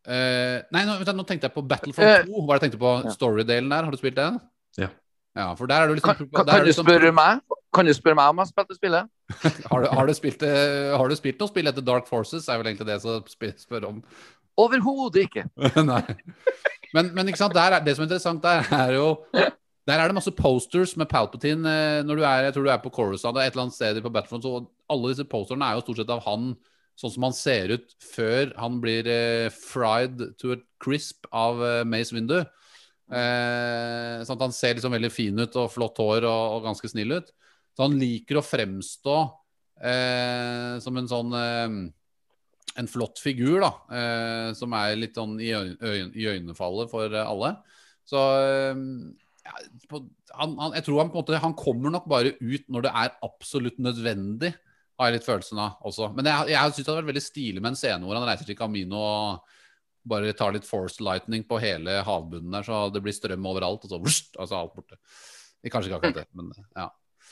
[0.00, 2.42] Uh, nei, nå, nå tenkte jeg på Battlefront 2.
[2.44, 2.92] Hva er det jeg tenkte på?
[3.04, 3.14] Ja.
[3.16, 3.86] Storydelen der.
[3.88, 4.40] Har du spilt den?
[4.80, 4.90] Ja.
[5.38, 7.40] Ja, for der er du liksom Kan, kan, kan, du liksom- spørre meg?
[7.72, 9.10] kan du spørre meg om jeg har spilt det spillet?
[9.70, 12.48] har, du, har, du spilt, eh, har du spilt noe spill etter Dark Forces?
[12.48, 14.02] Er vel egentlig det som spør, spør om.
[14.58, 15.46] Overhodet ikke.
[15.92, 16.02] Nei.
[16.96, 19.06] Men, men ikke sant, der er, det som er interessant der, er jo
[19.90, 22.82] Der er det masse posters med Palpatine eh, når du er Jeg tror du er
[22.82, 24.60] på Coruscant, et eller annet sted på Battlefront, så
[24.92, 26.52] alle disse posterne er jo stort sett av han
[27.00, 31.82] sånn som han ser ut før han blir eh, fried to a crisp av eh,
[31.88, 32.38] Mace Windu.
[32.40, 36.90] Eh, sånn at han ser liksom veldig fin ut og flott hår og, og ganske
[36.92, 37.32] snill ut.
[37.74, 39.16] Så han liker å fremstå
[39.80, 41.78] eh, som en sånn eh,
[42.78, 43.72] en flott figur, da.
[43.96, 47.56] Eh, som er litt sånn i øyn- øynefallet for alle.
[48.06, 48.20] Så
[49.90, 52.92] han, han, jeg tror han på en måte Han kommer nok bare ut når det
[53.02, 54.52] er absolutt nødvendig,
[55.00, 56.10] har jeg litt følelsen av også.
[56.16, 58.48] Men jeg, jeg syns det hadde vært veldig stilig med en scene hvor han reiser
[58.48, 59.58] til Camino og
[60.10, 63.92] bare tar litt force lightning på hele havbunnen der, så det blir strøm overalt, og
[63.92, 64.96] så vust, altså alt borte.
[65.68, 66.88] Kanskje ikke akkurat det, men ja.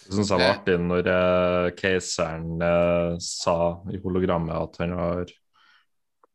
[0.09, 3.57] Det syns jeg var artig når eh, keiseren eh, sa
[3.93, 5.33] i hologrammet at han har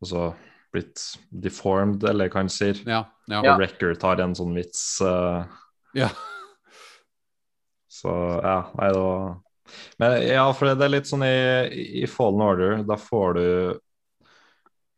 [0.01, 0.31] altså,
[0.73, 1.03] blitt
[1.45, 2.81] deformed, eller hva han sier.
[2.89, 3.03] Ja.
[3.29, 3.41] ja.
[3.41, 4.83] Og Record tar en sånn vits.
[5.05, 5.61] eh,
[5.97, 6.09] ja.
[7.91, 8.13] så
[8.43, 9.07] ja, nei, da
[10.01, 13.45] Men ja, for det er litt sånn i, i Fallen Order, da får du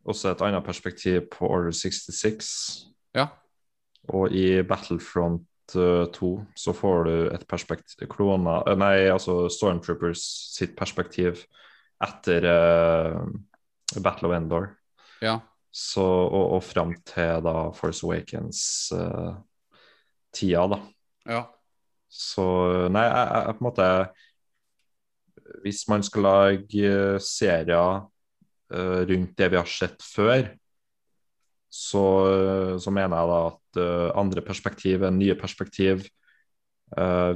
[0.06, 2.54] også et annet perspektiv på Order 66.
[3.18, 3.30] ja.
[4.14, 6.32] Og i Battlefront eh, 2
[6.62, 10.22] så får du et perspektiv klona, eh, Nei, altså Stormtroopers
[10.54, 11.42] sitt perspektiv
[12.06, 13.22] etter uh,
[14.04, 14.72] Battle of Endor.
[15.24, 15.40] ja.
[15.76, 18.06] Så, og, og fram til da Force
[20.36, 20.80] Awakens-tida, da.
[21.26, 21.44] ja.
[22.16, 22.44] Så
[22.94, 23.86] nei, jeg, jeg, på en måte
[25.66, 30.48] Hvis man skal lage eh, serier uh, rundt det vi har sett før,
[31.70, 32.04] så,
[32.80, 36.06] så mener jeg da at uh, andre perspektiv, nye perspektiv,
[36.98, 37.34] uh,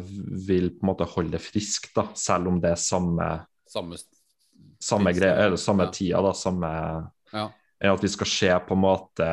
[0.48, 3.28] vil på en måte holde det friskt, da, selv om det er samme,
[3.70, 3.98] Samme
[4.82, 5.92] samme, greie, eller samme Ja.
[5.92, 6.72] tida, da, samme
[7.34, 7.50] Ja.
[7.82, 9.30] enn at vi skal se på en måte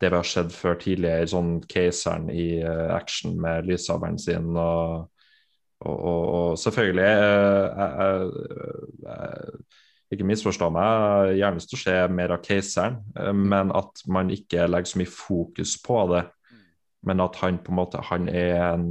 [0.00, 5.10] det vi har sett før tidligere, sånn keiseren i eh, action med lyssabelen sin og,
[5.84, 9.62] og, og, og selvfølgelig eh, jeg, jeg, jeg,
[10.16, 13.74] Ikke misforstå meg, jeg har gjerne lyst til å se mer av keiseren, eh, men
[13.76, 16.26] at man ikke legger så mye fokus på det.
[17.06, 18.88] Men at han på en måte han er en,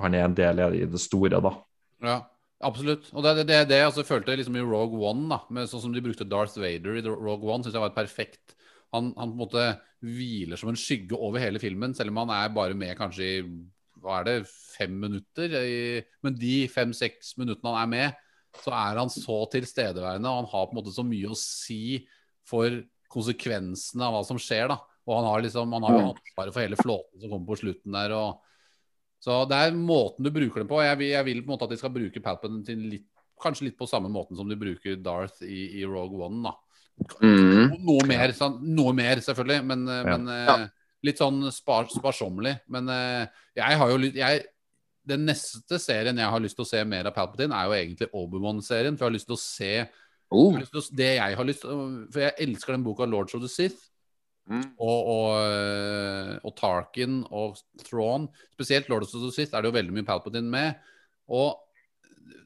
[0.00, 1.50] han er en del i det store, da.
[2.00, 2.14] Ja,
[2.64, 3.10] absolutt.
[3.12, 5.82] Og det er det, det jeg også følte liksom i Rogue One, da, med sånn
[5.84, 8.56] som de brukte Darth Vader i Rogue One, syns jeg var et perfekt
[8.94, 9.64] han, han på en måte
[10.00, 13.44] hviler som en skygge over hele filmen, selv om han er bare med kanskje i
[14.00, 15.56] hva er det, fem minutter.
[16.24, 18.22] Men de fem-seks minuttene han er med,
[18.64, 22.00] så er han så tilstedeværende, og han har på en måte så mye å si
[22.48, 22.80] for
[23.12, 24.70] konsekvensene av hva som skjer.
[24.72, 24.78] da.
[25.06, 27.98] Og han har liksom, han har jo ansvaret for hele flåten som kommer på slutten
[27.98, 28.16] der.
[28.16, 28.40] og
[29.20, 30.80] så det er måten du bruker den på.
[30.80, 33.08] Jeg vil, jeg vil på en måte at de skal bruke Palpatine litt,
[33.40, 36.40] kanskje litt på samme måten som de bruker Darth i, i Rogue One.
[36.48, 36.54] da.
[37.22, 37.74] Mm.
[37.86, 40.16] Noe mer, noe mer selvfølgelig, men, eh, Ja.
[40.16, 40.56] men ja.
[41.02, 42.60] litt sånn spar, sparsommelig.
[42.68, 44.46] Men eh, jeg har jo lyst
[45.10, 48.10] Den neste serien jeg har lyst til å se mer av Palpatine, er jo egentlig
[48.14, 48.98] Obi-Wan-serien.
[48.98, 49.88] For jeg har lyst til å se
[50.32, 50.52] Oh.
[50.54, 53.40] jeg til å, det jeg har lyst til For jeg elsker den boka Lords of
[53.42, 53.88] the Sith.
[54.48, 54.62] Mm.
[54.78, 58.28] Og, og, eh, og Tarkin og Thrawn.
[58.52, 60.74] Spesielt Lords of the Sith er det jo veldig mye Palpatine med.
[61.30, 61.56] Og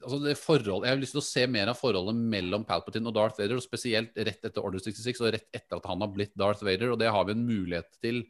[0.01, 3.15] altså det forhold, Jeg har lyst til å se mer av forholdet mellom Palpatine og
[3.17, 3.59] Darth Vader.
[3.59, 6.93] Og spesielt rett etter Order 66 og rett etter at han har blitt Darth Vader.
[6.93, 8.23] Og det har vi en mulighet til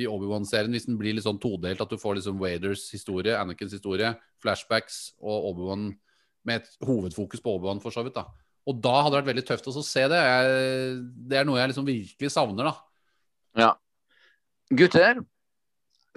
[0.00, 1.82] i Obi-Wan-serien hvis den blir litt sånn todelt.
[1.82, 4.12] At du får liksom Vaders historie, Anakins historie,
[4.42, 5.90] flashbacks og Obi-Wan
[6.48, 8.16] med et hovedfokus på Obi-Wan, for så vidt.
[8.16, 8.26] da
[8.68, 10.22] Og da hadde det vært veldig tøft å se det.
[10.30, 10.94] Jeg,
[11.30, 12.74] det er noe jeg liksom virkelig savner, da.
[13.60, 13.70] Ja.
[14.70, 15.24] Gutter,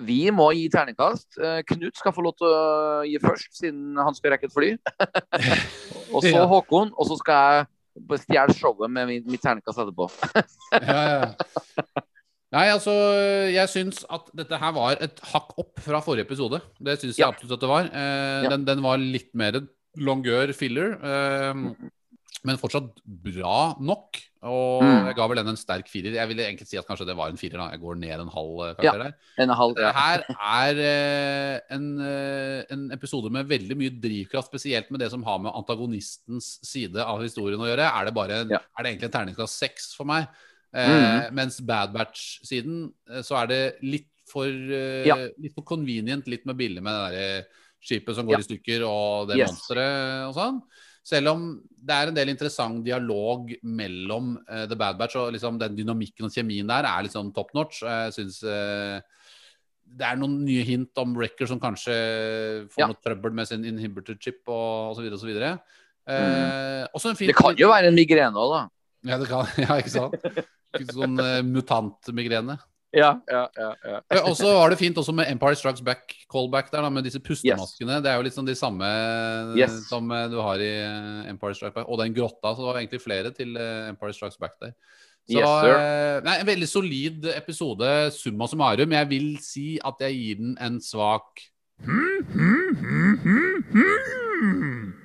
[0.02, 1.38] Vi må gi terningkast.
[1.38, 4.72] Eh, Knut skal få lov til å gi først, siden han skal rekke et fly.
[6.16, 6.40] og så.
[6.50, 10.10] Håkon, og så skal jeg stjele showet med mitt, mitt terningkast etterpå.
[10.74, 12.02] Ja, ja.
[12.54, 12.92] Nei, altså,
[13.50, 16.60] jeg syns at dette her var et hakk opp fra forrige episode.
[16.78, 17.32] Det syns jeg Ja.
[17.34, 17.88] absolutt at det var.
[17.90, 18.50] Eh, Ja.
[18.54, 19.58] den, den var litt mer
[19.98, 21.64] longør filler, eh,
[22.44, 24.20] men fortsatt bra nok.
[24.44, 25.06] Og Mm.
[25.08, 26.12] jeg ga vel den en sterk firer.
[26.14, 27.58] Jeg ville egentlig si at kanskje det var en firer.
[27.58, 29.14] da Jeg går ned en halv eh, karakter der.
[29.40, 34.92] En halv, Det her er eh, en, eh, en episode med veldig mye drivkraft, spesielt
[34.92, 37.88] med det som har med antagonistens side av historien å gjøre.
[38.02, 38.60] Er det, bare, Ja.
[38.78, 40.28] er det egentlig en terningsklasse seks for meg?
[40.74, 40.88] Eh,
[41.30, 41.34] Mhm.
[41.34, 42.92] Mens Bad Batch-siden
[43.22, 45.16] så er det litt for, eh, Ja.
[45.40, 47.46] litt for convenient, litt med billig med det der
[47.82, 48.40] skipet som går Ja.
[48.40, 49.52] i stykker og det Yes.
[49.52, 50.62] monsteret og sånn.
[51.04, 51.48] Selv om
[51.84, 56.30] det er en del interessant dialog mellom uh, The Bad Batch og liksom den dynamikken
[56.30, 57.82] og kjemien der er liksom top notch.
[57.84, 59.02] Jeg synes uh,
[59.84, 61.96] det er noen nye hint om Wrecker som kanskje
[62.72, 62.88] får Ja.
[62.90, 65.12] noe trøbbel med sin inhibitor chip og osv.
[65.12, 65.34] osv.
[65.36, 65.58] Uh,
[66.08, 67.12] mm.
[67.12, 68.64] en fin Det kan jo være en migrene òg, da.
[69.12, 70.16] Ja, det kan, ja, ikke sant?
[70.90, 72.58] Sånn uh, mutantmigrene.
[72.94, 74.00] Ja, ja, ja, ja.
[74.14, 77.08] Eh, Og så var det fint også med Empire Strikes Back callback der, da, med
[77.08, 77.98] disse pustemaskene.
[78.06, 79.80] Det er jo litt sånn de samme eh, Yes.
[79.90, 80.70] som eh, du har i
[81.32, 81.90] Empire Strikes Back.
[81.90, 84.76] Og den grotta, så det var egentlig flere til Empire Strikes Back der.
[85.24, 88.92] Så Yes, nei, en veldig solid episode, summa summarum.
[89.00, 91.48] Jeg vil si at jeg gir den en svak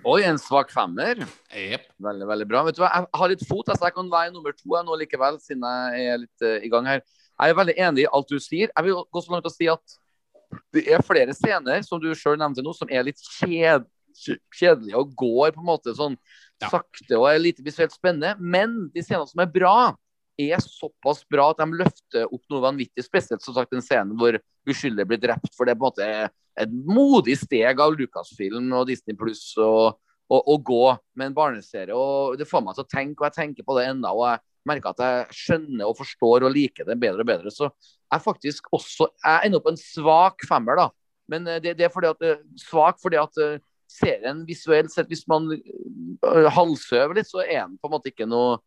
[0.08, 1.20] Oi, en svak femmer.
[1.52, 1.84] Yep.
[2.04, 2.62] Veldig, veldig bra.
[2.66, 5.38] Vet du hva, Jeg har litt fot, jeg kan være nummer to jeg nå likevel,
[5.42, 7.02] siden jeg er litt uh, i gang her.
[7.38, 8.72] Jeg er veldig enig i alt du sier.
[8.74, 9.98] Jeg vil gå så langt og å si at
[10.74, 13.84] det er flere scener, som du sjøl nevnte nå, som er litt kjed,
[14.56, 16.16] kjedelige og går på en måte sånn
[16.58, 16.70] Ja.
[16.72, 18.34] sakte og er lite visuelt spennende.
[18.40, 19.94] Men de scenene som er bra,
[20.38, 23.04] er såpass bra at de løfter opp noe vanvittig.
[23.04, 25.54] Spesielt som sagt den scenen hvor uskyldige blir drept.
[25.54, 29.94] For det er på en måte et modig steg av Lucasfilm og Disney Pluss å
[30.28, 31.94] gå med en barneserie.
[31.94, 34.40] og Det får meg til å tenke, og jeg tenker på det enda, og jeg
[34.66, 37.52] merker at jeg skjønner og forstår og liker det bedre og bedre.
[37.54, 40.88] Så jeg faktisk også Jeg ender opp på en svak femmer, da.
[41.28, 43.58] Men eh, det, det er fordi at eh, svak fordi at eh,
[43.88, 45.48] serien visuelt sett, hvis man
[46.52, 48.58] halvsøver litt, så er den på en måte ikke noe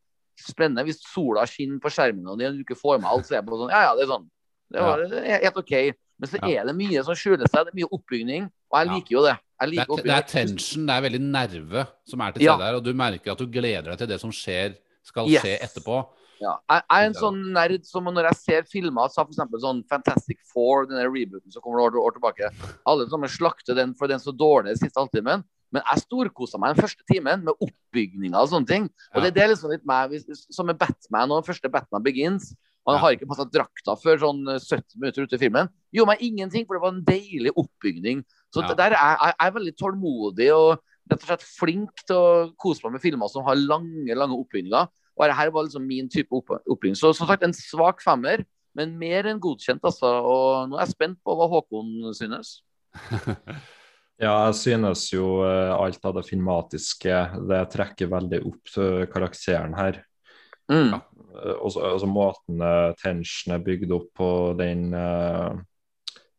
[0.42, 0.86] spennende.
[0.88, 3.60] Hvis sola skinner på skjermen og du ikke får med alt, så er jeg på
[3.60, 4.30] sånn Ja, ja, det er sånn.
[4.72, 5.04] Det var
[5.44, 5.74] helt OK.
[6.22, 7.66] Men så er det mye som skjuler seg.
[7.68, 9.36] Det er mye oppbygning, og jeg liker jo det.
[9.62, 12.56] Jeg Det er, det er tension, det er veldig nerve som er til Ja.
[12.56, 12.78] stede her.
[12.80, 15.41] Og du merker at du gleder deg til det som skjer, skal Yes.
[15.44, 16.07] skje etterpå.
[16.41, 16.57] Ja.
[16.69, 20.40] Jeg jeg er en sånn nerd som når jeg ser filmer, så eksempel sånn Fantastic
[20.52, 22.49] Four, denne rebooten som kommer år, år tilbake
[22.86, 25.44] Alle sammen slakter den for den så dårlig den siste halvtimen.
[25.72, 28.90] Men jeg storkosa meg den første timen med oppbygninga og sånne ting.
[29.15, 30.18] Og det, det er liksom litt meg,
[30.52, 32.56] Som med Batman og den første Batman Begins.
[32.90, 35.69] Han har ikke passa drakta før sånn 70 minutter ute i filmen.
[35.94, 38.23] Gjorde meg ingenting, for det var en deilig oppbygning.
[38.52, 38.73] Så Ja.
[38.73, 40.80] der er jeg er veldig tålmodig og
[41.12, 44.90] rett og slett flink til å kose meg med filmer som har lange lange oppbygninger.
[45.20, 46.98] Og dette var liksom min type opp oppbygging.
[46.98, 48.46] Så som sagt, en svak femmer,
[48.78, 50.10] men mer enn godkjent, altså.
[50.24, 52.60] Og nå er jeg spent på hva Håkon synes.
[54.22, 57.16] Ja, jeg synes jo eh, alt av det filmatiske
[57.50, 58.74] det trekker veldig opp
[59.10, 59.98] karakteren her.
[60.70, 60.92] Mm.
[60.94, 61.00] Ja.
[61.58, 62.62] også, også måten
[63.02, 64.30] tensionen er bygd opp på
[64.60, 65.58] den uh,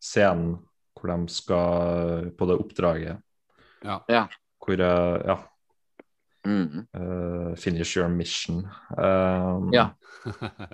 [0.01, 0.55] scenen
[0.95, 3.19] hvor de skal på det oppdraget.
[3.83, 3.99] Ja.
[4.07, 4.23] Ja.
[4.63, 5.37] Hvor jeg ja,
[6.45, 6.87] Mm.
[6.99, 8.65] uh, finish your mission.
[8.99, 9.89] Um, Ja.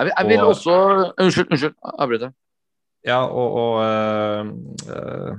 [0.00, 0.74] Jeg, vil- jeg vil Og- også
[1.20, 1.74] Unnskyld, unnskyld.
[1.98, 2.32] avbryte.
[3.06, 4.46] Ja, og, og uh,
[4.96, 5.34] eh,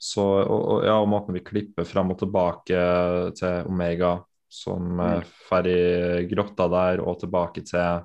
[0.00, 2.80] så, og, og, ja, og måten vi klipper frem og tilbake
[3.36, 4.14] til Omega,
[4.50, 5.24] som mm.
[5.48, 8.04] fer i grotta der, og tilbake til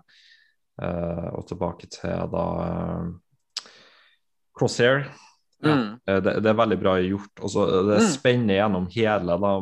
[0.84, 3.70] uh, Og tilbake til da eh,
[4.60, 5.06] Crosshair.
[5.64, 6.00] Mm.
[6.08, 7.32] Eh, Det, det er veldig bra gjort.
[7.42, 8.10] Også, Det Mm.
[8.12, 9.38] spenner gjennom hele.
[9.40, 9.54] Da.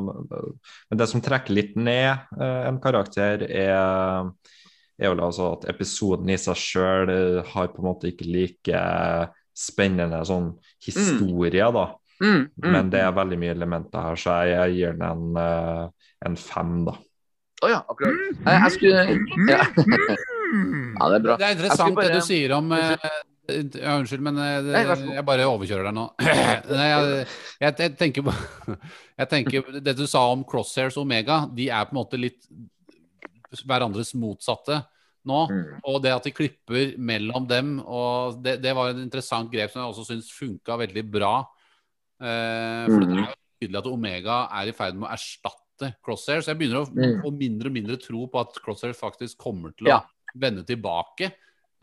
[0.89, 4.31] Men det som trekker litt ned eh, en karakter, er,
[4.99, 8.83] er vel altså at episoden i seg sjøl har på en måte ikke like
[9.55, 10.53] spennende sånn
[10.83, 11.87] historie, da.
[12.21, 12.49] Mm.
[12.63, 12.71] Mm.
[12.71, 15.89] Men det er veldig mye elementer her, så jeg, jeg gir den en, eh,
[16.25, 16.93] en fem, da.
[17.63, 18.17] Å ja, akkurat.
[18.43, 19.03] Jeg, jeg skulle
[19.53, 19.61] ja.
[19.63, 21.37] ja, det er bra.
[21.37, 22.97] Det er interessant bare- det du sier om eh,
[23.47, 24.83] ja, Unnskyld, men eh, det,
[25.17, 26.05] jeg bare overkjører deg nå.
[26.79, 27.27] Nei, jeg,
[27.59, 28.33] jeg, jeg, tenker på
[29.19, 32.47] jeg tenker, Det du sa om Crosshairs og Omega, de er på en måte litt
[33.67, 34.79] hverandres motsatte
[35.29, 35.41] nå.
[35.51, 35.67] Mm.
[35.87, 39.83] Og det at de klipper mellom dem, og det, det var et interessant grep som
[39.83, 41.35] jeg også syns funka veldig bra.
[42.23, 43.19] Eh, for det Mm.
[43.19, 46.47] er jo tydelig at Omega er i ferd med å erstatte Crosshairs.
[46.49, 47.21] Jeg begynner å Mm.
[47.23, 50.01] få mindre og mindre tro på at Crosshairs faktisk kommer til å
[50.35, 51.31] vende tilbake.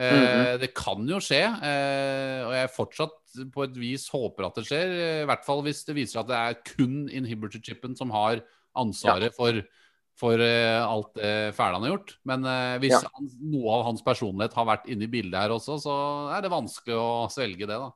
[0.00, 0.60] Eh, Mhm.
[0.62, 3.12] Det kan jo skje, eh, og jeg fortsatt
[3.52, 4.88] på et vis håper at det skjer.
[4.96, 8.40] eh, I hvert fall hvis det viser at det er kun inhibitor-chipen som har
[8.74, 9.60] ansvaret for,
[10.16, 12.14] for eh, alt det fæle han har gjort.
[12.24, 13.02] Men eh, hvis Ja.
[13.14, 15.94] han, noe av hans personlighet har vært inne i bildet her også, så
[16.34, 17.90] er det vanskelig å svelge det, da.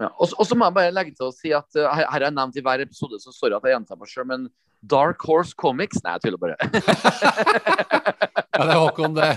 [0.00, 0.08] Ja.
[0.18, 2.56] Og så- må jeg bare legge til å si at uh, her har jeg nevnt
[2.58, 4.48] i hver episode, så sorry at jeg gjentar meg sjøl, men
[4.84, 6.56] Dark Horse Comics Nei, jeg tuller bare.
[8.54, 9.30] Ja, det er Håkon, det.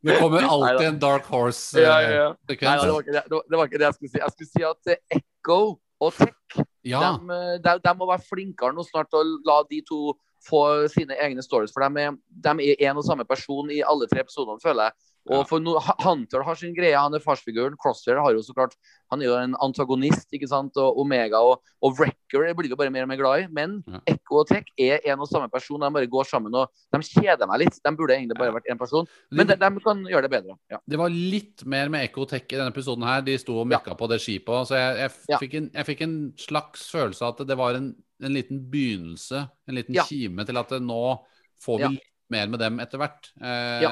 [0.00, 2.26] Det kommer alltid en dark Ja, ja, ja.
[2.30, 2.84] horse-sekvens.
[2.86, 4.20] Nei, det, det, var, ikke det jeg skulle si.
[4.22, 5.60] Jeg skulle si at uh, Echo
[6.00, 7.00] og Tech Ja.
[7.00, 10.14] de, uh, de, de må være flinkere nå snart til å la de to
[10.46, 11.72] få sine egne stories.
[11.74, 15.09] For de er, en og samme person i alle tre episodene, føler jeg.
[15.28, 17.74] Og for no, Hunter har sin greie, han er farsfiguren.
[17.78, 18.72] Crosshair har jo så klart
[19.12, 20.76] Han er jo en antagonist, ikke sant.
[20.78, 23.46] Og Omega og, og Wrecker blir vi bare mer og mer glad i.
[23.50, 24.00] Men Ja.
[24.06, 25.80] Echo og Tech er en og samme person.
[25.82, 26.54] De bare går sammen.
[26.54, 27.80] Og de kjeder meg litt.
[27.82, 29.06] De burde egentlig bare vært én person.
[29.34, 30.56] Men de, de kan gjøre det bedre.
[30.70, 30.78] Ja.
[30.88, 33.20] Det var litt mer med Echo og Tech i denne episoden her.
[33.26, 35.38] De sto og mekka på det skipet så jeg, jeg, Ja.
[35.42, 37.90] fikk en, jeg fikk en slags følelse av at det var en,
[38.22, 41.02] en liten begynnelse, en liten kime til at det nå
[41.60, 41.98] får vi
[42.32, 43.30] mer med dem etter hvert.
[43.40, 43.86] Eh,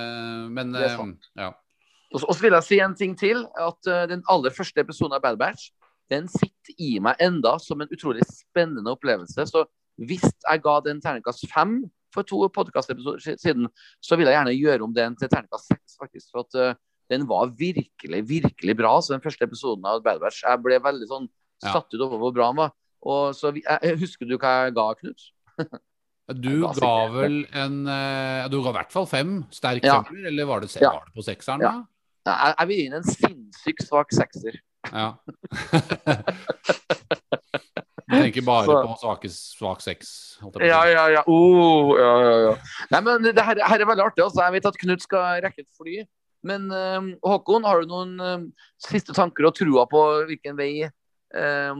[0.52, 1.28] men det er eh, sant.
[1.39, 1.52] ja.
[2.15, 3.43] Og så vil jeg si en ting til.
[3.60, 5.69] At uh, den aller første episoden av Bad Batch
[6.09, 9.44] den sitter i meg enda som en utrolig spennende opplevelse.
[9.51, 9.66] Så
[10.01, 11.82] hvis jeg ga den terningkast fem
[12.15, 13.69] for to podkastepisoder siden,
[14.01, 16.31] så vil jeg gjerne gjøre om den til terningkast seks, faktisk.
[16.32, 16.78] For at uh,
[17.12, 18.94] den var virkelig, virkelig bra.
[19.02, 21.28] Så den første episoden av Bad Batch Jeg ble veldig sånn
[21.65, 22.73] satt ut over hvor bra den var.
[23.09, 25.28] Og så jeg, Husker du hva jeg ga, Knut?
[26.29, 29.45] Du ga vel en eh, Du ga i hvert fall fem.
[29.51, 30.03] Sterk Ja.
[30.03, 30.91] femmer, eller var det, Ja.
[30.93, 31.61] var det på sekseren?
[31.65, 31.73] Ja.
[32.27, 32.33] da?
[32.33, 34.59] Jeg, jeg vil gi den en sinnssykt svak sekser.
[34.93, 35.15] Ja.
[38.09, 40.39] Du tenker bare Så- på svake, svak sex?
[40.61, 41.23] Ja, ja, ja.
[41.27, 42.55] Oh, ja, ja, ja.
[42.91, 44.25] Nei, men det her, her er veldig artig.
[44.25, 44.41] Altså.
[44.45, 46.07] Jeg vet at Knut skal rekke et fly.
[46.45, 48.39] Men uh, Håkon, har du noen uh,
[48.79, 50.89] siste tanker og trua på hvilken vei
[51.35, 51.75] eh,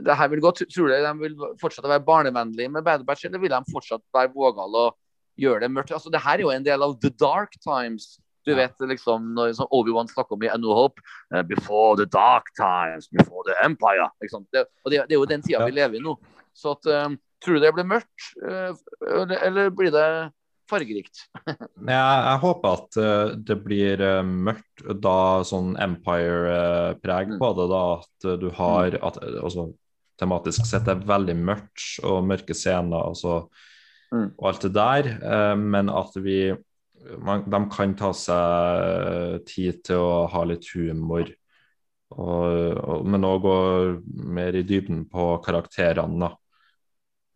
[0.00, 0.52] det her vil gå?
[0.62, 4.02] Tror du de vil fortsette å være barnevennlige med Bad Batch, eller vil de fortsatt
[4.14, 4.96] være vågale og
[5.38, 5.92] gjøre det mørkt?
[5.92, 8.18] Altså, det her er jo en del av The Dark Times.
[8.44, 8.56] Du Ja.
[8.66, 11.00] vet liksom når som Obi-Wan snakker om i A New Hope
[11.32, 14.08] eh, Before the dark times, before the empire.
[14.28, 14.48] Sant?
[14.52, 15.66] Det, og det, det er jo den tida Ja.
[15.66, 16.16] vi lever i nå.
[16.52, 18.74] Så at, um, tror du det blir mørkt, eh,
[19.08, 20.32] eller, eller blir det
[20.72, 21.26] fargerikt?
[21.92, 27.68] Jeg, håper at uh, det blir uh, mørkt, da sånn Empire-preg uh, på det.
[27.72, 29.70] da, At eh, du har at, eh, altså,
[30.20, 33.44] Tematisk sett er veldig mørkt og mørke scener altså,
[34.12, 34.26] Mm.
[34.36, 35.06] og alt det der,
[35.56, 36.52] men at vi
[37.24, 41.30] man, De kan ta seg tid til å ha litt humor,
[42.12, 43.56] og, og, men òg gå
[44.36, 46.28] mer i dybden på karakterene.
[46.28, 46.30] da.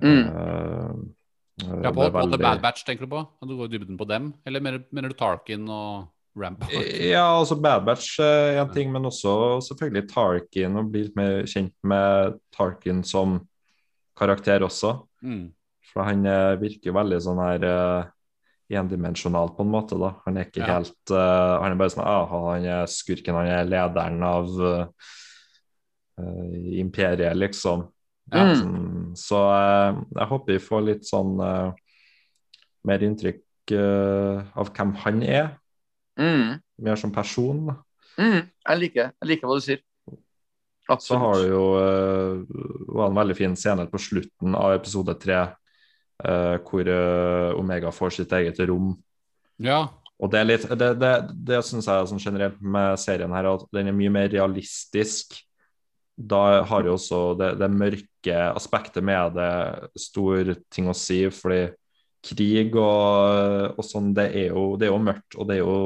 [0.05, 1.16] Mm.
[1.63, 3.23] Eh, Ja, det på, er på The Bad Batch, tenker du på?
[3.25, 4.33] At du går i dybden på dem?
[4.47, 6.73] Eller mener, mener du Tarkin og Rampart?
[7.01, 10.77] Ja, altså Bad Batch er en ting, men også selvfølgelig Tarkin.
[10.77, 13.39] Og bli litt mer kjent med Tarkin som
[14.17, 14.99] karakter også.
[15.25, 15.47] Mm.
[15.93, 18.13] For han eh, virker veldig sånn her eh,
[18.77, 20.15] endimensjonal på en måte, da.
[20.27, 20.73] Han er ikke Ja.
[20.75, 24.87] helt uh, Han er bare sånn aha, Han er skurken, han er lederen av uh,
[26.75, 27.87] imperiet, liksom.
[28.33, 28.43] Ja.
[28.43, 28.55] Mm.
[28.59, 28.87] Sånn,
[29.17, 31.69] så eh, jeg håper vi får litt sånn eh,
[32.87, 35.51] mer inntrykk eh, av hvem han er.
[36.19, 36.57] Mm.
[36.87, 37.69] Mer som person.
[38.17, 38.49] Mm.
[38.49, 39.83] Jeg liker jeg liker hva du sier.
[41.03, 42.43] Så har du jo uh,
[42.95, 45.41] var en veldig fin scene på slutten av episode tre,
[46.23, 46.91] eh, hvor
[47.59, 48.93] Omega får sitt eget rom.
[49.59, 49.81] Ja.
[50.23, 51.11] Og det er litt Det, det,
[51.49, 55.41] det syns jeg sånn generelt med serien her, at den er mye mer realistisk.
[56.17, 61.67] Da har jo også det, det mørke aspektet med det stor ting å si, fordi
[62.27, 65.77] krig og, og sånn, det er, jo, det er jo mørkt, og det er jo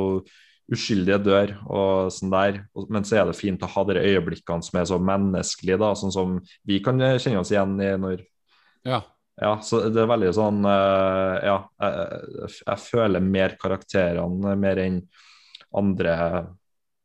[0.70, 2.60] uskyldige dør og sånn der.
[2.92, 6.14] Men så er det fint å ha de øyeblikkene som er så menneskelige, da, sånn
[6.14, 6.36] som
[6.68, 8.22] vi kan kjenne oss igjen i når
[8.86, 9.02] ja.
[9.36, 15.02] ja, så det er veldig sånn eh, Ja, jeg, jeg føler mer karakterene mer enn
[15.76, 16.14] andre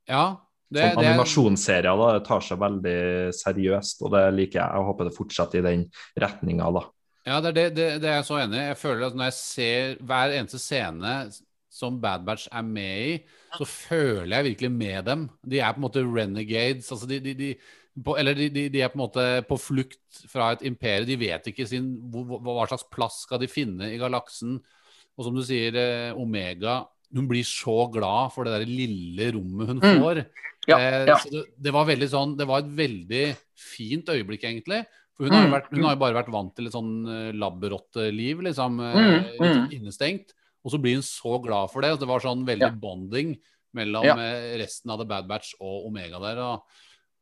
[0.08, 0.24] ja.
[0.72, 1.98] Det, sånn animasjonsserier.
[2.02, 2.98] da, tar seg veldig
[3.38, 4.70] seriøst, og det liker jeg.
[4.80, 5.84] Jeg håper det fortsetter i den
[6.20, 6.82] retninga, da.
[7.28, 8.66] ja, det, er det, det, det er jeg så enig i.
[8.72, 11.14] Jeg føler at når jeg ser hver eneste scene
[11.76, 13.16] som Bad Batch er med i,
[13.58, 15.26] så føler jeg virkelig med dem.
[15.44, 16.90] De er på en måte renegades.
[16.92, 17.50] altså de, de, de
[18.04, 21.08] på, eller de, de, de er på en måte på flukt fra et imperium.
[21.08, 24.58] De vet ikke sin, hvor- hva slags plass skal de finne i galaksen.
[25.16, 26.82] Og som du sier, eh, Omega
[27.14, 29.99] Hun blir så glad for det der lille rommet hun Mm.
[30.02, 30.26] får.
[30.68, 31.15] Ja, Eh, ja.
[31.22, 34.86] Så det, det var veldig sånn Det var et veldig fint øyeblikk, egentlig.
[35.15, 37.07] For hun, har jo Mm, vært, hun har jo bare vært vant til et sånn
[37.07, 38.80] eh, labberotteliv, liksom.
[38.82, 39.69] eh, Mm, litt mm.
[39.77, 40.34] innestengt.
[40.65, 41.91] Og så blir hun så glad for det.
[41.91, 42.69] og Det var sånn veldig Ja.
[42.72, 43.38] bonding
[43.76, 44.15] mellom Ja.
[44.18, 46.38] eh, resten av The Bad Batch og Omega der.
[46.41, 46.64] Og,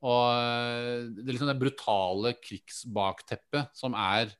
[0.01, 4.31] og eh, det er liksom det brutale krigsbakteppet som er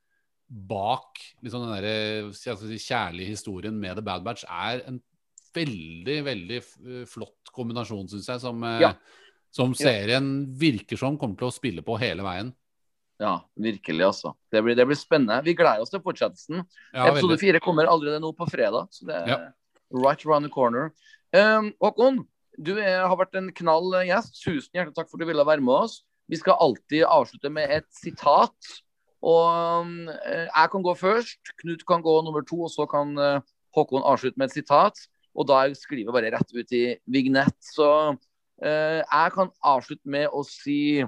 [0.49, 5.01] bak liksom den der, si, kjærlige historien med The Bad Batch, er en
[5.53, 6.59] veldig, veldig
[7.09, 8.93] flott kombinasjon, syns jeg, som, eh, Ja.
[9.51, 12.53] som serien virker som kommer til å spille på hele veien.
[13.19, 14.33] Ja, virkelig, altså.
[14.51, 15.43] Det blir, det blir spennende.
[15.45, 16.63] Vi gleder oss til fortsettelsen.
[16.93, 19.51] Ja, Episode fire kommer allerede nå på fredag, så det er Ja.
[19.91, 20.91] right around the corner.
[21.31, 22.27] Um, Håkon,
[22.61, 24.41] du er, har vært en knall gjest.
[24.43, 26.03] Tusen hjertelig takk for at du ville være med oss.
[26.29, 28.53] Vi skal alltid avslutte med et sitat.
[29.23, 33.17] Og um, eh, jeg kan gå først, Knut kan gå nummer to, og så kan
[33.17, 33.39] eh,
[33.75, 34.97] Håkon avslutte med et sitat.
[35.33, 37.57] Og da skriver jeg bare rett ut i vignett.
[37.73, 37.89] Så
[38.63, 41.03] eh, jeg kan avslutte med å si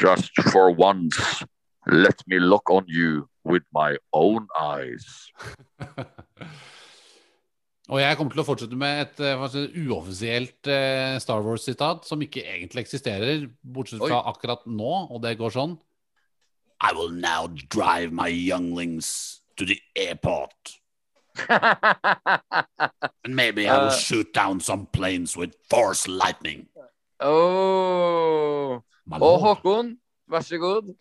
[0.00, 1.44] Just for once,
[1.86, 5.04] let me look on you with my own eyes.
[7.86, 9.20] Og jeg kommer til å fortsette med et
[9.52, 15.36] si, uoffisielt uh, Star Wars-sitat, som ikke egentlig eksisterer, bortsett fra akkurat nå, og det
[15.38, 15.76] går sånn.
[16.82, 20.74] I will now drive my younglings to the airport.
[23.24, 23.90] And maybe I will Uh.
[23.98, 26.66] shoot down some planes with force lightning.
[27.20, 28.80] oh.
[29.06, 29.40] My Og lord.
[29.40, 29.96] Håkon,
[30.30, 30.94] vær så god.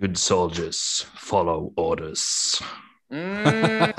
[0.00, 2.62] Good soldiers follow orders.
[3.12, 3.92] Mm.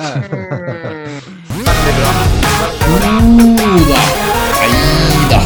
[2.73, 4.01] Oda.
[4.53, 4.71] Nei
[5.29, 5.39] da.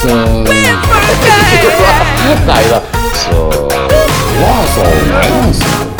[0.00, 0.14] Så
[2.46, 2.80] Nei da.
[3.14, 3.38] Så
[4.40, 5.93] Ja, så Nei, altså.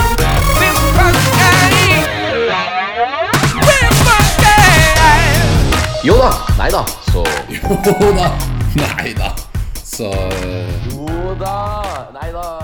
[6.04, 6.30] Jo da.
[6.58, 6.84] Nei da.
[7.12, 8.28] Så Jo da.
[8.76, 9.32] Nei da.
[9.84, 10.10] Så
[10.92, 12.10] Jo da.
[12.12, 12.63] Nei da.